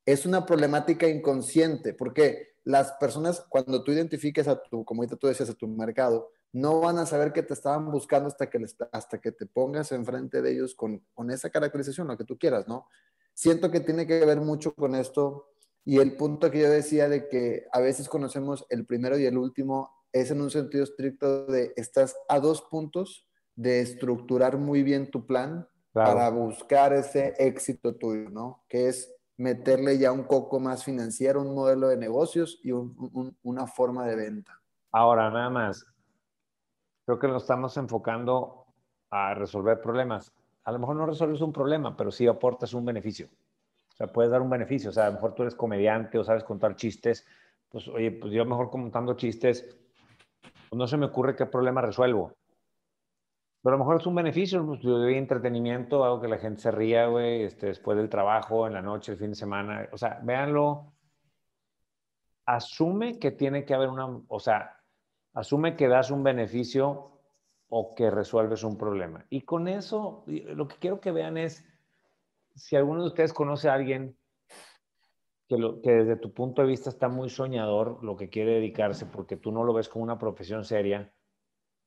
es 0.06 0.26
una 0.26 0.46
problemática 0.46 1.08
inconsciente, 1.08 1.94
porque 1.94 2.56
las 2.64 2.94
personas, 2.94 3.46
cuando 3.50 3.84
tú 3.84 3.92
identifiques 3.92 4.48
a 4.48 4.62
tu, 4.62 4.84
como 4.86 5.06
tú 5.08 5.28
decías, 5.28 5.50
a 5.50 5.54
tu 5.54 5.68
mercado, 5.68 6.32
no 6.52 6.80
van 6.80 6.98
a 6.98 7.06
saber 7.06 7.34
que 7.34 7.44
te 7.44 7.54
estaban 7.54 7.92
buscando 7.92 8.28
hasta 8.28 8.50
que, 8.50 8.64
hasta 8.92 9.20
que 9.20 9.32
te 9.32 9.46
pongas 9.46 9.92
enfrente 9.92 10.42
de 10.42 10.54
ellos 10.54 10.74
con, 10.76 11.04
con 11.14 11.30
esa 11.32 11.50
caracterización, 11.50 12.08
lo 12.08 12.18
que 12.18 12.24
tú 12.24 12.38
quieras, 12.38 12.68
¿no? 12.68 12.88
Siento 13.34 13.70
que 13.70 13.82
tiene 13.82 14.08
que 14.08 14.26
ver 14.26 14.40
mucho 14.40 14.74
con 14.74 14.96
esto 14.96 15.50
y 15.84 16.00
el 16.00 16.16
punto 16.16 16.50
que 16.50 16.60
yo 16.60 16.70
decía 16.70 17.10
de 17.10 17.28
que 17.28 17.66
a 17.72 17.80
veces 17.80 18.10
conocemos 18.10 18.66
el 18.70 18.86
primero 18.86 19.20
y 19.20 19.26
el 19.26 19.38
último 19.38 19.92
es 20.14 20.32
en 20.32 20.42
un 20.42 20.50
sentido 20.50 20.84
estricto 20.84 21.46
de 21.46 21.74
estás 21.76 22.16
a 22.30 22.40
dos 22.40 22.62
puntos 22.62 23.28
de 23.56 23.82
estructurar 23.82 24.58
muy 24.58 24.82
bien 24.82 25.12
tu 25.12 25.28
plan 25.28 25.68
para 25.92 26.30
buscar 26.30 26.94
ese 26.94 27.36
éxito 27.38 27.96
tuyo, 27.96 28.30
¿no? 28.30 28.64
Que 28.68 28.90
es 28.90 29.15
meterle 29.38 29.98
ya 29.98 30.12
un 30.12 30.24
coco 30.24 30.60
más 30.60 30.84
financiero, 30.84 31.42
un 31.42 31.54
modelo 31.54 31.90
de 31.90 31.98
negocios 31.98 32.60
y 32.64 32.72
una 32.72 33.68
forma 33.68 34.06
de 34.06 34.16
venta. 34.16 34.60
Ahora, 34.92 35.30
nada 35.30 35.50
más, 35.50 35.86
creo 37.06 37.20
que 37.20 37.28
nos 37.28 37.44
estamos 37.44 37.76
enfocando 37.78 38.66
a 39.10 39.34
resolver 39.34 39.82
problemas. 39.82 40.32
A 40.64 40.72
lo 40.72 40.80
mejor 40.80 40.96
no 40.96 41.06
resuelves 41.06 41.42
un 41.42 41.54
problema, 41.54 41.96
pero 41.96 42.12
sí 42.12 42.28
aportas 42.28 42.74
un 42.74 42.86
beneficio. 42.86 43.28
O 43.94 43.96
sea, 43.96 44.08
puedes 44.08 44.32
dar 44.32 44.42
un 44.42 44.50
beneficio. 44.50 44.90
O 44.90 44.94
sea, 44.94 45.06
a 45.06 45.08
lo 45.08 45.14
mejor 45.14 45.36
tú 45.36 45.44
eres 45.44 45.56
comediante 45.56 46.18
o 46.18 46.24
sabes 46.24 46.44
contar 46.44 46.76
chistes. 46.76 47.26
Pues, 47.70 47.88
oye, 47.88 48.12
pues 48.12 48.34
yo 48.34 48.46
mejor 48.46 48.70
contando 48.70 49.16
chistes 49.16 49.78
pues, 50.70 50.78
no 50.78 50.88
se 50.88 50.98
me 50.98 51.06
ocurre 51.06 51.36
qué 51.36 51.46
problema 51.46 51.82
resuelvo. 51.82 52.34
Pero 53.66 53.78
a 53.78 53.80
lo 53.80 53.84
mejor 53.84 54.00
es 54.00 54.06
un 54.06 54.14
beneficio, 54.14 54.64
pues, 54.64 54.80
yo 54.82 55.00
doy 55.00 55.16
entretenimiento, 55.16 56.06
hago 56.06 56.22
que 56.22 56.28
la 56.28 56.38
gente 56.38 56.62
se 56.62 56.70
ría, 56.70 57.08
güey, 57.08 57.42
este, 57.42 57.66
después 57.66 57.98
del 57.98 58.10
trabajo, 58.10 58.68
en 58.68 58.74
la 58.74 58.82
noche, 58.84 59.14
el 59.14 59.18
fin 59.18 59.32
de 59.32 59.36
semana. 59.36 59.90
O 59.92 59.98
sea, 59.98 60.20
véanlo. 60.22 60.94
Asume 62.46 63.18
que 63.18 63.32
tiene 63.32 63.66
que 63.66 63.74
haber 63.74 63.90
una, 63.90 64.22
o 64.28 64.40
sea, 64.40 64.80
asume 65.34 65.76
que 65.76 65.88
das 65.88 66.12
un 66.12 66.22
beneficio 66.22 67.24
o 67.68 67.96
que 67.96 68.12
resuelves 68.12 68.64
un 68.64 68.78
problema. 68.78 69.26
Y 69.32 69.42
con 69.42 69.68
eso, 69.68 70.26
lo 70.28 70.68
que 70.68 70.76
quiero 70.76 71.02
que 71.02 71.12
vean 71.12 71.36
es, 71.36 71.66
si 72.54 72.76
alguno 72.76 73.02
de 73.02 73.08
ustedes 73.08 73.34
conoce 73.34 73.68
a 73.68 73.74
alguien 73.74 74.16
que, 75.48 75.58
que 75.82 75.92
desde 75.92 76.18
tu 76.18 76.32
punto 76.36 76.62
de 76.62 76.68
vista 76.68 76.92
está 76.92 77.08
muy 77.10 77.30
soñador 77.32 78.04
lo 78.04 78.16
que 78.16 78.30
quiere 78.30 78.58
dedicarse 78.58 79.08
porque 79.08 79.38
tú 79.38 79.52
no 79.52 79.64
lo 79.64 79.74
ves 79.74 79.90
como 79.90 80.04
una 80.04 80.20
profesión 80.20 80.64
seria, 80.64 81.12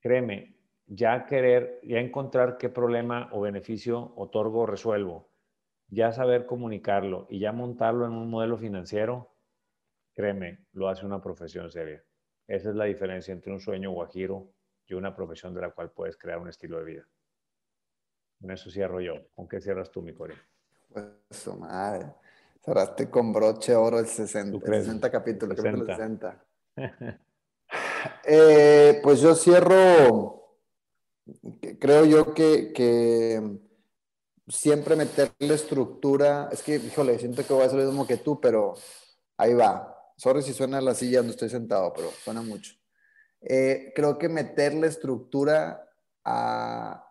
créeme, 0.00 0.57
ya 0.88 1.26
querer, 1.26 1.80
ya 1.82 1.98
encontrar 1.98 2.58
qué 2.58 2.68
problema 2.68 3.28
o 3.32 3.40
beneficio 3.40 4.12
otorgo 4.16 4.62
o 4.62 4.66
resuelvo, 4.66 5.28
ya 5.88 6.12
saber 6.12 6.46
comunicarlo 6.46 7.26
y 7.28 7.38
ya 7.38 7.52
montarlo 7.52 8.06
en 8.06 8.12
un 8.12 8.28
modelo 8.30 8.56
financiero, 8.56 9.30
créeme, 10.14 10.66
lo 10.72 10.88
hace 10.88 11.06
una 11.06 11.22
profesión 11.22 11.70
seria. 11.70 12.02
Esa 12.46 12.70
es 12.70 12.74
la 12.74 12.86
diferencia 12.86 13.32
entre 13.32 13.52
un 13.52 13.60
sueño 13.60 13.90
guajiro 13.90 14.50
y 14.86 14.94
una 14.94 15.14
profesión 15.14 15.54
de 15.54 15.60
la 15.60 15.70
cual 15.70 15.90
puedes 15.90 16.16
crear 16.16 16.38
un 16.38 16.48
estilo 16.48 16.78
de 16.78 16.84
vida. 16.84 17.08
Con 18.40 18.50
eso 18.50 18.70
cierro 18.70 19.00
yo. 19.00 19.14
¿Con 19.34 19.48
qué 19.48 19.60
cierras 19.60 19.90
tú, 19.90 20.00
mi 20.00 20.14
Corea? 20.14 20.36
Pues, 20.88 21.48
madre. 21.58 22.06
Cerraste 22.64 23.10
con 23.10 23.32
broche 23.32 23.74
oro 23.74 23.98
el 23.98 24.06
60, 24.06 24.58
60 24.66 25.10
capítulo, 25.10 25.54
60. 25.54 26.44
Eh, 28.24 29.00
pues 29.02 29.20
yo 29.20 29.34
cierro, 29.34 30.37
creo 31.78 32.04
yo 32.04 32.34
que, 32.34 32.72
que, 32.72 33.58
siempre 34.48 34.96
meterle 34.96 35.54
estructura, 35.54 36.48
es 36.50 36.62
que, 36.62 36.76
híjole, 36.76 37.18
siento 37.18 37.46
que 37.46 37.52
voy 37.52 37.62
a 37.62 37.66
hacer 37.66 37.78
lo 37.78 37.86
mismo 37.86 38.06
que 38.06 38.16
tú, 38.16 38.40
pero 38.40 38.74
ahí 39.36 39.54
va. 39.54 39.94
Sorry 40.16 40.42
si 40.42 40.52
suena 40.52 40.80
la 40.80 40.94
silla 40.94 41.18
donde 41.18 41.32
estoy 41.32 41.48
sentado, 41.48 41.92
pero 41.94 42.10
suena 42.24 42.42
mucho. 42.42 42.74
Eh, 43.40 43.92
creo 43.94 44.18
que 44.18 44.28
meterle 44.28 44.88
estructura 44.88 45.84
a, 46.24 47.04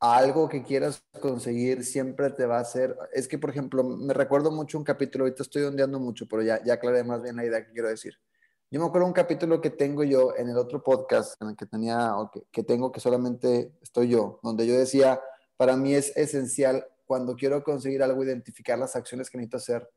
algo 0.00 0.48
que 0.48 0.62
quieras 0.62 1.02
conseguir 1.20 1.84
siempre 1.84 2.30
te 2.30 2.46
va 2.46 2.58
a 2.58 2.62
hacer. 2.62 2.96
Es 3.12 3.28
que, 3.28 3.38
por 3.38 3.50
ejemplo, 3.50 3.84
me 3.84 4.14
recuerdo 4.14 4.50
mucho 4.50 4.78
un 4.78 4.84
capítulo, 4.84 5.24
ahorita 5.24 5.42
estoy 5.42 5.62
ondeando 5.62 6.00
mucho, 6.00 6.26
pero 6.26 6.42
ya, 6.42 6.62
ya 6.64 6.74
aclaré 6.74 7.04
más 7.04 7.22
bien 7.22 7.36
la 7.36 7.44
idea 7.44 7.64
que 7.64 7.72
quiero 7.72 7.88
decir. 7.88 8.18
Yo 8.70 8.80
me 8.80 8.86
acuerdo 8.86 9.06
un 9.06 9.12
capítulo 9.12 9.60
que 9.60 9.70
tengo 9.70 10.04
yo 10.04 10.36
en 10.36 10.48
el 10.48 10.56
otro 10.56 10.82
podcast, 10.82 11.40
en 11.42 11.48
el 11.48 11.56
que 11.56 11.66
tenía, 11.66 12.16
o 12.16 12.30
que, 12.30 12.42
que 12.52 12.62
tengo 12.62 12.92
que 12.92 13.00
solamente 13.00 13.72
estoy 13.82 14.08
yo, 14.08 14.38
donde 14.42 14.66
yo 14.66 14.78
decía, 14.78 15.20
para 15.56 15.76
mí 15.76 15.94
es 15.94 16.16
esencial 16.16 16.86
cuando 17.04 17.34
quiero 17.34 17.64
conseguir 17.64 18.02
algo, 18.02 18.22
identificar 18.22 18.78
las 18.78 18.94
acciones 18.94 19.28
que 19.28 19.38
necesito 19.38 19.56
hacer. 19.56 19.90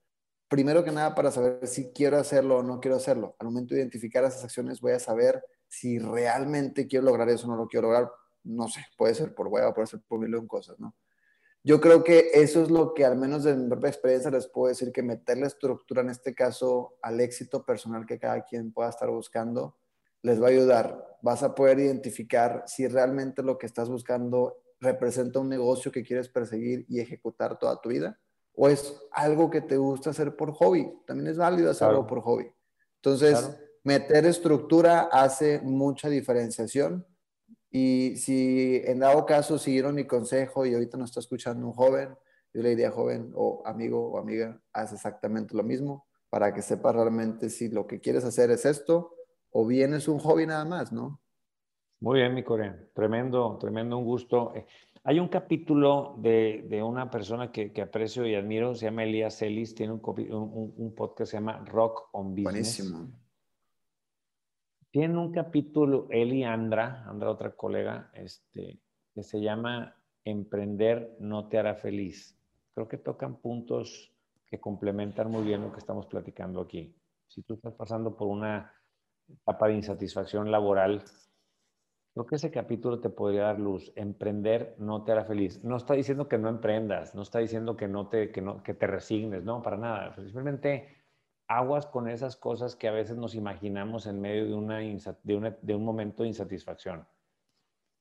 Primero 0.47 0.83
que 0.83 0.91
nada, 0.91 1.13
para 1.13 1.31
saber 1.31 1.67
si 1.67 1.91
quiero 1.91 2.17
hacerlo 2.17 2.57
o 2.57 2.63
no 2.63 2.79
quiero 2.79 2.97
hacerlo. 2.97 3.35
Al 3.39 3.47
momento 3.47 3.75
de 3.75 3.81
identificar 3.81 4.23
esas 4.23 4.43
acciones, 4.43 4.81
voy 4.81 4.93
a 4.93 4.99
saber 4.99 5.43
si 5.67 5.99
realmente 5.99 6.87
quiero 6.87 7.05
lograr 7.05 7.29
eso 7.29 7.45
o 7.45 7.51
no 7.51 7.55
lo 7.55 7.67
quiero 7.67 7.87
lograr 7.87 8.11
no 8.43 8.67
sé, 8.67 8.85
puede 8.97 9.15
ser 9.15 9.33
por 9.33 9.47
hueva, 9.47 9.73
puede 9.73 9.87
ser 9.87 10.01
por 10.07 10.19
mil 10.19 10.47
cosas, 10.47 10.79
¿no? 10.79 10.93
Yo 11.63 11.79
creo 11.79 12.03
que 12.03 12.31
eso 12.33 12.61
es 12.61 12.69
lo 12.69 12.93
que 12.93 13.05
al 13.05 13.17
menos 13.17 13.43
de 13.43 13.55
mi 13.55 13.69
propia 13.69 13.89
experiencia 13.89 14.29
les 14.29 14.47
puedo 14.47 14.67
decir 14.67 14.91
que 14.91 15.01
meterle 15.01 15.47
estructura 15.47 16.01
en 16.01 16.09
este 16.09 16.35
caso 16.35 16.97
al 17.01 17.21
éxito 17.21 17.65
personal 17.65 18.05
que 18.05 18.19
cada 18.19 18.43
quien 18.43 18.73
pueda 18.73 18.89
estar 18.89 19.09
buscando 19.09 19.77
les 20.21 20.41
va 20.41 20.47
a 20.47 20.51
ayudar. 20.51 21.17
Vas 21.21 21.41
a 21.41 21.55
poder 21.55 21.79
identificar 21.79 22.63
si 22.67 22.87
realmente 22.87 23.43
lo 23.43 23.57
que 23.57 23.65
estás 23.65 23.89
buscando 23.89 24.57
representa 24.81 25.39
un 25.39 25.47
negocio 25.47 25.91
que 25.91 26.03
quieres 26.03 26.27
perseguir 26.27 26.85
y 26.89 26.99
ejecutar 26.99 27.57
toda 27.57 27.79
tu 27.79 27.89
vida 27.89 28.19
o 28.55 28.69
es 28.69 28.95
algo 29.11 29.49
que 29.49 29.61
te 29.61 29.77
gusta 29.77 30.11
hacer 30.11 30.35
por 30.35 30.51
hobby. 30.51 30.91
También 31.05 31.27
es 31.27 31.37
válido 31.37 31.71
hacerlo 31.71 32.05
por 32.05 32.21
hobby. 32.21 32.51
Entonces, 32.97 33.49
meter 33.83 34.25
estructura 34.25 35.09
hace 35.11 35.59
mucha 35.61 36.09
diferenciación 36.09 37.05
y 37.75 38.17
si 38.17 38.83
en 38.85 38.99
dado 38.99 39.25
caso 39.25 39.57
siguieron 39.57 39.95
mi 39.95 40.05
consejo 40.05 40.63
y 40.63 40.75
ahorita 40.75 40.95
nos 40.95 41.09
está 41.09 41.21
escuchando 41.21 41.65
un 41.65 41.73
joven, 41.73 42.09
yo 42.53 42.61
le 42.61 42.69
diría 42.69 42.91
joven 42.91 43.31
o 43.33 43.63
amigo 43.65 44.11
o 44.11 44.19
amiga, 44.19 44.61
haz 44.71 44.93
exactamente 44.93 45.57
lo 45.57 45.63
mismo 45.63 46.05
para 46.29 46.53
que 46.53 46.61
sepas 46.61 46.93
realmente 46.93 47.49
si 47.49 47.69
lo 47.69 47.87
que 47.87 47.99
quieres 47.99 48.25
hacer 48.25 48.51
es 48.51 48.65
esto 48.65 49.15
o 49.49 49.65
bien 49.65 49.95
es 49.95 50.07
un 50.07 50.19
hobby 50.19 50.45
nada 50.45 50.65
más, 50.65 50.93
¿no? 50.93 51.19
Muy 51.99 52.19
bien, 52.19 52.35
mi 52.35 52.43
Corea. 52.43 52.77
Tremendo, 52.93 53.57
tremendo, 53.59 53.97
un 53.97 54.05
gusto. 54.05 54.53
Eh, 54.53 54.67
hay 55.03 55.19
un 55.19 55.27
capítulo 55.27 56.13
de, 56.19 56.67
de 56.69 56.83
una 56.83 57.09
persona 57.09 57.51
que, 57.51 57.73
que, 57.73 57.81
aprecio 57.81 58.27
y 58.27 58.35
admiro, 58.35 58.75
se 58.75 58.85
llama 58.85 59.03
Elías 59.03 59.39
Celis, 59.39 59.73
tiene 59.73 59.93
un, 59.93 60.01
un, 60.03 60.73
un, 60.77 60.93
podcast 60.93 61.17
que 61.17 61.25
se 61.25 61.37
llama 61.37 61.65
Rock 61.65 62.09
on 62.11 62.35
Business. 62.35 62.83
Buenísimo. 62.83 63.22
Tiene 64.93 65.17
un 65.17 65.31
capítulo, 65.31 66.05
él 66.11 66.33
y 66.33 66.43
Andra, 66.43 67.03
Andra 67.07 67.31
otra 67.31 67.55
colega, 67.55 68.11
este, 68.13 68.79
que 69.15 69.23
se 69.23 69.41
llama 69.41 69.95
Emprender 70.23 71.17
no 71.19 71.47
te 71.47 71.57
hará 71.57 71.73
feliz. 71.73 72.37
Creo 72.75 72.87
que 72.87 72.99
tocan 72.99 73.37
puntos 73.37 74.13
que 74.45 74.59
complementan 74.59 75.31
muy 75.31 75.41
bien 75.45 75.63
lo 75.63 75.71
que 75.71 75.79
estamos 75.79 76.05
platicando 76.05 76.61
aquí. 76.61 76.95
si 77.25 77.41
tú 77.41 77.55
estás 77.55 77.73
pasando 77.73 78.15
por 78.15 78.27
una 78.27 78.71
etapa 79.27 79.67
de 79.67 79.73
insatisfacción 79.73 80.51
laboral, 80.51 81.03
creo 82.13 82.27
que 82.27 82.35
ese 82.35 82.51
capítulo 82.51 82.99
te 82.99 83.09
podría 83.09 83.45
dar 83.45 83.59
luz. 83.59 83.91
Emprender 83.95 84.75
no 84.77 85.03
te 85.03 85.11
hará 85.11 85.25
feliz. 85.25 85.63
No 85.63 85.77
está 85.77 85.95
diciendo 85.95 86.27
que 86.27 86.37
no 86.37 86.49
emprendas, 86.49 87.15
no 87.15 87.23
está 87.23 87.39
diciendo 87.39 87.75
que, 87.75 87.87
no 87.87 88.09
te, 88.09 88.31
que, 88.31 88.41
no, 88.41 88.61
que 88.61 88.75
te 88.75 88.85
resignes, 88.85 89.43
no, 89.43 89.63
para 89.63 89.75
nada. 89.75 90.13
Simplemente 90.17 91.02
aguas 91.47 91.85
con 91.85 92.09
esas 92.09 92.35
cosas 92.35 92.75
que 92.75 92.87
a 92.87 92.91
veces 92.91 93.17
nos 93.17 93.35
imaginamos 93.35 94.07
en 94.07 94.21
medio 94.21 94.45
de, 94.45 94.53
una, 94.53 94.79
de, 94.79 95.55
de 95.61 95.75
un 95.75 95.85
momento 95.85 96.23
de 96.23 96.29
insatisfacción. 96.29 97.05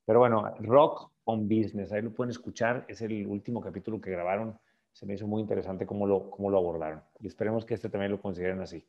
Pero 0.05 0.19
bueno, 0.19 0.55
Rock 0.61 1.11
on 1.25 1.49
Business, 1.49 1.93
ahí 1.93 2.03
lo 2.03 2.13
pueden 2.13 2.31
escuchar, 2.31 2.85
es 2.89 3.01
el 3.03 3.27
último 3.27 3.61
capítulo 3.61 4.01
que 4.01 4.11
grabaron, 4.11 4.59
se 4.93 5.07
me 5.07 5.15
hizo 5.15 5.27
muy 5.27 5.41
interesante 5.41 5.87
cómo 5.87 6.07
lo, 6.07 6.31
cómo 6.31 6.51
lo 6.51 6.59
abordaron 6.59 7.03
y 7.21 7.27
esperemos 7.27 7.65
que 7.65 7.75
este 7.75 7.89
también 7.89 8.13
lo 8.13 8.21
consideren 8.21 8.61
así. 8.61 8.85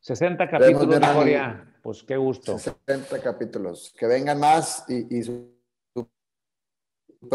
60 0.00 0.48
capítulos, 0.48 1.00
Corea, 1.00 1.74
pues 1.82 2.02
qué 2.02 2.16
gusto. 2.16 2.58
60 2.58 3.20
capítulos, 3.22 3.94
que 3.98 4.06
vengan 4.06 4.38
más 4.38 4.84
y, 4.88 5.16
y 5.16 5.22
súper 5.22 6.12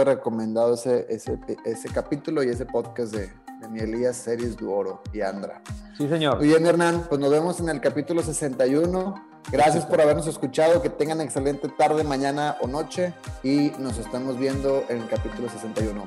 recomendado 0.07 0.75
ese, 0.75 1.05
ese, 1.09 1.37
ese 1.65 1.89
capítulo 1.89 2.43
y 2.43 2.49
ese 2.49 2.65
podcast 2.65 3.13
de, 3.13 3.29
de 3.61 3.69
mi 3.69 3.79
Elías 3.79 4.17
Series 4.17 4.57
Duoro 4.57 5.01
y 5.13 5.21
Andra. 5.21 5.61
Sí, 5.97 6.07
señor. 6.09 6.37
Muy 6.37 6.47
bien, 6.47 6.65
Hernán, 6.65 7.05
pues 7.07 7.21
nos 7.21 7.29
vemos 7.29 7.59
en 7.59 7.69
el 7.69 7.79
capítulo 7.79 8.23
61. 8.23 9.27
Gracias 9.51 9.85
por 9.85 10.01
habernos 10.01 10.27
escuchado, 10.27 10.81
que 10.81 10.89
tengan 10.89 11.21
excelente 11.21 11.69
tarde, 11.69 12.03
mañana 12.03 12.57
o 12.61 12.67
noche 12.67 13.13
y 13.43 13.71
nos 13.77 13.97
estamos 13.97 14.37
viendo 14.37 14.83
en 14.89 15.01
el 15.01 15.07
capítulo 15.07 15.49
61. 15.49 16.03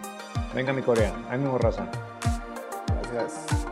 Venga 0.54 0.72
mi 0.72 0.82
Corea, 0.82 1.14
ánimo 1.30 1.58
raza. 1.58 1.88
Gracias. 3.12 3.63